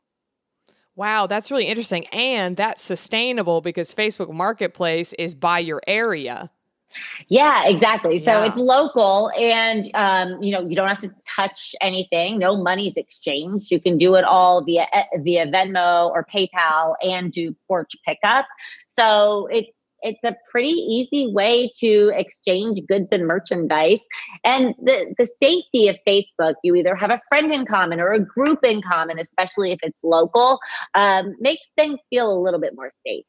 Wow, 0.96 1.26
that's 1.26 1.50
really 1.50 1.66
interesting. 1.66 2.06
And 2.08 2.56
that's 2.56 2.82
sustainable 2.82 3.60
because 3.60 3.94
Facebook 3.94 4.32
Marketplace 4.32 5.14
is 5.14 5.34
by 5.34 5.60
your 5.60 5.80
area. 5.86 6.50
Yeah, 7.28 7.68
exactly. 7.68 8.18
So 8.18 8.40
yeah. 8.40 8.46
it's 8.46 8.58
local 8.58 9.30
and 9.38 9.90
um, 9.94 10.42
you 10.42 10.52
know, 10.52 10.66
you 10.66 10.74
don't 10.74 10.88
have 10.88 10.98
to 10.98 11.10
touch 11.24 11.74
anything. 11.80 12.38
No 12.38 12.56
money's 12.56 12.94
exchanged. 12.96 13.70
You 13.70 13.80
can 13.80 13.98
do 13.98 14.14
it 14.16 14.24
all 14.24 14.64
via 14.64 14.86
via 15.18 15.46
Venmo 15.46 16.10
or 16.10 16.26
PayPal 16.32 16.94
and 17.02 17.32
do 17.32 17.54
porch 17.68 17.92
pickup. 18.04 18.46
So 18.96 19.48
it's 19.50 19.70
it's 20.02 20.24
a 20.24 20.36
pretty 20.50 20.70
easy 20.70 21.32
way 21.32 21.70
to 21.78 22.10
exchange 22.14 22.80
goods 22.88 23.08
and 23.12 23.26
merchandise. 23.26 24.00
And 24.44 24.74
the, 24.82 25.14
the 25.18 25.26
safety 25.26 25.88
of 25.88 25.96
Facebook, 26.06 26.54
you 26.64 26.74
either 26.74 26.94
have 26.94 27.10
a 27.10 27.20
friend 27.28 27.52
in 27.52 27.66
common 27.66 28.00
or 28.00 28.12
a 28.12 28.18
group 28.18 28.64
in 28.64 28.82
common, 28.82 29.18
especially 29.18 29.72
if 29.72 29.78
it's 29.82 29.98
local, 30.02 30.58
um, 30.94 31.34
makes 31.40 31.68
things 31.76 32.00
feel 32.08 32.32
a 32.32 32.40
little 32.40 32.60
bit 32.60 32.74
more 32.74 32.90
safe. 33.06 33.26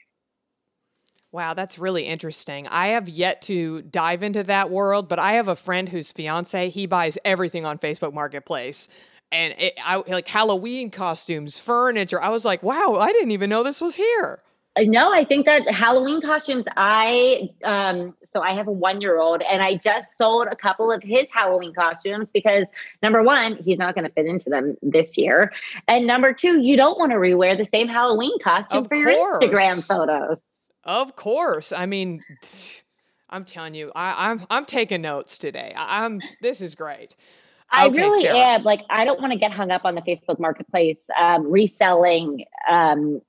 Wow, 1.33 1.53
that's 1.53 1.79
really 1.79 2.03
interesting. 2.07 2.67
I 2.67 2.87
have 2.87 3.07
yet 3.07 3.41
to 3.43 3.83
dive 3.83 4.21
into 4.21 4.43
that 4.43 4.69
world, 4.69 5.07
but 5.07 5.17
I 5.17 5.33
have 5.33 5.47
a 5.47 5.55
friend 5.55 5.87
whose 5.87 6.11
fiance, 6.11 6.69
he 6.69 6.85
buys 6.85 7.17
everything 7.23 7.65
on 7.65 7.77
Facebook 7.77 8.13
Marketplace. 8.13 8.89
And 9.31 9.53
it, 9.57 9.73
I 9.81 10.03
like 10.07 10.27
Halloween 10.27 10.91
costumes, 10.91 11.57
furniture. 11.57 12.21
I 12.21 12.29
was 12.29 12.43
like, 12.43 12.61
wow, 12.63 12.97
I 12.99 13.13
didn't 13.13 13.31
even 13.31 13.49
know 13.49 13.63
this 13.63 13.79
was 13.79 13.95
here. 13.95 14.41
No, 14.77 15.13
I 15.13 15.25
think 15.25 15.45
that 15.47 15.69
Halloween 15.69 16.21
costumes. 16.21 16.63
I 16.77 17.49
um, 17.65 18.13
so 18.23 18.41
I 18.41 18.53
have 18.53 18.69
a 18.69 18.71
one 18.71 19.01
year 19.01 19.19
old, 19.19 19.41
and 19.41 19.61
I 19.61 19.75
just 19.75 20.07
sold 20.17 20.47
a 20.49 20.55
couple 20.55 20.91
of 20.93 21.03
his 21.03 21.25
Halloween 21.33 21.73
costumes 21.73 22.29
because 22.29 22.67
number 23.03 23.21
one, 23.21 23.57
he's 23.57 23.77
not 23.77 23.95
going 23.95 24.05
to 24.05 24.13
fit 24.13 24.25
into 24.27 24.49
them 24.49 24.77
this 24.81 25.17
year, 25.17 25.51
and 25.89 26.07
number 26.07 26.31
two, 26.31 26.61
you 26.61 26.77
don't 26.77 26.97
want 26.97 27.11
to 27.11 27.17
rewear 27.17 27.57
the 27.57 27.65
same 27.65 27.89
Halloween 27.89 28.39
costume 28.39 28.79
Of 28.79 28.87
for 28.87 28.95
your. 28.95 29.41
Instagram 29.41 29.85
photos. 29.85 30.41
Of 30.83 31.15
course. 31.15 31.71
I 31.71 31.85
mean, 31.85 32.23
I'm 33.29 33.45
telling 33.45 33.75
you, 33.75 33.91
I, 33.95 34.29
I'm 34.29 34.45
I'm 34.49 34.65
taking 34.65 35.01
notes 35.01 35.37
today. 35.37 35.73
I, 35.75 36.03
I'm 36.03 36.21
this 36.41 36.59
is 36.61 36.75
great. 36.75 37.15
I 37.71 37.85
Okay, 37.85 38.01
really 38.01 38.21
Sara. 38.21 38.37
am. 38.37 38.63
Like, 38.63 38.81
I 38.89 39.05
don't 39.05 39.21
want 39.21 39.31
to 39.31 39.39
get 39.39 39.51
hung 39.51 39.71
up 39.71 39.85
on 39.85 39.95
the 39.95 40.01
Facebook 40.01 40.39
Marketplace 40.39 41.05
um, 41.17 41.49
reselling 41.49 42.43
um, 42.69 43.21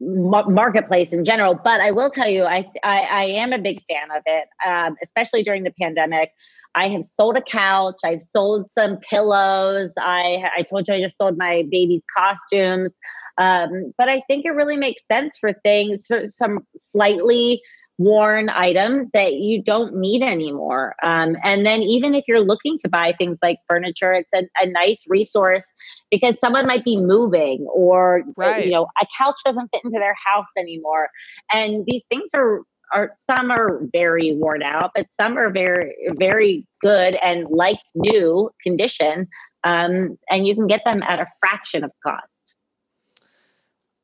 mar- 0.00 0.48
marketplace 0.48 1.08
in 1.12 1.24
general, 1.24 1.54
but 1.54 1.80
I 1.80 1.90
will 1.90 2.10
tell 2.10 2.28
you, 2.28 2.44
I 2.44 2.70
I, 2.84 3.00
I 3.00 3.24
am 3.24 3.52
a 3.52 3.58
big 3.58 3.82
fan 3.88 4.10
of 4.16 4.22
it, 4.26 4.48
um, 4.66 4.96
especially 5.02 5.42
during 5.42 5.64
the 5.64 5.72
pandemic. 5.72 6.30
I 6.74 6.88
have 6.88 7.02
sold 7.16 7.36
a 7.36 7.42
couch. 7.42 7.96
I've 8.04 8.22
sold 8.34 8.70
some 8.72 8.98
pillows. 8.98 9.92
I 9.98 10.48
I 10.56 10.62
told 10.62 10.88
you 10.88 10.94
I 10.94 11.02
just 11.02 11.16
sold 11.18 11.36
my 11.36 11.64
baby's 11.70 12.02
costumes. 12.16 12.92
Um, 13.38 13.92
but 13.98 14.08
I 14.08 14.22
think 14.26 14.44
it 14.44 14.50
really 14.50 14.76
makes 14.76 15.06
sense 15.06 15.38
for 15.38 15.52
things, 15.52 16.06
for 16.06 16.28
some 16.30 16.66
slightly 16.92 17.62
worn 17.98 18.48
items 18.48 19.08
that 19.12 19.34
you 19.34 19.62
don't 19.62 19.94
need 19.96 20.22
anymore. 20.22 20.94
Um, 21.02 21.36
and 21.44 21.64
then 21.64 21.82
even 21.82 22.14
if 22.14 22.24
you're 22.26 22.40
looking 22.40 22.78
to 22.80 22.88
buy 22.88 23.14
things 23.16 23.38
like 23.42 23.58
furniture, 23.68 24.12
it's 24.14 24.30
a, 24.34 24.42
a 24.60 24.66
nice 24.66 25.04
resource 25.08 25.64
because 26.10 26.38
someone 26.40 26.66
might 26.66 26.84
be 26.84 26.96
moving 26.96 27.66
or 27.72 28.20
uh, 28.20 28.22
Right. 28.36 28.64
you 28.64 28.72
know 28.72 28.86
a 29.00 29.06
couch 29.18 29.36
doesn't 29.44 29.68
fit 29.72 29.82
into 29.84 29.98
their 29.98 30.16
house 30.24 30.46
anymore. 30.56 31.08
And 31.52 31.84
these 31.86 32.04
things 32.08 32.30
are 32.34 32.62
are 32.94 33.12
some 33.16 33.50
are 33.50 33.80
very 33.92 34.34
worn 34.34 34.62
out, 34.62 34.92
but 34.94 35.06
some 35.20 35.36
are 35.38 35.50
very 35.50 35.94
very 36.18 36.66
good 36.80 37.14
and 37.16 37.46
like 37.50 37.78
new 37.94 38.50
condition. 38.62 39.28
Um, 39.64 40.18
and 40.28 40.46
you 40.46 40.54
can 40.56 40.66
get 40.66 40.82
them 40.84 41.02
at 41.02 41.20
a 41.20 41.26
fraction 41.40 41.84
of 41.84 41.92
cost. 42.04 42.26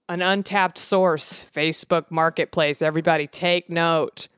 An 0.08 0.22
untapped 0.22 0.78
source, 0.78 1.44
Facebook 1.54 2.06
Marketplace. 2.10 2.80
Everybody 2.80 3.26
take 3.26 3.68
note. 3.68 4.28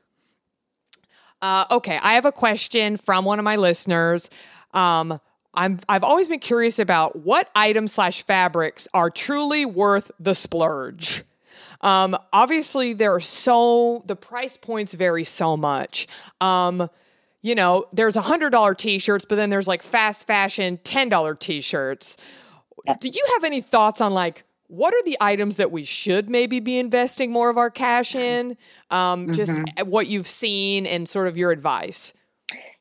Uh, 1.41 1.65
okay, 1.71 1.97
I 2.03 2.13
have 2.13 2.25
a 2.25 2.31
question 2.31 2.97
from 2.97 3.25
one 3.25 3.39
of 3.39 3.45
my 3.45 3.55
listeners. 3.55 4.29
Um, 4.73 5.19
I'm 5.53 5.79
I've 5.89 6.03
always 6.03 6.27
been 6.27 6.39
curious 6.39 6.77
about 6.77 7.15
what 7.15 7.49
items 7.55 7.93
slash 7.93 8.23
fabrics 8.23 8.87
are 8.93 9.09
truly 9.09 9.65
worth 9.65 10.11
the 10.19 10.35
splurge. 10.35 11.23
Um, 11.81 12.17
obviously, 12.31 12.93
there 12.93 13.13
are 13.13 13.19
so 13.19 14.03
the 14.05 14.15
price 14.15 14.55
points 14.55 14.93
vary 14.93 15.23
so 15.23 15.57
much. 15.57 16.07
Um, 16.39 16.89
you 17.41 17.55
know, 17.55 17.85
there's 17.91 18.15
a 18.15 18.21
hundred 18.21 18.51
dollar 18.51 18.75
t-shirts, 18.75 19.25
but 19.25 19.35
then 19.35 19.49
there's 19.49 19.67
like 19.67 19.81
fast 19.81 20.27
fashion 20.27 20.79
ten 20.83 21.09
dollar 21.09 21.33
t-shirts. 21.33 22.17
Do 22.99 23.09
you 23.09 23.25
have 23.33 23.43
any 23.43 23.61
thoughts 23.61 23.99
on 23.99 24.13
like 24.13 24.43
what 24.71 24.93
are 24.93 25.03
the 25.03 25.17
items 25.19 25.57
that 25.57 25.69
we 25.69 25.83
should 25.83 26.29
maybe 26.29 26.61
be 26.61 26.79
investing 26.79 27.29
more 27.29 27.49
of 27.49 27.57
our 27.57 27.69
cash 27.69 28.15
in? 28.15 28.55
Um, 28.89 29.33
Just 29.33 29.59
what 29.83 30.07
you've 30.07 30.27
seen 30.27 30.85
and 30.85 31.09
sort 31.09 31.27
of 31.27 31.35
your 31.35 31.51
advice. 31.51 32.13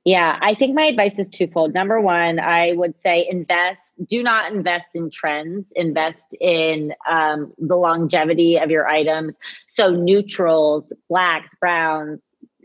Yeah, 0.04 0.38
I 0.40 0.54
think 0.54 0.74
my 0.76 0.84
advice 0.84 1.14
is 1.18 1.28
twofold. 1.28 1.74
Number 1.74 2.00
one, 2.00 2.38
I 2.38 2.72
would 2.74 2.94
say 3.02 3.26
invest, 3.28 3.92
do 4.06 4.22
not 4.22 4.52
invest 4.52 4.86
in 4.94 5.10
trends, 5.10 5.72
invest 5.74 6.22
in 6.40 6.94
um, 7.10 7.52
the 7.58 7.76
longevity 7.76 8.56
of 8.56 8.70
your 8.70 8.86
items. 8.86 9.36
So, 9.74 9.90
neutrals, 9.90 10.90
blacks, 11.08 11.50
browns, 11.60 12.20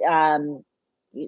um, 0.08 0.64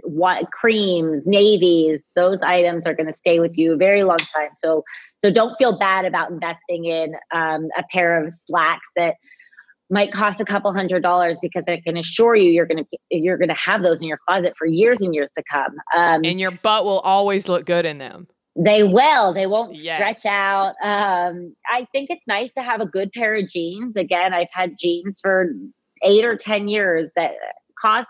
what 0.03 0.51
creams, 0.51 1.23
navies, 1.25 2.01
those 2.15 2.41
items 2.41 2.85
are 2.85 2.93
going 2.93 3.07
to 3.07 3.13
stay 3.13 3.39
with 3.39 3.57
you 3.57 3.73
a 3.73 3.77
very 3.77 4.03
long 4.03 4.17
time. 4.17 4.49
So, 4.63 4.83
so 5.23 5.31
don't 5.31 5.55
feel 5.57 5.77
bad 5.77 6.05
about 6.05 6.29
investing 6.31 6.85
in 6.85 7.15
um, 7.33 7.69
a 7.77 7.83
pair 7.91 8.23
of 8.23 8.33
slacks 8.47 8.87
that 8.95 9.15
might 9.89 10.11
cost 10.11 10.41
a 10.41 10.45
couple 10.45 10.73
hundred 10.73 11.01
dollars 11.01 11.37
because 11.41 11.63
I 11.67 11.79
can 11.85 11.95
assure 11.95 12.35
you 12.35 12.51
you're 12.51 12.65
gonna 12.65 12.83
you're 13.09 13.37
gonna 13.37 13.53
have 13.55 13.83
those 13.83 14.01
in 14.01 14.07
your 14.07 14.19
closet 14.27 14.53
for 14.57 14.67
years 14.67 15.01
and 15.01 15.15
years 15.15 15.29
to 15.37 15.43
come. 15.49 15.71
Um, 15.95 16.25
And 16.25 16.41
your 16.41 16.51
butt 16.51 16.83
will 16.83 16.99
always 16.99 17.47
look 17.47 17.65
good 17.65 17.85
in 17.85 17.97
them. 17.97 18.27
they 18.57 18.83
will. 18.83 19.33
They 19.33 19.47
won't 19.47 19.75
Yes. 19.75 19.95
stretch 20.19 20.25
out. 20.25 20.73
Um, 20.83 21.55
I 21.71 21.87
think 21.93 22.09
it's 22.09 22.23
nice 22.27 22.51
to 22.57 22.63
have 22.63 22.81
a 22.81 22.85
good 22.85 23.11
pair 23.13 23.35
of 23.35 23.47
jeans. 23.47 23.95
Again, 23.95 24.33
I've 24.33 24.49
had 24.51 24.75
jeans 24.77 25.19
for 25.21 25.51
eight 26.03 26.25
or 26.25 26.35
ten 26.35 26.67
years 26.67 27.09
that 27.15 27.35
cost 27.79 28.09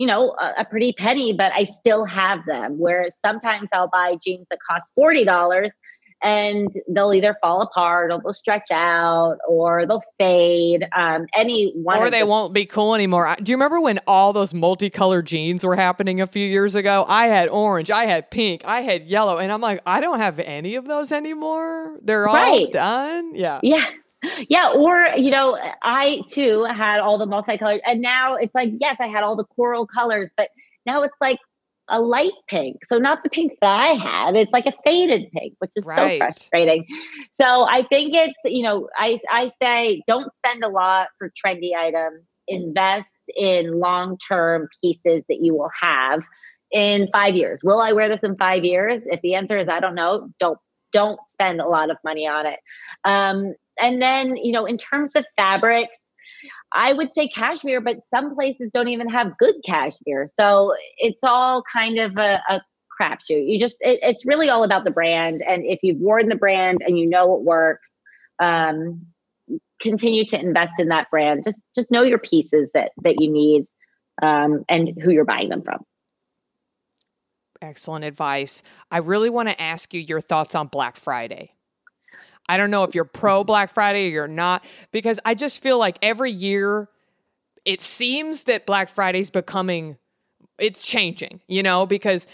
you 0.00 0.06
know 0.08 0.22
a, 0.40 0.62
a 0.62 0.64
pretty 0.64 0.92
penny, 1.04 1.32
but 1.32 1.52
I 1.52 1.64
still 1.64 2.04
have 2.06 2.40
them. 2.46 2.76
Whereas 2.78 3.16
sometimes 3.24 3.68
I'll 3.72 3.88
buy 3.92 4.16
jeans 4.24 4.46
that 4.50 4.58
cost 4.68 4.90
forty 4.96 5.24
dollars. 5.24 5.70
And 6.22 6.68
they'll 6.86 7.14
either 7.14 7.34
fall 7.40 7.62
apart, 7.62 8.10
or 8.12 8.20
they'll 8.22 8.34
stretch 8.34 8.70
out, 8.70 9.38
or 9.48 9.86
they'll 9.86 10.02
fade. 10.18 10.86
Um, 10.94 11.24
any 11.34 11.72
one, 11.74 11.96
or 11.98 12.10
they 12.10 12.20
the 12.20 12.26
won't 12.26 12.52
be 12.52 12.66
cool 12.66 12.94
anymore. 12.94 13.26
I- 13.26 13.36
Do 13.36 13.50
you 13.50 13.56
remember 13.56 13.80
when 13.80 14.00
all 14.06 14.34
those 14.34 14.52
multicolored 14.52 15.26
jeans 15.26 15.64
were 15.64 15.76
happening 15.76 16.20
a 16.20 16.26
few 16.26 16.46
years 16.46 16.74
ago? 16.74 17.06
I 17.08 17.28
had 17.28 17.48
orange, 17.48 17.90
I 17.90 18.04
had 18.04 18.30
pink, 18.30 18.60
I 18.66 18.82
had 18.82 19.06
yellow, 19.06 19.38
and 19.38 19.50
I'm 19.50 19.62
like, 19.62 19.80
I 19.86 20.02
don't 20.02 20.18
have 20.18 20.38
any 20.40 20.74
of 20.74 20.84
those 20.86 21.10
anymore. 21.10 21.96
They're 22.02 22.28
all 22.28 22.34
Right. 22.34 22.70
done. 22.70 23.34
Yeah. 23.34 23.60
Yeah. 23.62 23.86
Yeah. 24.48 24.70
Or, 24.72 25.06
you 25.16 25.30
know, 25.30 25.58
I 25.82 26.22
too 26.28 26.64
had 26.64 27.00
all 27.00 27.18
the 27.18 27.26
multicolored, 27.26 27.80
and 27.86 28.00
now 28.00 28.34
it's 28.34 28.54
like, 28.54 28.70
yes, 28.80 28.96
I 29.00 29.06
had 29.06 29.22
all 29.22 29.36
the 29.36 29.44
coral 29.44 29.86
colors, 29.86 30.30
but 30.36 30.48
now 30.86 31.02
it's 31.02 31.16
like 31.20 31.38
a 31.88 32.00
light 32.00 32.32
pink. 32.48 32.84
So, 32.86 32.98
not 32.98 33.22
the 33.22 33.30
pink 33.30 33.52
that 33.60 33.66
I 33.66 33.88
had, 33.94 34.36
it's 34.36 34.52
like 34.52 34.66
a 34.66 34.72
faded 34.84 35.30
pink, 35.32 35.54
which 35.58 35.72
is 35.76 35.84
Right. 35.84 36.18
so 36.20 36.24
frustrating. 36.24 36.86
So, 37.32 37.64
I 37.64 37.84
think 37.88 38.14
it's, 38.14 38.40
you 38.44 38.62
know, 38.62 38.88
I, 38.96 39.18
I 39.30 39.50
say 39.60 40.02
don't 40.06 40.30
spend 40.44 40.62
a 40.64 40.68
lot 40.68 41.08
for 41.18 41.30
trendy 41.30 41.74
items, 41.74 42.22
invest 42.46 43.30
in 43.36 43.78
long 43.80 44.18
term 44.18 44.68
pieces 44.82 45.24
that 45.28 45.38
you 45.40 45.54
will 45.54 45.70
have 45.80 46.20
in 46.70 47.08
five 47.12 47.34
years. 47.34 47.60
Will 47.64 47.80
I 47.80 47.92
wear 47.92 48.08
this 48.08 48.22
in 48.22 48.36
five 48.36 48.64
years? 48.64 49.02
If 49.06 49.20
the 49.22 49.34
answer 49.34 49.58
is 49.58 49.68
I 49.68 49.80
don't 49.80 49.94
know, 49.94 50.28
don't 50.38 50.58
don't 50.92 51.20
spend 51.30 51.60
a 51.60 51.68
lot 51.68 51.90
of 51.90 51.96
money 52.04 52.26
on 52.26 52.46
it. 52.46 52.58
Um, 53.04 53.54
and 53.80 54.00
then, 54.00 54.36
you 54.36 54.52
know, 54.52 54.66
in 54.66 54.78
terms 54.78 55.16
of 55.16 55.24
fabrics, 55.36 55.98
I 56.72 56.92
would 56.92 57.12
say 57.12 57.28
cashmere, 57.28 57.80
but 57.80 57.98
some 58.12 58.34
places 58.34 58.70
don't 58.72 58.88
even 58.88 59.08
have 59.08 59.36
good 59.38 59.56
cashmere. 59.66 60.28
So 60.36 60.74
it's 60.98 61.24
all 61.24 61.62
kind 61.62 61.98
of 61.98 62.16
a, 62.16 62.40
a 62.48 62.62
crapshoot. 63.00 63.48
You 63.48 63.58
just, 63.58 63.74
it, 63.80 63.98
it's 64.02 64.24
really 64.24 64.48
all 64.48 64.62
about 64.62 64.84
the 64.84 64.90
brand. 64.90 65.42
And 65.46 65.64
if 65.64 65.80
you've 65.82 65.98
worn 65.98 66.28
the 66.28 66.36
brand 66.36 66.78
and 66.86 66.98
you 66.98 67.08
know 67.08 67.34
it 67.34 67.42
works, 67.42 67.90
um, 68.38 69.06
continue 69.80 70.24
to 70.26 70.40
invest 70.40 70.74
in 70.78 70.88
that 70.88 71.10
brand. 71.10 71.44
Just, 71.44 71.58
just 71.74 71.90
know 71.90 72.02
your 72.02 72.18
pieces 72.18 72.68
that 72.74 72.92
that 73.02 73.20
you 73.20 73.30
need 73.30 73.66
um, 74.22 74.64
and 74.68 74.92
who 75.02 75.10
you're 75.10 75.24
buying 75.24 75.48
them 75.48 75.62
from. 75.62 75.84
Excellent 77.62 78.04
advice. 78.04 78.62
I 78.90 78.98
really 78.98 79.28
want 79.28 79.48
to 79.48 79.60
ask 79.60 79.92
you 79.92 80.00
your 80.00 80.20
thoughts 80.20 80.54
on 80.54 80.68
Black 80.68 80.96
Friday. 80.96 81.52
I 82.48 82.56
don't 82.56 82.70
know 82.70 82.84
if 82.84 82.94
you're 82.94 83.04
pro 83.04 83.44
Black 83.44 83.72
Friday 83.72 84.06
or 84.06 84.10
you're 84.10 84.28
not, 84.28 84.64
because 84.90 85.20
I 85.24 85.34
just 85.34 85.62
feel 85.62 85.78
like 85.78 85.98
every 86.02 86.32
year 86.32 86.88
it 87.64 87.80
seems 87.80 88.44
that 88.44 88.66
Black 88.66 88.88
Friday's 88.88 89.30
becoming, 89.30 89.96
it's 90.58 90.82
changing, 90.82 91.40
you 91.46 91.62
know, 91.62 91.86
because 91.86 92.26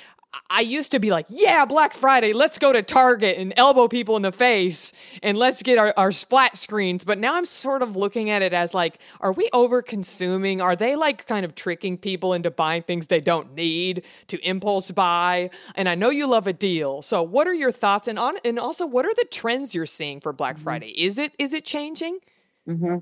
I 0.51 0.61
used 0.61 0.93
to 0.93 0.99
be 0.99 1.11
like, 1.11 1.27
yeah, 1.29 1.65
Black 1.65 1.93
Friday, 1.93 2.33
let's 2.33 2.59
go 2.59 2.73
to 2.73 2.83
Target 2.83 3.39
and 3.39 3.53
elbow 3.57 3.89
people 3.89 4.17
in 4.17 4.23
the 4.23 4.33
face 4.33 4.93
and 5.23 5.37
let's 5.39 5.63
get 5.63 5.79
our, 5.79 5.93
our 5.97 6.13
flat 6.13 6.57
screens. 6.57 7.05
But 7.05 7.19
now 7.19 7.35
I'm 7.35 7.47
sort 7.47 7.83
of 7.83 7.97
looking 7.97 8.31
at 8.31 8.43
it 8.43 8.53
as 8.53 8.75
like, 8.75 8.99
are 9.21 9.33
we 9.33 9.49
over 9.53 9.83
consuming? 9.83 10.61
Are 10.61 10.77
they 10.77 10.97
like 10.97 11.27
kind 11.27 11.45
of 11.45 11.55
tricking 11.55 11.99
people 11.99 12.33
into 12.33 12.51
buying 12.51 12.83
things 12.83 13.07
they 13.09 13.21
don't 13.21 13.55
need 13.55 14.03
to 14.29 14.39
impulse 14.49 14.91
buy? 14.91 15.51
And 15.75 15.89
I 15.89 15.95
know 15.95 16.11
you 16.11 16.27
love 16.27 16.47
a 16.47 16.53
deal. 16.53 17.03
So 17.03 17.23
what 17.23 17.47
are 17.47 17.55
your 17.55 17.73
thoughts? 17.73 18.09
And 18.09 18.19
on 18.19 18.37
and 18.45 18.59
also 18.59 18.87
what 18.87 19.05
are 19.05 19.15
the 19.15 19.27
trends 19.31 19.75
you're 19.75 19.87
seeing 19.87 20.21
for 20.21 20.33
Black 20.33 20.59
Friday? 20.59 20.91
Is 20.91 21.19
it 21.19 21.33
is 21.39 21.55
it 21.55 21.65
changing? 21.65 22.19
hmm 22.67 22.97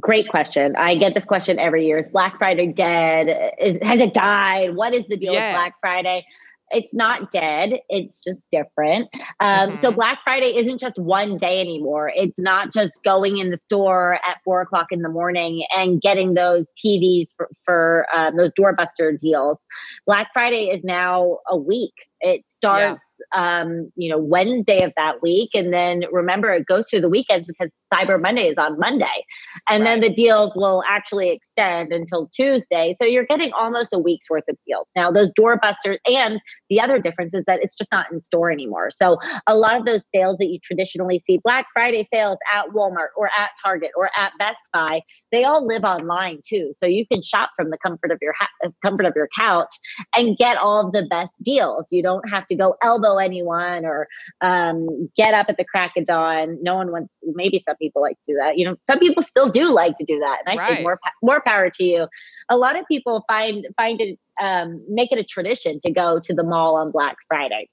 Great 0.00 0.28
question. 0.28 0.74
I 0.76 0.96
get 0.96 1.14
this 1.14 1.24
question 1.24 1.56
every 1.60 1.86
year. 1.86 1.98
Is 1.98 2.08
Black 2.08 2.36
Friday 2.38 2.66
dead? 2.66 3.54
Is, 3.60 3.76
has 3.82 4.00
it 4.00 4.12
died? 4.12 4.74
What 4.74 4.92
is 4.92 5.04
the 5.06 5.16
deal 5.16 5.32
Yeah. 5.32 5.50
with 5.50 5.54
Black 5.54 5.74
Friday? 5.80 6.26
It's 6.70 6.94
not 6.94 7.30
dead 7.30 7.74
it's 7.88 8.20
just 8.20 8.40
different. 8.50 9.08
Um, 9.40 9.70
mm-hmm. 9.70 9.80
so 9.80 9.92
black 9.92 10.20
friday 10.24 10.56
isn't 10.56 10.78
just 10.78 10.98
one 10.98 11.36
day 11.36 11.60
anymore. 11.60 12.10
It's 12.14 12.38
not 12.38 12.72
just 12.72 12.92
going 13.04 13.38
in 13.38 13.50
the 13.50 13.58
store 13.66 14.14
at 14.26 14.38
four 14.44 14.60
o'clock 14.60 14.86
in 14.90 15.02
the 15.02 15.08
morning 15.08 15.64
and 15.74 16.00
getting 16.00 16.34
those 16.34 16.66
tvs 16.84 17.30
for, 17.36 17.48
for 17.64 18.06
um, 18.14 18.36
those 18.36 18.50
doorbuster 18.58 19.18
deals. 19.18 19.58
Black 20.06 20.28
friday 20.32 20.66
is 20.66 20.82
now 20.84 21.38
a 21.48 21.56
week. 21.56 21.94
It 22.20 22.42
starts 22.48 23.02
um, 23.34 23.90
you 23.96 24.08
know, 24.08 24.18
Wednesday 24.18 24.82
of 24.82 24.92
that 24.96 25.22
week. 25.22 25.50
And 25.54 25.72
then 25.72 26.02
remember, 26.12 26.52
it 26.52 26.66
goes 26.66 26.84
through 26.88 27.00
the 27.00 27.08
weekends 27.08 27.48
because 27.48 27.70
Cyber 27.92 28.20
Monday 28.20 28.48
is 28.48 28.56
on 28.58 28.78
Monday. 28.78 29.24
And 29.68 29.84
right. 29.84 29.90
then 29.90 30.00
the 30.00 30.14
deals 30.14 30.52
will 30.54 30.82
actually 30.88 31.30
extend 31.30 31.92
until 31.92 32.28
Tuesday. 32.28 32.94
So 33.00 33.06
you're 33.06 33.26
getting 33.26 33.52
almost 33.52 33.92
a 33.92 33.98
week's 33.98 34.28
worth 34.28 34.44
of 34.48 34.56
deals. 34.66 34.86
Now, 34.96 35.10
those 35.10 35.32
doorbusters, 35.38 35.98
and 36.06 36.40
the 36.70 36.80
other 36.80 36.98
difference 36.98 37.34
is 37.34 37.44
that 37.46 37.60
it's 37.62 37.76
just 37.76 37.92
not 37.92 38.10
in 38.12 38.22
store 38.24 38.50
anymore. 38.50 38.90
So 38.90 39.18
a 39.46 39.54
lot 39.54 39.76
of 39.76 39.84
those 39.84 40.02
sales 40.14 40.38
that 40.38 40.46
you 40.46 40.58
traditionally 40.62 41.20
see, 41.24 41.38
Black 41.42 41.66
Friday 41.72 42.02
sales 42.02 42.38
at 42.52 42.66
Walmart 42.70 43.08
or 43.16 43.26
at 43.38 43.50
Target 43.62 43.90
or 43.96 44.10
at 44.16 44.32
Best 44.38 44.60
Buy, 44.72 45.02
they 45.30 45.44
all 45.44 45.66
live 45.66 45.84
online 45.84 46.40
too. 46.48 46.74
So 46.80 46.86
you 46.86 47.06
can 47.06 47.22
shop 47.22 47.50
from 47.56 47.70
the 47.70 47.78
comfort 47.78 48.10
of 48.10 48.18
your 48.20 48.34
ha- 48.38 48.70
comfort 48.82 49.06
of 49.06 49.12
your 49.14 49.28
couch 49.38 49.74
and 50.14 50.36
get 50.36 50.56
all 50.56 50.86
of 50.86 50.92
the 50.92 51.06
best 51.08 51.30
deals. 51.42 51.86
You 51.90 52.02
don't 52.02 52.28
have 52.28 52.46
to 52.48 52.54
go 52.54 52.76
elbow 52.82 53.13
anyone 53.18 53.84
or 53.84 54.06
um, 54.40 55.08
get 55.16 55.34
up 55.34 55.46
at 55.48 55.56
the 55.56 55.64
crack 55.64 55.92
of 55.96 56.06
dawn. 56.06 56.58
No 56.62 56.76
one 56.76 56.90
wants. 56.90 57.12
Maybe 57.22 57.62
some 57.66 57.76
people 57.76 58.02
like 58.02 58.16
to 58.16 58.32
do 58.32 58.34
that. 58.36 58.58
You 58.58 58.66
know, 58.66 58.76
some 58.86 58.98
people 58.98 59.22
still 59.22 59.48
do 59.48 59.72
like 59.72 59.96
to 59.98 60.04
do 60.04 60.18
that, 60.18 60.38
and 60.44 60.58
I 60.58 60.62
right. 60.62 60.72
think 60.74 60.82
more 60.82 60.98
more 61.22 61.42
power 61.46 61.70
to 61.70 61.84
you. 61.84 62.06
A 62.48 62.56
lot 62.56 62.78
of 62.78 62.84
people 62.86 63.24
find 63.28 63.66
find 63.76 64.00
it 64.00 64.18
um, 64.42 64.84
make 64.88 65.12
it 65.12 65.18
a 65.18 65.24
tradition 65.24 65.80
to 65.84 65.90
go 65.90 66.20
to 66.20 66.34
the 66.34 66.42
mall 66.42 66.76
on 66.76 66.90
Black 66.90 67.16
Friday. 67.28 67.68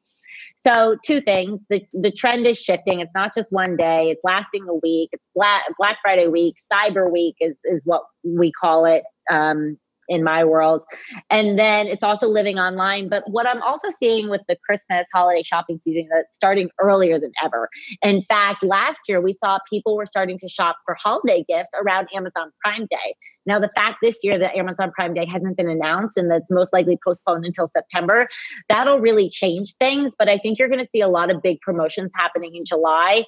So 0.65 0.97
two 1.03 1.21
things: 1.21 1.59
the 1.69 1.83
the 1.93 2.11
trend 2.11 2.45
is 2.45 2.57
shifting. 2.57 2.99
It's 2.99 3.15
not 3.15 3.33
just 3.33 3.47
one 3.51 3.77
day; 3.77 4.11
it's 4.11 4.23
lasting 4.23 4.67
a 4.69 4.75
week. 4.75 5.09
It's 5.11 5.23
Black 5.35 5.63
Black 5.77 5.97
Friday 6.01 6.27
week, 6.27 6.57
Cyber 6.71 7.11
Week 7.11 7.35
is 7.39 7.55
is 7.65 7.81
what 7.83 8.03
we 8.23 8.51
call 8.51 8.85
it. 8.85 9.03
Um, 9.29 9.77
in 10.07 10.23
my 10.23 10.43
world. 10.43 10.81
And 11.29 11.57
then 11.57 11.87
it's 11.87 12.03
also 12.03 12.27
living 12.27 12.57
online. 12.57 13.09
But 13.09 13.23
what 13.27 13.47
I'm 13.47 13.61
also 13.61 13.89
seeing 13.89 14.29
with 14.29 14.41
the 14.47 14.57
Christmas 14.65 15.07
holiday 15.13 15.43
shopping 15.43 15.79
season 15.83 16.07
that's 16.11 16.33
starting 16.33 16.69
earlier 16.79 17.19
than 17.19 17.31
ever. 17.43 17.69
In 18.01 18.21
fact, 18.23 18.63
last 18.63 19.01
year 19.07 19.21
we 19.21 19.37
saw 19.43 19.59
people 19.69 19.95
were 19.95 20.05
starting 20.05 20.37
to 20.39 20.49
shop 20.49 20.77
for 20.85 20.95
holiday 21.01 21.45
gifts 21.47 21.69
around 21.81 22.09
Amazon 22.13 22.51
Prime 22.63 22.87
Day. 22.89 23.15
Now, 23.45 23.59
the 23.59 23.71
fact 23.75 23.97
this 24.03 24.19
year 24.21 24.37
that 24.37 24.55
Amazon 24.55 24.91
Prime 24.91 25.13
Day 25.13 25.25
hasn't 25.25 25.57
been 25.57 25.69
announced 25.69 26.17
and 26.17 26.29
that's 26.29 26.49
most 26.51 26.71
likely 26.73 26.99
postponed 27.03 27.45
until 27.45 27.69
September, 27.73 28.27
that'll 28.69 28.99
really 28.99 29.29
change 29.29 29.73
things. 29.79 30.13
But 30.17 30.29
I 30.29 30.37
think 30.37 30.59
you're 30.59 30.69
going 30.69 30.83
to 30.83 30.89
see 30.91 31.01
a 31.01 31.07
lot 31.07 31.31
of 31.31 31.41
big 31.41 31.59
promotions 31.61 32.11
happening 32.15 32.55
in 32.55 32.65
July 32.65 33.23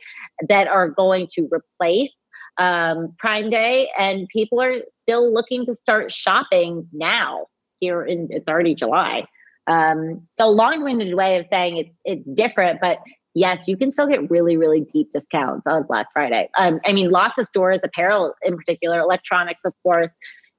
that 0.48 0.68
are 0.68 0.88
going 0.88 1.28
to 1.34 1.50
replace 1.52 2.12
um, 2.58 3.16
Prime 3.18 3.50
Day, 3.50 3.90
and 3.98 4.28
people 4.30 4.62
are 4.62 4.82
still 5.04 5.34
looking 5.34 5.66
to 5.68 5.76
start 5.76 6.12
shopping 6.12 6.88
now. 6.92 7.48
Here, 7.80 8.04
in 8.04 8.30
it's 8.32 8.48
already 8.48 8.76
July. 8.76 9.26
Um, 9.68 10.26
so 10.30 10.48
long-winded 10.48 11.16
way 11.16 11.38
of 11.38 11.46
saying 11.52 11.78
it's 11.78 11.96
it's 12.06 12.28
different, 12.34 12.80
but 12.82 13.00
yes, 13.34 13.64
you 13.68 13.78
can 13.78 13.92
still 13.92 14.08
get 14.08 14.30
really, 14.30 14.58
really 14.58 14.82
deep 14.94 15.12
discounts 15.14 15.68
on 15.68 15.84
Black 15.84 16.08
Friday. 16.14 16.50
Um, 16.58 16.80
I 16.86 16.94
mean, 16.94 17.10
lots 17.10 17.38
of 17.38 17.48
stores, 17.48 17.80
apparel 17.84 18.34
in 18.44 18.56
particular, 18.58 19.00
electronics, 19.00 19.62
of 19.66 19.74
course, 19.84 20.12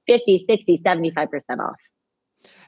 50, 0.07 0.45
60, 0.47 0.77
75% 0.79 1.27
off. 1.59 1.75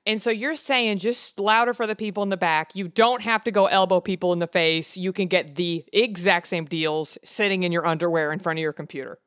And 0.05 0.21
so 0.21 0.31
you're 0.31 0.55
saying 0.55 0.99
just 0.99 1.37
louder 1.37 1.73
for 1.73 1.85
the 1.85 1.95
people 1.95 2.23
in 2.23 2.29
the 2.29 2.37
back. 2.37 2.75
You 2.75 2.87
don't 2.87 3.21
have 3.21 3.43
to 3.43 3.51
go 3.51 3.65
elbow 3.65 3.99
people 3.99 4.31
in 4.31 4.39
the 4.39 4.47
face. 4.47 4.95
You 4.95 5.11
can 5.11 5.27
get 5.27 5.55
the 5.55 5.83
exact 5.91 6.47
same 6.47 6.65
deals 6.65 7.17
sitting 7.25 7.63
in 7.63 7.73
your 7.73 7.85
underwear 7.85 8.31
in 8.31 8.39
front 8.39 8.57
of 8.57 8.61
your 8.61 8.73
computer. 8.73 9.19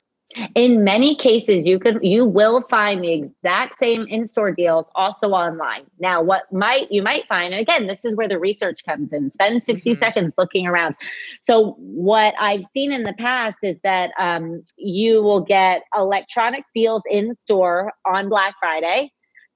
In 0.55 0.85
many 0.85 1.17
cases, 1.17 1.67
you 1.67 1.81
could 1.81 1.99
you 2.03 2.25
will 2.25 2.63
find 2.71 3.03
the 3.03 3.13
exact 3.13 3.79
same 3.81 4.07
in-store 4.07 4.53
deals 4.53 4.87
also 4.95 5.31
online. 5.31 5.83
Now, 5.99 6.23
what 6.23 6.53
might 6.53 6.91
you 6.93 7.03
might 7.03 7.27
find, 7.27 7.53
and 7.53 7.61
again, 7.61 7.89
this 7.89 8.05
is 8.05 8.15
where 8.15 8.29
the 8.29 8.39
research 8.39 8.85
comes 8.85 9.13
in. 9.13 9.31
Spend 9.31 9.65
60 9.65 9.91
mm-hmm. 9.91 9.99
seconds 9.99 10.33
looking 10.39 10.69
around. 10.69 10.95
So, 11.47 11.75
what 11.79 12.35
I've 12.39 12.65
seen 12.73 12.93
in 12.93 13.03
the 13.03 13.15
past 13.15 13.57
is 13.63 13.77
that 13.83 14.13
um, 14.21 14.63
you 14.77 15.23
will 15.23 15.41
get 15.41 15.83
electronics 15.97 16.69
deals 16.75 17.03
in 17.11 17.35
store 17.45 17.93
on 18.07 18.29
Black 18.29 18.55
Friday 18.61 19.11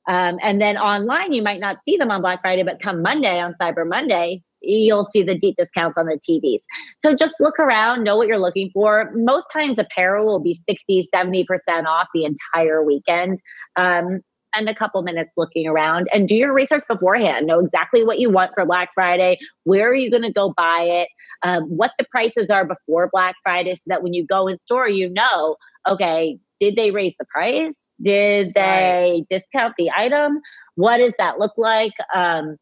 um, 0.06 0.38
and 0.42 0.60
then 0.60 0.76
online, 0.76 1.32
you 1.32 1.42
might 1.42 1.60
not 1.60 1.78
see 1.84 1.96
them 1.96 2.10
on 2.10 2.20
Black 2.20 2.42
Friday, 2.42 2.62
but 2.62 2.80
come 2.80 3.00
Monday 3.00 3.40
on 3.40 3.54
Cyber 3.60 3.88
Monday, 3.88 4.42
you'll 4.66 5.08
see 5.12 5.22
the 5.22 5.36
deep 5.36 5.56
discounts 5.56 5.96
on 5.96 6.06
the 6.06 6.18
TVs. 6.28 6.60
So 7.02 7.14
just 7.14 7.34
look 7.40 7.58
around, 7.58 8.04
know 8.04 8.16
what 8.16 8.28
you're 8.28 8.38
looking 8.38 8.70
for. 8.72 9.10
Most 9.14 9.46
times, 9.52 9.78
apparel 9.78 10.26
will 10.26 10.40
be 10.40 10.54
60, 10.54 11.08
70% 11.14 11.46
off 11.86 12.08
the 12.14 12.24
entire 12.24 12.82
weekend. 12.82 13.40
Um, 13.76 14.20
spend 14.54 14.68
a 14.68 14.74
couple 14.74 15.02
minutes 15.02 15.30
looking 15.36 15.66
around 15.66 16.08
and 16.12 16.28
do 16.28 16.34
your 16.34 16.52
research 16.52 16.84
beforehand. 16.88 17.46
Know 17.46 17.60
exactly 17.60 18.04
what 18.04 18.18
you 18.18 18.30
want 18.30 18.52
for 18.54 18.64
Black 18.64 18.90
Friday. 18.94 19.38
Where 19.64 19.88
are 19.90 19.94
you 19.94 20.10
going 20.10 20.22
to 20.22 20.32
go 20.32 20.54
buy 20.56 20.82
it? 20.82 21.08
Um, 21.42 21.64
what 21.64 21.92
the 21.98 22.06
prices 22.10 22.48
are 22.50 22.64
before 22.64 23.10
Black 23.12 23.34
Friday 23.42 23.74
so 23.74 23.82
that 23.86 24.02
when 24.02 24.14
you 24.14 24.24
go 24.26 24.46
in 24.48 24.58
store, 24.64 24.88
you 24.88 25.10
know, 25.10 25.56
okay, 25.88 26.38
did 26.60 26.76
they 26.76 26.90
raise 26.90 27.14
the 27.18 27.26
price? 27.26 27.74
Did 28.02 28.52
they 28.54 29.24
right. 29.24 29.26
discount 29.30 29.74
the 29.78 29.90
item? 29.90 30.40
What 30.74 30.98
does 30.98 31.14
that 31.18 31.38
look 31.38 31.52
like? 31.56 31.92
Um, 32.14 32.56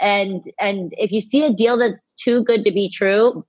and 0.00 0.44
and 0.58 0.92
if 0.96 1.12
you 1.12 1.20
see 1.20 1.44
a 1.44 1.52
deal 1.52 1.76
that's 1.78 1.94
too 2.18 2.44
good 2.44 2.64
to 2.64 2.72
be 2.72 2.90
true, 2.90 3.44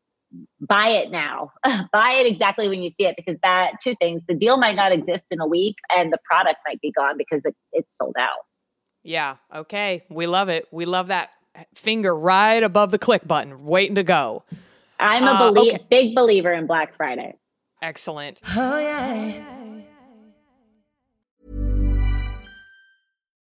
buy 0.60 0.90
it 0.90 1.12
now. 1.12 1.52
buy 1.94 2.12
it 2.20 2.26
exactly 2.26 2.70
when 2.70 2.82
you 2.82 2.90
see 2.90 3.06
it 3.06 3.16
because 3.16 3.40
that 3.44 3.74
two 3.84 3.96
things: 3.96 4.22
the 4.28 4.36
deal 4.36 4.58
might 4.58 4.76
not 4.76 4.92
exist 4.92 5.24
in 5.32 5.40
a 5.40 5.48
week, 5.48 5.76
and 5.96 6.12
the 6.12 6.20
product 6.24 6.58
might 6.68 6.82
be 6.82 6.92
gone 6.92 7.18
because 7.18 7.42
it, 7.46 7.56
it's 7.74 7.90
sold 7.98 8.16
out. 8.20 8.46
Yeah. 9.04 9.38
Okay. 9.54 10.04
We 10.10 10.28
love 10.28 10.50
it. 10.50 10.68
We 10.72 10.86
love 10.86 11.08
that 11.08 11.32
finger 11.74 12.16
right 12.16 12.62
above 12.62 12.92
the 12.92 13.00
click 13.00 13.28
button, 13.28 13.66
waiting 13.66 13.96
to 13.96 14.04
go. 14.04 14.44
I'm 15.00 15.24
a 15.24 15.32
uh, 15.32 15.52
belie- 15.52 15.76
okay. 15.76 15.86
big 15.90 16.16
believer 16.16 16.54
in 16.54 16.68
Black 16.68 16.96
Friday. 16.96 17.36
Excellent. 17.82 18.42
Oh 18.56 18.78
yeah. 18.78 19.61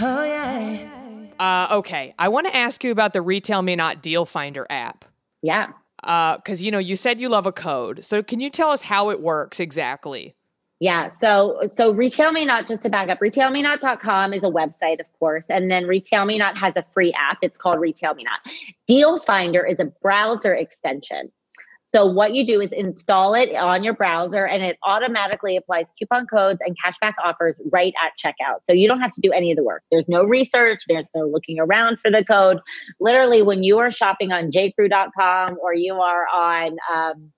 Oh, 0.00 0.24
yeah. 0.24 0.86
Uh, 1.38 1.68
okay. 1.72 2.14
I 2.18 2.28
want 2.28 2.46
to 2.46 2.56
ask 2.56 2.84
you 2.84 2.92
about 2.92 3.12
the 3.12 3.20
RetailMeNot 3.20 4.02
Deal 4.02 4.26
Finder 4.26 4.66
app. 4.70 5.04
Yeah. 5.42 5.68
Because, 6.00 6.62
uh, 6.62 6.64
you 6.64 6.70
know, 6.70 6.78
you 6.78 6.96
said 6.96 7.20
you 7.20 7.28
love 7.28 7.46
a 7.46 7.52
code. 7.52 8.04
So 8.04 8.22
can 8.22 8.40
you 8.40 8.50
tell 8.50 8.70
us 8.70 8.82
how 8.82 9.10
it 9.10 9.20
works 9.20 9.60
exactly? 9.60 10.34
Yeah. 10.80 11.10
So, 11.20 11.60
so 11.76 11.92
RetailMeNot, 11.92 12.68
just 12.68 12.82
to 12.82 12.88
back 12.88 13.10
up, 13.10 13.20
retailmenot.com 13.20 14.32
is 14.32 14.42
a 14.42 14.46
website, 14.46 15.00
of 15.00 15.06
course. 15.18 15.44
And 15.50 15.70
then 15.70 15.84
RetailMeNot 15.84 16.56
has 16.56 16.74
a 16.76 16.84
free 16.94 17.12
app. 17.12 17.38
It's 17.42 17.56
called 17.56 17.78
RetailMeNot. 17.78 18.40
Deal 18.86 19.18
Finder 19.18 19.64
is 19.64 19.78
a 19.78 19.84
browser 19.84 20.54
extension. 20.54 21.30
So 21.92 22.06
what 22.06 22.34
you 22.34 22.46
do 22.46 22.60
is 22.60 22.70
install 22.72 23.34
it 23.34 23.54
on 23.54 23.82
your 23.82 23.94
browser 23.94 24.46
and 24.46 24.62
it 24.62 24.78
automatically 24.84 25.56
applies 25.56 25.86
coupon 25.98 26.26
codes 26.26 26.60
and 26.64 26.76
cashback 26.78 27.14
offers 27.22 27.56
right 27.72 27.92
at 28.04 28.12
checkout. 28.16 28.60
So 28.68 28.72
you 28.72 28.86
don't 28.86 29.00
have 29.00 29.10
to 29.12 29.20
do 29.20 29.32
any 29.32 29.50
of 29.50 29.56
the 29.56 29.64
work. 29.64 29.82
There's 29.90 30.08
no 30.08 30.22
research, 30.22 30.80
there's 30.88 31.08
no 31.14 31.26
looking 31.26 31.58
around 31.58 31.98
for 31.98 32.10
the 32.10 32.24
code. 32.24 32.60
Literally 33.00 33.42
when 33.42 33.64
you 33.64 33.78
are 33.78 33.90
shopping 33.90 34.30
on 34.32 34.52
jcrew.com 34.52 35.58
or 35.60 35.74
you 35.74 35.94
are 35.94 36.26
on 36.32 36.76
um, 36.94 37.32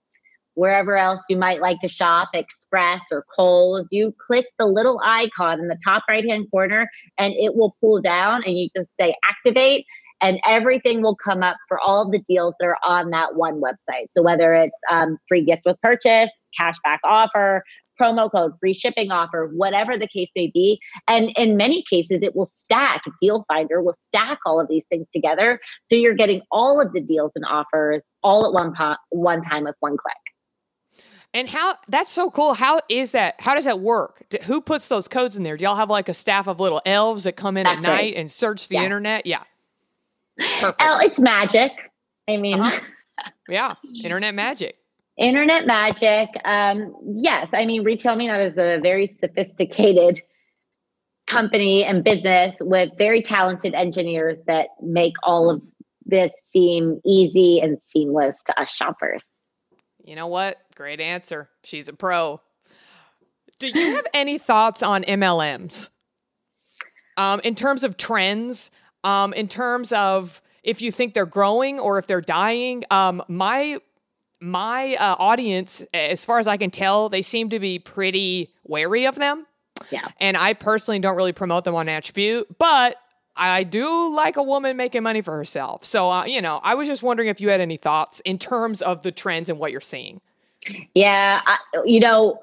wherever 0.54 0.96
else 0.96 1.22
you 1.30 1.36
might 1.36 1.60
like 1.60 1.80
to 1.80 1.88
shop, 1.88 2.28
Express 2.34 3.00
or 3.10 3.24
Kohl's, 3.34 3.86
you 3.90 4.14
click 4.18 4.46
the 4.58 4.66
little 4.66 5.00
icon 5.02 5.60
in 5.60 5.68
the 5.68 5.78
top 5.82 6.02
right 6.08 6.28
hand 6.28 6.50
corner 6.50 6.90
and 7.18 7.32
it 7.34 7.54
will 7.54 7.74
pull 7.80 8.02
down 8.02 8.42
and 8.44 8.58
you 8.58 8.68
just 8.76 8.90
say 9.00 9.14
activate 9.24 9.86
and 10.22 10.40
everything 10.46 11.02
will 11.02 11.16
come 11.16 11.42
up 11.42 11.56
for 11.68 11.78
all 11.80 12.08
the 12.10 12.20
deals 12.20 12.54
that 12.60 12.66
are 12.66 12.78
on 12.84 13.10
that 13.10 13.34
one 13.34 13.60
website. 13.60 14.06
So 14.16 14.22
whether 14.22 14.54
it's 14.54 14.76
um, 14.90 15.18
free 15.28 15.44
gift 15.44 15.62
with 15.66 15.80
purchase, 15.82 16.30
cashback 16.58 16.98
offer, 17.04 17.62
promo 18.00 18.30
code, 18.30 18.52
free 18.58 18.74
shipping 18.74 19.10
offer, 19.10 19.50
whatever 19.54 19.98
the 19.98 20.08
case 20.08 20.30
may 20.34 20.50
be. 20.52 20.80
And 21.08 21.30
in 21.36 21.56
many 21.56 21.84
cases, 21.88 22.20
it 22.22 22.34
will 22.34 22.50
stack, 22.54 23.02
Deal 23.20 23.44
Finder 23.48 23.82
will 23.82 23.96
stack 24.06 24.38
all 24.46 24.60
of 24.60 24.68
these 24.68 24.84
things 24.88 25.06
together. 25.12 25.60
So 25.86 25.96
you're 25.96 26.14
getting 26.14 26.40
all 26.50 26.80
of 26.80 26.92
the 26.92 27.00
deals 27.00 27.32
and 27.34 27.44
offers 27.44 28.00
all 28.22 28.46
at 28.46 28.52
one, 28.52 28.74
po- 28.74 28.96
one 29.10 29.42
time 29.42 29.64
with 29.64 29.76
one 29.80 29.96
click. 29.96 30.14
And 31.34 31.48
how 31.48 31.76
that's 31.88 32.10
so 32.10 32.30
cool. 32.30 32.52
How 32.52 32.80
is 32.90 33.12
that? 33.12 33.40
How 33.40 33.54
does 33.54 33.64
that 33.64 33.80
work? 33.80 34.22
Do, 34.28 34.36
who 34.44 34.60
puts 34.60 34.88
those 34.88 35.08
codes 35.08 35.34
in 35.34 35.44
there? 35.44 35.56
Do 35.56 35.64
y'all 35.64 35.76
have 35.76 35.88
like 35.88 36.10
a 36.10 36.14
staff 36.14 36.46
of 36.46 36.60
little 36.60 36.82
elves 36.84 37.24
that 37.24 37.36
come 37.36 37.56
in 37.56 37.64
That's 37.64 37.78
at 37.86 37.90
night 37.90 38.14
and 38.16 38.30
search 38.30 38.68
the 38.68 38.74
Yeah. 38.74 38.84
internet? 38.84 39.24
Yeah. 39.24 39.42
Oh, 40.40 40.98
it's 41.00 41.18
magic. 41.18 41.72
I 42.28 42.36
mean, 42.36 42.60
Uh-huh. 42.60 42.80
yeah. 43.48 43.74
Internet 44.04 44.34
magic. 44.34 44.76
internet 45.18 45.66
magic. 45.66 46.28
Um, 46.44 46.94
yes, 47.16 47.50
I 47.52 47.66
mean, 47.66 47.84
RetailMeNot 47.84 48.50
is 48.52 48.58
a 48.58 48.80
very 48.80 49.06
sophisticated 49.06 50.20
company 51.26 51.84
and 51.84 52.02
business 52.02 52.54
with 52.60 52.90
very 52.98 53.22
talented 53.22 53.74
engineers 53.74 54.38
that 54.46 54.68
make 54.82 55.14
all 55.22 55.50
of 55.50 55.62
this 56.04 56.32
seem 56.46 57.00
easy 57.04 57.60
and 57.60 57.78
seamless 57.84 58.42
to 58.44 58.60
us 58.60 58.70
shoppers. 58.70 59.22
You 60.04 60.16
know 60.16 60.26
what? 60.26 60.58
Great 60.74 61.00
answer. 61.00 61.48
She's 61.62 61.88
a 61.88 61.92
pro. 61.92 62.40
Do 63.60 63.68
you 63.68 63.94
have 63.94 64.06
any 64.12 64.36
thoughts 64.38 64.82
on 64.82 65.04
MLMs? 65.04 65.90
Um, 67.16 67.40
in 67.44 67.54
terms 67.54 67.84
of 67.84 67.96
trends, 67.96 68.70
um, 69.04 69.32
in 69.32 69.48
terms 69.48 69.92
of 69.92 70.40
if 70.62 70.80
you 70.80 70.92
think 70.92 71.14
they're 71.14 71.26
growing 71.26 71.80
or 71.80 71.98
if 71.98 72.06
they're 72.06 72.20
dying, 72.20 72.84
um, 72.90 73.22
my 73.28 73.78
my 74.40 74.96
uh, 74.96 75.14
audience, 75.18 75.84
as 75.94 76.24
far 76.24 76.40
as 76.40 76.48
I 76.48 76.56
can 76.56 76.70
tell, 76.70 77.08
they 77.08 77.22
seem 77.22 77.48
to 77.50 77.60
be 77.60 77.78
pretty 77.78 78.52
wary 78.64 79.06
of 79.06 79.14
them. 79.14 79.46
Yeah. 79.90 80.08
And 80.18 80.36
I 80.36 80.54
personally 80.54 80.98
don't 80.98 81.16
really 81.16 81.32
promote 81.32 81.62
them 81.62 81.76
on 81.76 81.86
Natch 81.86 82.12
Beaut, 82.12 82.48
but 82.58 82.96
I 83.36 83.62
do 83.62 84.14
like 84.14 84.36
a 84.36 84.42
woman 84.42 84.76
making 84.76 85.04
money 85.04 85.22
for 85.22 85.36
herself. 85.36 85.84
So, 85.84 86.10
uh, 86.10 86.24
you 86.24 86.42
know, 86.42 86.60
I 86.62 86.74
was 86.74 86.88
just 86.88 87.02
wondering 87.04 87.28
if 87.28 87.40
you 87.40 87.50
had 87.50 87.60
any 87.60 87.76
thoughts 87.76 88.20
in 88.20 88.38
terms 88.38 88.82
of 88.82 89.02
the 89.02 89.12
trends 89.12 89.48
and 89.48 89.58
what 89.58 89.70
you're 89.70 89.80
seeing. 89.80 90.20
Yeah, 90.94 91.40
I, 91.44 91.58
you 91.84 92.00
know, 92.00 92.42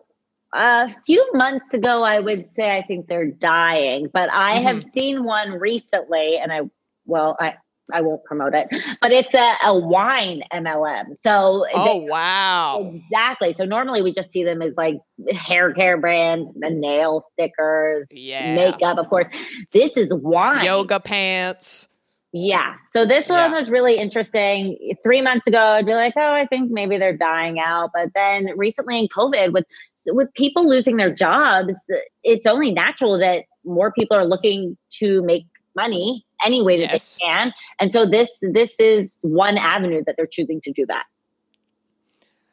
a 0.54 0.90
few 1.06 1.26
months 1.34 1.74
ago, 1.74 2.04
I 2.04 2.20
would 2.20 2.50
say 2.56 2.76
I 2.76 2.82
think 2.84 3.08
they're 3.08 3.32
dying, 3.32 4.10
but 4.12 4.30
I 4.32 4.60
have 4.62 4.78
mm-hmm. 4.78 4.90
seen 4.92 5.24
one 5.24 5.52
recently, 5.54 6.38
and 6.38 6.52
I, 6.52 6.62
well, 7.06 7.38
I, 7.40 7.56
I 7.92 8.02
won't 8.02 8.24
promote 8.24 8.54
it, 8.54 8.68
but 9.02 9.12
it's 9.12 9.34
a, 9.34 9.54
a 9.66 9.78
wine 9.78 10.44
MLM. 10.54 11.16
So 11.24 11.66
Oh, 11.74 12.00
they- 12.02 12.08
wow. 12.10 12.94
exactly. 12.96 13.54
So 13.58 13.66
normally 13.66 14.02
we 14.02 14.14
just 14.14 14.32
see 14.32 14.44
them 14.44 14.62
as 14.62 14.76
like 14.78 14.98
hair 15.32 15.74
care 15.74 15.98
brands, 15.98 16.50
the 16.60 16.70
nail 16.70 17.26
stickers, 17.34 18.08
Yeah. 18.12 18.56
makeup, 18.56 18.98
of 18.98 19.10
course. 19.10 19.28
This 19.72 19.98
is 19.98 20.08
wine. 20.12 20.66
Yoga 20.66 21.00
pants. 21.00 21.88
Yeah. 22.32 22.76
So 22.94 23.08
this 23.08 23.28
one 23.28 23.52
Yeah. 23.52 23.58
was 23.58 23.70
really 23.72 23.98
interesting. 23.98 24.96
Three 25.04 25.22
months 25.22 25.48
ago, 25.48 25.58
I'd 25.58 25.86
be 25.88 25.96
like, 25.96 26.14
oh, 26.16 26.34
I 26.34 26.46
think 26.46 26.70
maybe 26.70 26.98
they're 27.00 27.18
dying 27.18 27.60
out. 27.60 27.90
But 27.94 28.10
then 28.14 28.50
recently 28.56 29.00
in 29.00 29.08
COVID, 29.08 29.52
with 29.52 29.66
with 30.08 30.34
people 30.34 30.68
losing 30.68 30.98
their 30.98 31.14
jobs, 31.14 31.78
it's 32.24 32.46
only 32.46 32.72
natural 32.72 33.18
that 33.20 33.46
more 33.64 33.92
people 33.92 34.16
are 34.18 34.26
looking 34.26 34.78
to 35.00 35.22
make 35.24 35.46
money 35.76 36.26
any 36.44 36.62
way 36.62 36.78
that 36.80 36.92
Yes. 36.92 37.18
they 37.18 37.26
can. 37.26 37.54
And 37.80 37.94
so 37.94 38.06
this 38.06 38.32
this 38.42 38.74
is 38.80 39.10
one 39.22 39.58
avenue 39.58 40.04
that 40.06 40.16
they're 40.18 40.26
choosing 40.26 40.62
to 40.62 40.72
do 40.72 40.86
that. 40.88 41.04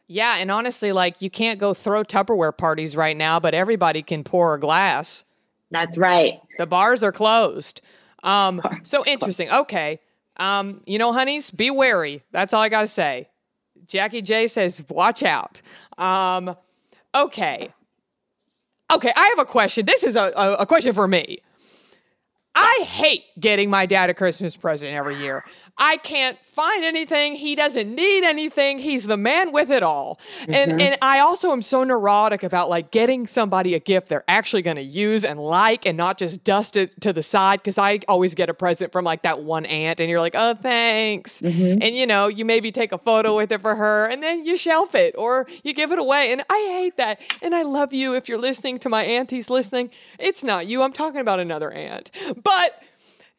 Yeah. 0.09 0.37
And 0.37 0.51
honestly, 0.51 0.93
like 0.93 1.23
you 1.23 1.31
can't 1.31 1.59
go 1.59 1.75
throw 1.75 2.05
Tupperware 2.05 2.57
parties 2.57 2.97
right 2.97 3.17
now, 3.17 3.41
but 3.41 3.55
everybody 3.55 4.03
can 4.03 4.23
pour 4.23 4.55
a 4.55 4.61
glass. 4.61 5.25
That's 5.71 5.99
right. 5.99 6.41
The 6.59 6.67
bars 6.67 7.03
are 7.03 7.11
closed. 7.13 7.81
Um, 8.23 8.63
so 8.83 9.05
interesting. 9.05 9.51
Okay. 9.51 9.99
Um, 10.37 10.81
you 10.87 10.99
know, 10.99 11.13
honeys, 11.13 11.51
be 11.51 11.71
wary. 11.71 12.23
That's 12.31 12.55
all 12.55 12.63
I 12.63 12.69
got 12.69 12.83
to 12.83 12.87
say. 12.87 13.29
Jackie 13.89 14.23
J 14.23 14.47
says, 14.47 14.85
watch 14.89 15.23
out. 15.23 15.61
Um, 15.99 16.57
okay. 17.25 17.73
Okay, 18.93 19.13
I 19.17 19.27
have 19.29 19.39
a 19.39 19.45
question. 19.45 19.85
This 19.85 20.05
is 20.05 20.15
a, 20.17 20.33
a, 20.37 20.55
a 20.55 20.67
question 20.67 20.93
for 20.93 21.09
me. 21.09 21.39
I 22.55 22.85
hate 22.85 23.25
getting 23.39 23.69
my 23.69 23.85
dad 23.85 24.09
a 24.09 24.15
Christmas 24.15 24.57
present 24.57 24.93
every 24.93 25.21
year. 25.21 25.45
I 25.79 25.99
can't 25.99 26.39
find 26.39 26.85
anything. 26.85 27.35
He 27.35 27.55
doesn't 27.55 27.95
need 27.95 28.25
anything. 28.25 28.79
He's 28.79 29.07
the 29.07 29.19
man 29.19 29.53
with 29.53 29.71
it 29.71 29.83
all. 29.83 30.19
And 30.49 30.73
mm-hmm. 30.73 30.81
and 30.81 30.99
I 31.03 31.19
also 31.19 31.53
am 31.53 31.61
so 31.61 31.85
neurotic 31.85 32.43
about 32.43 32.71
like 32.71 32.91
getting 32.91 33.27
somebody 33.27 33.75
a 33.75 33.79
gift 33.79 34.09
they're 34.09 34.25
actually 34.27 34.63
going 34.63 34.77
to 34.77 34.83
use 34.83 35.25
and 35.25 35.39
like 35.39 35.85
and 35.85 35.97
not 35.97 36.17
just 36.17 36.45
dust 36.45 36.77
it 36.79 36.99
to 37.03 37.13
the 37.13 37.23
side 37.23 37.63
cuz 37.63 37.77
I 37.77 38.01
always 38.09 38.35
get 38.35 38.49
a 38.49 38.55
present 38.55 38.91
from 38.91 39.05
like 39.05 39.23
that 39.23 39.43
one 39.43 39.67
aunt 39.67 40.01
and 40.01 40.09
you're 40.09 40.21
like, 40.21 40.35
"Oh, 40.35 40.55
thanks." 40.55 41.43
Mm-hmm. 41.43 41.83
And 41.83 41.95
you 41.95 42.07
know, 42.07 42.29
you 42.29 42.47
maybe 42.47 42.73
take 42.73 42.93
a 42.93 42.99
photo 42.99 43.37
with 43.37 43.53
it 43.53 43.61
for 43.61 43.75
her 43.75 44.07
and 44.07 44.23
then 44.23 44.47
you 44.47 44.57
shelf 44.57 44.95
it 44.95 45.15
or 45.19 45.47
you 45.63 45.75
give 45.75 45.93
it 45.93 45.99
away. 45.99 46.33
And 46.33 46.43
I 46.49 46.59
hate 46.73 46.97
that. 46.97 47.21
And 47.43 47.55
I 47.55 47.63
love 47.63 47.93
you 47.93 48.15
if 48.15 48.31
you're 48.31 48.39
listening 48.39 48.79
to 48.79 48.89
my 48.89 49.05
aunties 49.05 49.51
listening. 49.51 49.91
It's 50.19 50.43
not 50.43 50.67
you. 50.67 50.83
I'm 50.83 50.93
talking 50.93 51.21
about 51.21 51.39
another 51.39 51.71
aunt. 51.71 52.11
But 52.43 52.83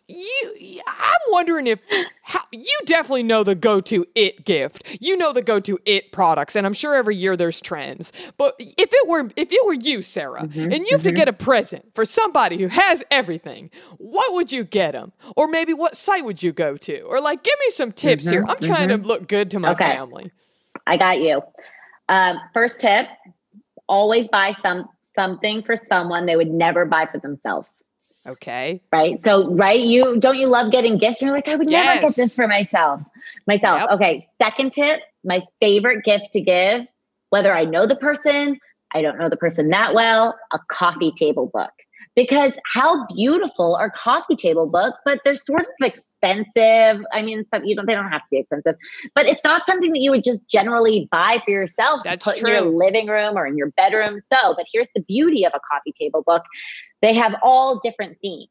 you 0.07 0.81
i'm 0.87 1.19
wondering 1.31 1.67
if 1.67 1.79
how, 2.21 2.41
you 2.51 2.77
definitely 2.85 3.23
know 3.23 3.43
the 3.43 3.55
go-to 3.55 4.05
it 4.15 4.45
gift. 4.45 4.83
You 5.01 5.17
know 5.17 5.33
the 5.33 5.41
go-to 5.41 5.79
it 5.85 6.11
products 6.11 6.55
and 6.55 6.65
i'm 6.65 6.73
sure 6.73 6.95
every 6.95 7.15
year 7.15 7.35
there's 7.37 7.61
trends. 7.61 8.11
But 8.37 8.55
if 8.59 8.89
it 8.91 9.07
were 9.07 9.29
if 9.35 9.51
it 9.51 9.65
were 9.65 9.73
you 9.73 10.01
sara 10.01 10.43
mm-hmm, 10.43 10.59
and 10.59 10.73
you 10.73 10.89
have 10.91 11.03
to 11.03 11.09
mm-hmm. 11.09 11.15
get 11.15 11.27
a 11.27 11.33
present 11.33 11.93
for 11.93 12.05
somebody 12.05 12.57
who 12.57 12.67
has 12.67 13.03
everything 13.11 13.69
what 13.97 14.33
would 14.33 14.51
you 14.51 14.63
get 14.63 14.93
them 14.93 15.11
or 15.35 15.47
maybe 15.47 15.73
what 15.73 15.95
site 15.95 16.25
would 16.25 16.41
you 16.41 16.51
go 16.51 16.77
to? 16.77 17.01
Or 17.01 17.21
like 17.21 17.43
give 17.43 17.55
me 17.59 17.69
some 17.69 17.91
tips 17.91 18.25
mm-hmm, 18.25 18.33
here. 18.33 18.45
I'm 18.47 18.59
trying 18.59 18.89
to 18.89 18.97
look 18.97 19.27
good 19.27 19.51
to 19.51 19.59
my 19.59 19.71
Okay. 19.71 19.89
family. 19.89 20.31
I 20.85 20.97
got 20.97 21.19
you. 21.19 21.41
Um, 22.09 22.39
first 22.53 22.79
tip: 22.79 23.07
always 23.87 24.27
buy 24.27 24.55
some 24.61 24.87
something 25.15 25.63
for 25.63 25.77
someone 25.89 26.25
they 26.25 26.35
would 26.35 26.51
never 26.51 26.85
buy 26.85 27.07
for 27.11 27.19
themselves. 27.19 27.67
Okay 28.27 28.81
right? 28.91 29.23
So, 29.23 29.53
right, 29.53 29.79
you 29.79 30.19
don't 30.19 30.37
you 30.37 30.47
love 30.47 30.71
getting 30.71 30.97
gifts? 30.97 31.21
You're 31.21 31.31
like, 31.31 31.47
I 31.47 31.55
would 31.55 31.67
never 31.67 32.01
get 32.01 32.15
this 32.15 32.35
for 32.35 32.47
myself. 32.47 33.01
Myself. 33.45 33.81
Yep. 33.81 33.89
Okay. 33.91 34.27
Second 34.41 34.71
tip, 34.71 35.01
my 35.23 35.41
favorite 35.61 36.03
gift 36.03 36.31
to 36.33 36.41
give, 36.41 36.85
whether 37.29 37.53
I 37.53 37.65
know 37.65 37.87
the 37.87 37.95
person, 37.95 38.59
I 38.93 39.01
don't 39.01 39.17
know 39.17 39.29
the 39.29 39.37
person 39.37 39.69
that 39.69 39.93
well, 39.93 40.37
a 40.53 40.59
coffee 40.69 41.11
table 41.11 41.49
book. 41.53 41.71
Because 42.17 42.57
how 42.73 43.05
beautiful 43.05 43.75
are 43.75 43.91
coffee 43.91 44.35
table 44.35 44.65
books, 44.65 44.99
but 45.05 45.19
they're 45.23 45.35
sort 45.35 45.61
of 45.61 45.67
expensive. 45.83 47.05
I 47.13 47.21
mean, 47.21 47.45
some 47.53 47.63
you 47.63 47.75
don't 47.75 47.85
they 47.85 47.93
don't 47.93 48.09
have 48.09 48.21
to 48.21 48.27
be 48.31 48.39
expensive, 48.39 48.73
but 49.13 49.27
it's 49.27 49.43
not 49.43 49.67
something 49.67 49.93
that 49.93 49.99
you 49.99 50.09
would 50.09 50.23
just 50.23 50.47
generally 50.49 51.07
buy 51.11 51.39
for 51.45 51.51
yourself 51.51 52.01
That's 52.03 52.25
to 52.25 52.31
put 52.31 52.41
in 52.41 52.47
your 52.47 52.61
living 52.61 53.05
room 53.05 53.37
or 53.37 53.45
in 53.45 53.55
your 53.55 53.69
bedroom. 53.77 54.21
So, 54.33 54.55
but 54.57 54.65
here's 54.73 54.87
the 54.95 55.01
beauty 55.01 55.45
of 55.45 55.53
a 55.53 55.59
coffee 55.71 55.93
table 55.93 56.23
book. 56.25 56.41
They 57.03 57.13
have 57.13 57.35
all 57.43 57.79
different 57.83 58.17
themes. 58.19 58.49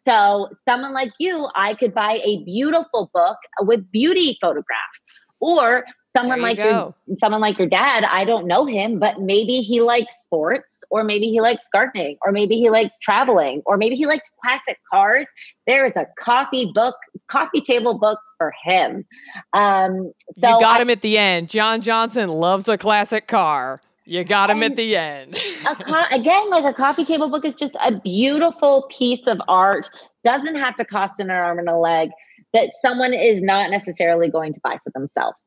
So, 0.00 0.48
someone 0.66 0.94
like 0.94 1.12
you, 1.18 1.50
I 1.54 1.74
could 1.74 1.92
buy 1.92 2.18
a 2.24 2.42
beautiful 2.44 3.10
book 3.12 3.36
with 3.60 3.92
beauty 3.92 4.38
photographs, 4.40 5.02
or 5.38 5.84
someone 6.16 6.38
you 6.38 6.42
like 6.44 6.56
your 6.56 6.94
someone 7.18 7.42
like 7.42 7.58
your 7.58 7.68
dad. 7.68 8.04
I 8.04 8.24
don't 8.24 8.46
know 8.46 8.64
him, 8.64 8.98
but 8.98 9.20
maybe 9.20 9.60
he 9.60 9.80
likes 9.80 10.14
sports, 10.22 10.78
or 10.92 11.02
maybe 11.02 11.26
he 11.26 11.40
likes 11.40 11.64
gardening, 11.72 12.18
or 12.24 12.30
maybe 12.30 12.56
he 12.56 12.70
likes 12.70 12.96
traveling, 13.00 13.62
or 13.66 13.76
maybe 13.76 13.96
he 13.96 14.06
likes 14.06 14.30
classic 14.40 14.78
cars. 14.88 15.26
There 15.66 15.84
is 15.84 15.96
a 15.96 16.06
coffee 16.18 16.70
book, 16.72 16.94
coffee 17.26 17.60
table 17.60 17.98
book 17.98 18.20
for 18.38 18.52
him. 18.64 19.04
Um, 19.52 20.12
so 20.38 20.48
you 20.48 20.60
got 20.60 20.78
I- 20.78 20.82
him 20.82 20.90
at 20.90 21.00
the 21.00 21.18
end 21.18 21.48
john 21.48 21.80
johnson 21.80 22.28
loves 22.28 22.68
a 22.68 22.76
classic 22.76 23.26
car 23.26 23.80
you 24.04 24.24
got 24.24 24.50
him 24.50 24.62
at 24.62 24.76
the 24.76 24.96
end 24.96 25.36
a 25.66 25.76
co- 25.76 26.04
again, 26.10 26.50
like 26.50 26.64
a 26.64 26.74
coffee 26.74 27.04
table 27.04 27.28
book 27.28 27.44
is 27.44 27.54
just 27.54 27.74
a 27.80 27.92
beautiful 27.92 28.88
piece 28.90 29.26
of 29.26 29.40
art. 29.48 29.90
Doesn't 30.24 30.56
have 30.56 30.76
to 30.76 30.84
cost 30.84 31.20
an 31.20 31.30
arm 31.30 31.58
and 31.58 31.68
a 31.68 31.76
leg 31.76 32.10
that 32.52 32.70
someone 32.80 33.14
is 33.14 33.42
not 33.42 33.70
necessarily 33.70 34.28
going 34.28 34.52
to 34.54 34.60
buy 34.62 34.78
for 34.82 34.90
themselves. 34.94 35.40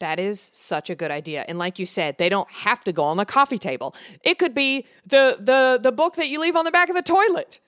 That 0.00 0.20
is 0.20 0.40
such 0.52 0.90
a 0.90 0.94
good 0.94 1.10
idea. 1.10 1.44
And 1.48 1.58
like 1.58 1.78
you 1.78 1.86
said, 1.86 2.18
they 2.18 2.28
don't 2.28 2.50
have 2.50 2.80
to 2.84 2.92
go 2.92 3.02
on 3.04 3.16
the 3.16 3.24
coffee 3.24 3.58
table. 3.58 3.94
It 4.22 4.38
could 4.38 4.54
be 4.54 4.86
the 5.04 5.36
the 5.40 5.80
the 5.82 5.92
book 5.92 6.14
that 6.16 6.28
you 6.28 6.40
leave 6.40 6.56
on 6.56 6.64
the 6.64 6.70
back 6.70 6.88
of 6.88 6.94
the 6.94 7.02
toilet. 7.02 7.58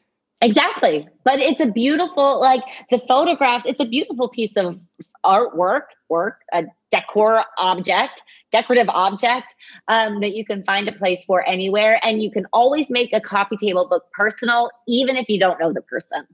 Exactly. 0.41 1.09
But 1.25 1.39
it's 1.39 1.61
a 1.61 1.67
beautiful, 1.67 2.41
like 2.41 2.63
the 2.91 2.99
photographs, 2.99 3.67
it's 3.67 3.81
a 3.81 3.85
beautiful 3.85 4.29
piece 4.29 4.57
of 4.57 4.81
artwork, 5.25 5.83
work, 6.09 6.41
a 6.53 6.65
decor 6.91 7.45
object, 7.59 8.23
decorative 8.51 8.89
object 8.89 9.55
um, 9.89 10.21
that 10.21 10.35
you 10.35 10.45
can 10.45 10.65
find 10.65 10.89
a 10.89 10.93
place 10.93 11.25
for 11.27 11.47
anywhere. 11.47 12.01
And 12.03 12.23
you 12.23 12.31
can 12.31 12.47
always 12.53 12.89
make 12.91 13.13
a 13.13 13.21
coffee 13.21 13.59
table 13.59 13.87
book 13.87 14.07
personal, 14.13 14.71
even 14.89 15.17
if 15.17 15.29
you 15.29 15.39
don't 15.39 15.61
know 15.61 15.73
the 15.73 15.83
person. 15.83 16.27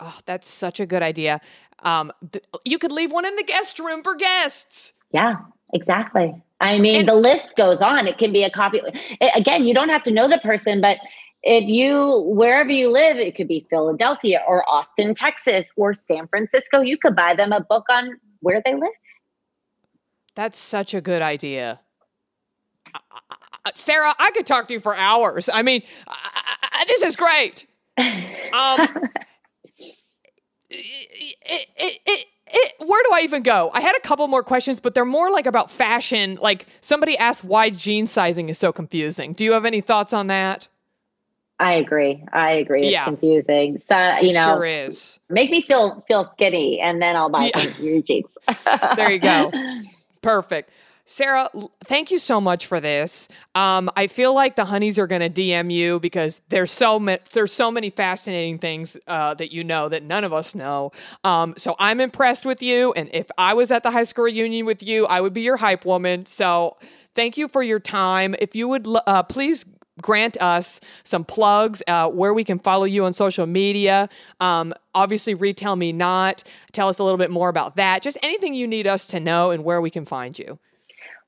Oh, 0.00 0.18
that's 0.24 0.48
such 0.48 0.80
a 0.80 0.86
good 0.86 1.02
idea. 1.02 1.40
Um, 1.82 2.12
th- 2.32 2.44
you 2.64 2.78
could 2.78 2.92
leave 2.92 3.12
one 3.12 3.24
in 3.24 3.36
the 3.36 3.42
guest 3.42 3.78
room 3.78 4.02
for 4.02 4.14
guests. 4.14 4.92
Yeah, 5.12 5.36
exactly. 5.72 6.34
I 6.60 6.78
mean, 6.78 7.00
and, 7.00 7.08
the 7.08 7.14
list 7.14 7.56
goes 7.56 7.82
on. 7.82 8.06
It 8.06 8.18
can 8.18 8.32
be 8.32 8.44
a 8.44 8.50
copy. 8.50 8.80
Again, 9.34 9.64
you 9.64 9.74
don't 9.74 9.88
have 9.88 10.02
to 10.04 10.12
know 10.12 10.28
the 10.28 10.38
person, 10.38 10.80
but 10.80 10.98
if 11.42 11.68
you 11.68 12.22
wherever 12.28 12.70
you 12.70 12.88
live, 12.90 13.16
it 13.16 13.34
could 13.34 13.48
be 13.48 13.66
Philadelphia 13.68 14.40
or 14.46 14.68
Austin, 14.68 15.12
Texas, 15.12 15.64
or 15.76 15.92
San 15.92 16.28
Francisco. 16.28 16.80
You 16.80 16.96
could 16.96 17.16
buy 17.16 17.34
them 17.34 17.52
a 17.52 17.60
book 17.60 17.86
on 17.90 18.20
where 18.40 18.62
they 18.64 18.74
live. 18.74 18.92
That's 20.36 20.56
such 20.56 20.94
a 20.94 21.00
good 21.00 21.20
idea. 21.20 21.80
Sara, 23.72 24.14
I 24.18 24.30
could 24.30 24.46
talk 24.46 24.68
to 24.68 24.74
you 24.74 24.80
for 24.80 24.96
hours. 24.96 25.48
I 25.52 25.62
mean, 25.62 25.82
I, 26.06 26.84
this 26.86 27.02
is 27.02 27.16
great. 27.16 27.66
Um, 28.52 28.86
it, 30.74 31.68
it, 31.76 32.00
it, 32.06 32.26
it, 32.46 32.74
where 32.78 33.02
do 33.04 33.10
I 33.14 33.20
even 33.22 33.42
go? 33.42 33.70
I 33.72 33.80
had 33.80 33.94
a 33.96 34.00
couple 34.00 34.26
more 34.28 34.42
questions, 34.42 34.80
but 34.80 34.94
they're 34.94 35.04
more 35.04 35.30
like 35.30 35.46
about 35.46 35.70
fashion. 35.70 36.38
Like 36.40 36.66
somebody 36.80 37.16
asked 37.16 37.44
why 37.44 37.70
jean 37.70 38.06
sizing 38.06 38.48
is 38.48 38.58
so 38.58 38.72
confusing. 38.72 39.32
Do 39.32 39.44
you 39.44 39.52
have 39.52 39.64
any 39.64 39.80
thoughts 39.80 40.12
on 40.12 40.26
that? 40.28 40.68
I 41.58 41.74
agree. 41.74 42.24
I 42.32 42.52
agree. 42.52 42.82
It's 42.82 42.92
yeah. 42.92 43.04
confusing. 43.04 43.78
So 43.78 43.96
you 44.20 44.30
it 44.30 44.34
know, 44.34 44.44
sure 44.46 44.64
is. 44.64 45.20
Make 45.28 45.50
me 45.50 45.62
feel 45.62 46.00
feel 46.00 46.28
skinny, 46.32 46.80
and 46.80 47.00
then 47.00 47.14
I'll 47.14 47.28
buy 47.28 47.52
yeah. 47.54 47.72
some 47.72 48.02
jeans. 48.02 48.36
there 48.96 49.12
you 49.12 49.20
go. 49.20 49.52
Perfect. 50.22 50.70
Sara, 51.12 51.50
thank 51.84 52.10
you 52.10 52.18
so 52.18 52.40
much 52.40 52.64
for 52.64 52.80
this. 52.80 53.28
Um, 53.54 53.90
I 53.96 54.06
feel 54.06 54.32
like 54.32 54.56
the 54.56 54.64
honeys 54.64 54.98
are 54.98 55.06
going 55.06 55.20
to 55.20 55.28
DM 55.28 55.70
you 55.70 56.00
because 56.00 56.40
there's 56.48 56.72
so 56.72 56.98
many 56.98 57.20
there's 57.34 57.52
so 57.52 57.70
many 57.70 57.90
fascinating 57.90 58.56
things 58.56 58.96
uh, 59.06 59.34
that 59.34 59.52
you 59.52 59.62
know 59.62 59.90
that 59.90 60.04
none 60.04 60.24
of 60.24 60.32
us 60.32 60.54
know. 60.54 60.90
Um, 61.22 61.52
so 61.58 61.76
I'm 61.78 62.00
impressed 62.00 62.46
with 62.46 62.62
you, 62.62 62.94
and 62.94 63.10
if 63.12 63.26
I 63.36 63.52
was 63.52 63.70
at 63.70 63.82
the 63.82 63.90
high 63.90 64.04
school 64.04 64.24
reunion 64.24 64.64
with 64.64 64.82
you, 64.82 65.04
I 65.06 65.20
would 65.20 65.34
be 65.34 65.42
your 65.42 65.58
hype 65.58 65.84
woman. 65.84 66.24
So 66.24 66.78
thank 67.14 67.36
you 67.36 67.46
for 67.46 67.62
your 67.62 67.78
time. 67.78 68.34
If 68.38 68.56
you 68.56 68.66
would 68.68 68.88
uh, 69.06 69.22
please 69.24 69.66
grant 70.00 70.40
us 70.40 70.80
some 71.04 71.26
plugs 71.26 71.82
uh, 71.88 72.08
where 72.08 72.32
we 72.32 72.42
can 72.42 72.58
follow 72.58 72.84
you 72.84 73.04
on 73.04 73.12
social 73.12 73.44
media. 73.44 74.08
Um, 74.40 74.72
obviously, 74.94 75.34
RetailMeNot. 75.34 76.42
Tell 76.72 76.88
us 76.88 76.98
a 77.00 77.04
little 77.04 77.18
bit 77.18 77.30
more 77.30 77.50
about 77.50 77.76
that. 77.76 78.00
Just 78.00 78.16
anything 78.22 78.54
you 78.54 78.66
need 78.66 78.86
us 78.86 79.06
to 79.08 79.20
know 79.20 79.50
and 79.50 79.62
where 79.62 79.82
we 79.82 79.90
can 79.90 80.06
find 80.06 80.38
you. 80.38 80.58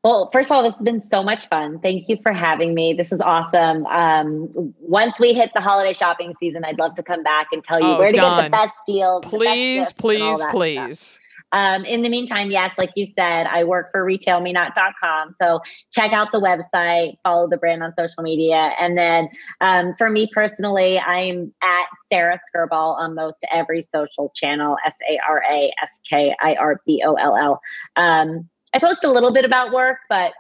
Well, 0.05 0.29
first 0.35 0.51
of 0.51 0.57
all, 0.57 0.63
this 0.63 0.75
has 0.75 0.83
been 0.83 1.01
so 1.01 1.23
much 1.23 1.49
fun. 1.49 1.81
Thank 1.81 2.11
you 2.11 2.19
for 2.23 2.31
having 2.31 2.75
me. 2.75 2.93
This 2.93 3.11
is 3.11 3.23
awesome. 3.23 3.87
Um, 3.87 4.75
once 4.79 5.19
we 5.19 5.33
hit 5.33 5.51
the 5.55 5.63
holiday 5.63 5.95
shopping 5.95 6.35
season, 6.39 6.63
I'd 6.63 6.79
love 6.79 6.95
to 6.97 7.03
come 7.03 7.23
back 7.23 7.47
and 7.53 7.65
tell 7.65 7.81
you 7.81 7.87
oh, 7.87 7.99
where 7.99 8.13
to 8.13 8.21
done. 8.21 8.37
get 8.37 8.45
the 8.45 8.51
best 8.51 8.75
deals. 8.87 9.25
Please, 9.25 9.87
best 9.87 9.97
please, 9.97 10.45
please. 10.51 11.01
Stuff. 11.01 11.21
Um, 11.53 11.85
in 11.85 12.03
the 12.03 12.09
meantime, 12.09 12.51
yes, 12.51 12.73
like 12.77 12.91
you 12.97 13.07
said, 13.07 13.47
I 13.47 13.65
work 13.65 13.91
for 13.93 14.05
retailmenot.com. 14.05 15.35
So 15.41 15.61
check 15.91 16.13
out 16.13 16.33
the 16.33 16.41
website, 16.41 17.15
follow 17.23 17.49
the 17.49 17.57
brand 17.57 17.83
on 17.83 17.95
social 17.97 18.25
media. 18.25 18.73
And 18.79 18.99
then 18.99 19.29
um, 19.61 19.95
for 19.95 20.11
me 20.11 20.29
personally, 20.35 20.99
I'm 20.99 21.55
at 21.63 21.87
Sara 22.11 22.41
Skirboll 22.55 22.99
on 22.99 23.15
most 23.15 23.39
every 23.53 23.87
social 23.95 24.33
channel 24.35 24.77
S 24.85 24.95
A 25.09 25.19
R 25.27 25.43
A 25.49 25.73
S 25.83 26.01
K 26.11 26.35
I 26.43 26.57
R 26.57 26.83
B 26.85 27.03
O 27.07 27.15
L 27.15 27.37
L. 27.37 27.61
Um, 27.95 28.51
I 28.75 28.81
post 28.81 29.05
a 29.05 29.13
little 29.13 29.33
bit 29.33 29.45
about 29.45 29.73
work, 29.73 29.99
but 30.09 30.33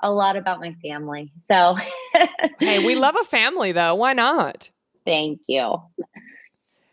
a 0.00 0.10
lot 0.10 0.36
about 0.36 0.60
my 0.60 0.72
family. 0.74 1.32
So, 1.48 1.76
hey, 2.60 2.84
we 2.84 2.94
love 2.94 3.16
a 3.20 3.24
family 3.24 3.72
though. 3.72 3.94
Why 3.94 4.12
not? 4.12 4.70
Thank 5.04 5.40
you. 5.46 5.82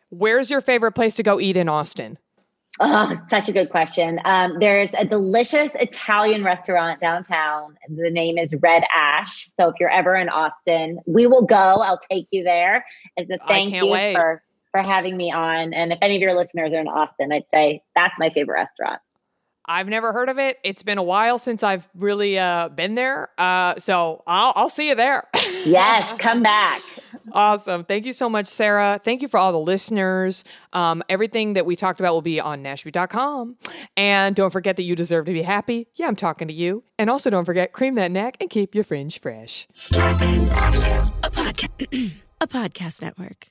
Where's 0.10 0.50
your 0.52 0.62
favorite 0.62 0.94
place 0.94 1.16
to 1.16 1.24
go 1.24 1.40
eat 1.40 1.58
in 1.58 1.70
Austin? 1.70 2.18
Oh, 2.80 3.16
such 3.30 3.50
a 3.50 3.52
good 3.52 3.70
question. 3.70 4.20
Um, 4.26 4.58
there's 4.60 4.90
a 4.98 5.06
delicious 5.06 5.70
Italian 5.76 6.44
restaurant 6.44 7.00
downtown. 7.00 7.78
The 7.88 8.10
name 8.10 8.40
is 8.40 8.54
Red 8.62 8.84
Ash. 8.92 9.50
So 9.60 9.70
if 9.70 9.76
you're 9.80 9.92
ever 9.92 10.16
in 10.16 10.28
Austin, 10.28 11.00
we 11.06 11.28
will 11.28 11.46
go. 11.46 11.56
I'll 11.56 12.00
take 12.00 12.28
you 12.32 12.44
there. 12.44 12.84
As 13.18 13.30
a 13.30 13.38
thank 13.48 13.74
you 13.74 13.86
wait. 13.86 14.16
for 14.16 14.42
for 14.72 14.82
having 14.82 15.16
me 15.16 15.32
on. 15.32 15.72
And 15.74 15.94
if 15.94 16.00
any 16.02 16.16
of 16.16 16.22
your 16.22 16.36
listeners 16.36 16.74
are 16.74 16.80
in 16.80 16.88
Austin, 16.88 17.32
I'd 17.32 17.48
say 17.54 17.84
that's 17.96 18.18
my 18.18 18.32
favorite 18.32 18.56
restaurant. 18.56 19.02
I've 19.66 19.88
never 19.88 20.12
heard 20.12 20.30
of 20.30 20.38
it. 20.40 20.60
It's 20.64 20.84
been 20.84 20.98
a 20.98 21.04
while 21.04 21.38
since 21.38 21.64
I've 21.64 21.88
really 21.96 22.38
uh, 22.38 22.70
been 22.70 22.96
there. 22.96 23.30
Uh, 23.38 23.76
so 23.78 24.24
I'll, 24.28 24.54
I'll 24.56 24.70
see 24.70 24.90
you 24.90 24.96
there. 24.96 25.24
yes, 25.66 26.20
come 26.20 26.44
back. 26.44 26.82
Awesome. 27.32 27.86
Thank 27.86 28.06
you 28.06 28.14
so 28.14 28.30
much, 28.30 28.48
Sara. 28.48 29.00
Thank 29.02 29.22
you 29.22 29.28
for 29.28 29.40
all 29.40 29.52
the 29.52 29.60
listeners. 29.60 30.44
Um, 30.74 31.02
everything 31.08 31.54
that 31.54 31.66
we 31.66 31.76
talked 31.76 32.00
about 32.00 32.14
will 32.14 32.22
be 32.22 32.40
on 32.40 32.62
natchbeaut.com. 32.64 33.58
And 33.96 34.36
don't 34.36 34.52
forget 34.52 34.76
that 34.76 34.84
you 34.84 34.96
deserve 34.96 35.26
to 35.26 35.34
be 35.34 35.44
happy. 35.44 35.88
Yeah, 35.96 36.08
I'm 36.08 36.16
talking 36.16 36.48
to 36.48 36.54
you. 36.54 36.84
And 37.00 37.10
also 37.10 37.30
don't 37.30 37.46
forget, 37.46 37.72
cream 37.72 37.94
that 37.96 38.12
neck 38.12 38.38
and 38.40 38.50
keep 38.50 38.76
your 38.76 38.84
fringe 38.84 39.20
fresh. 39.20 39.68
Scarpins 39.74 40.54
Audio, 40.56 41.14
a, 41.24 41.32
podca- 41.32 42.14
a 42.42 42.48
podcast 42.48 43.02
network. 43.02 43.50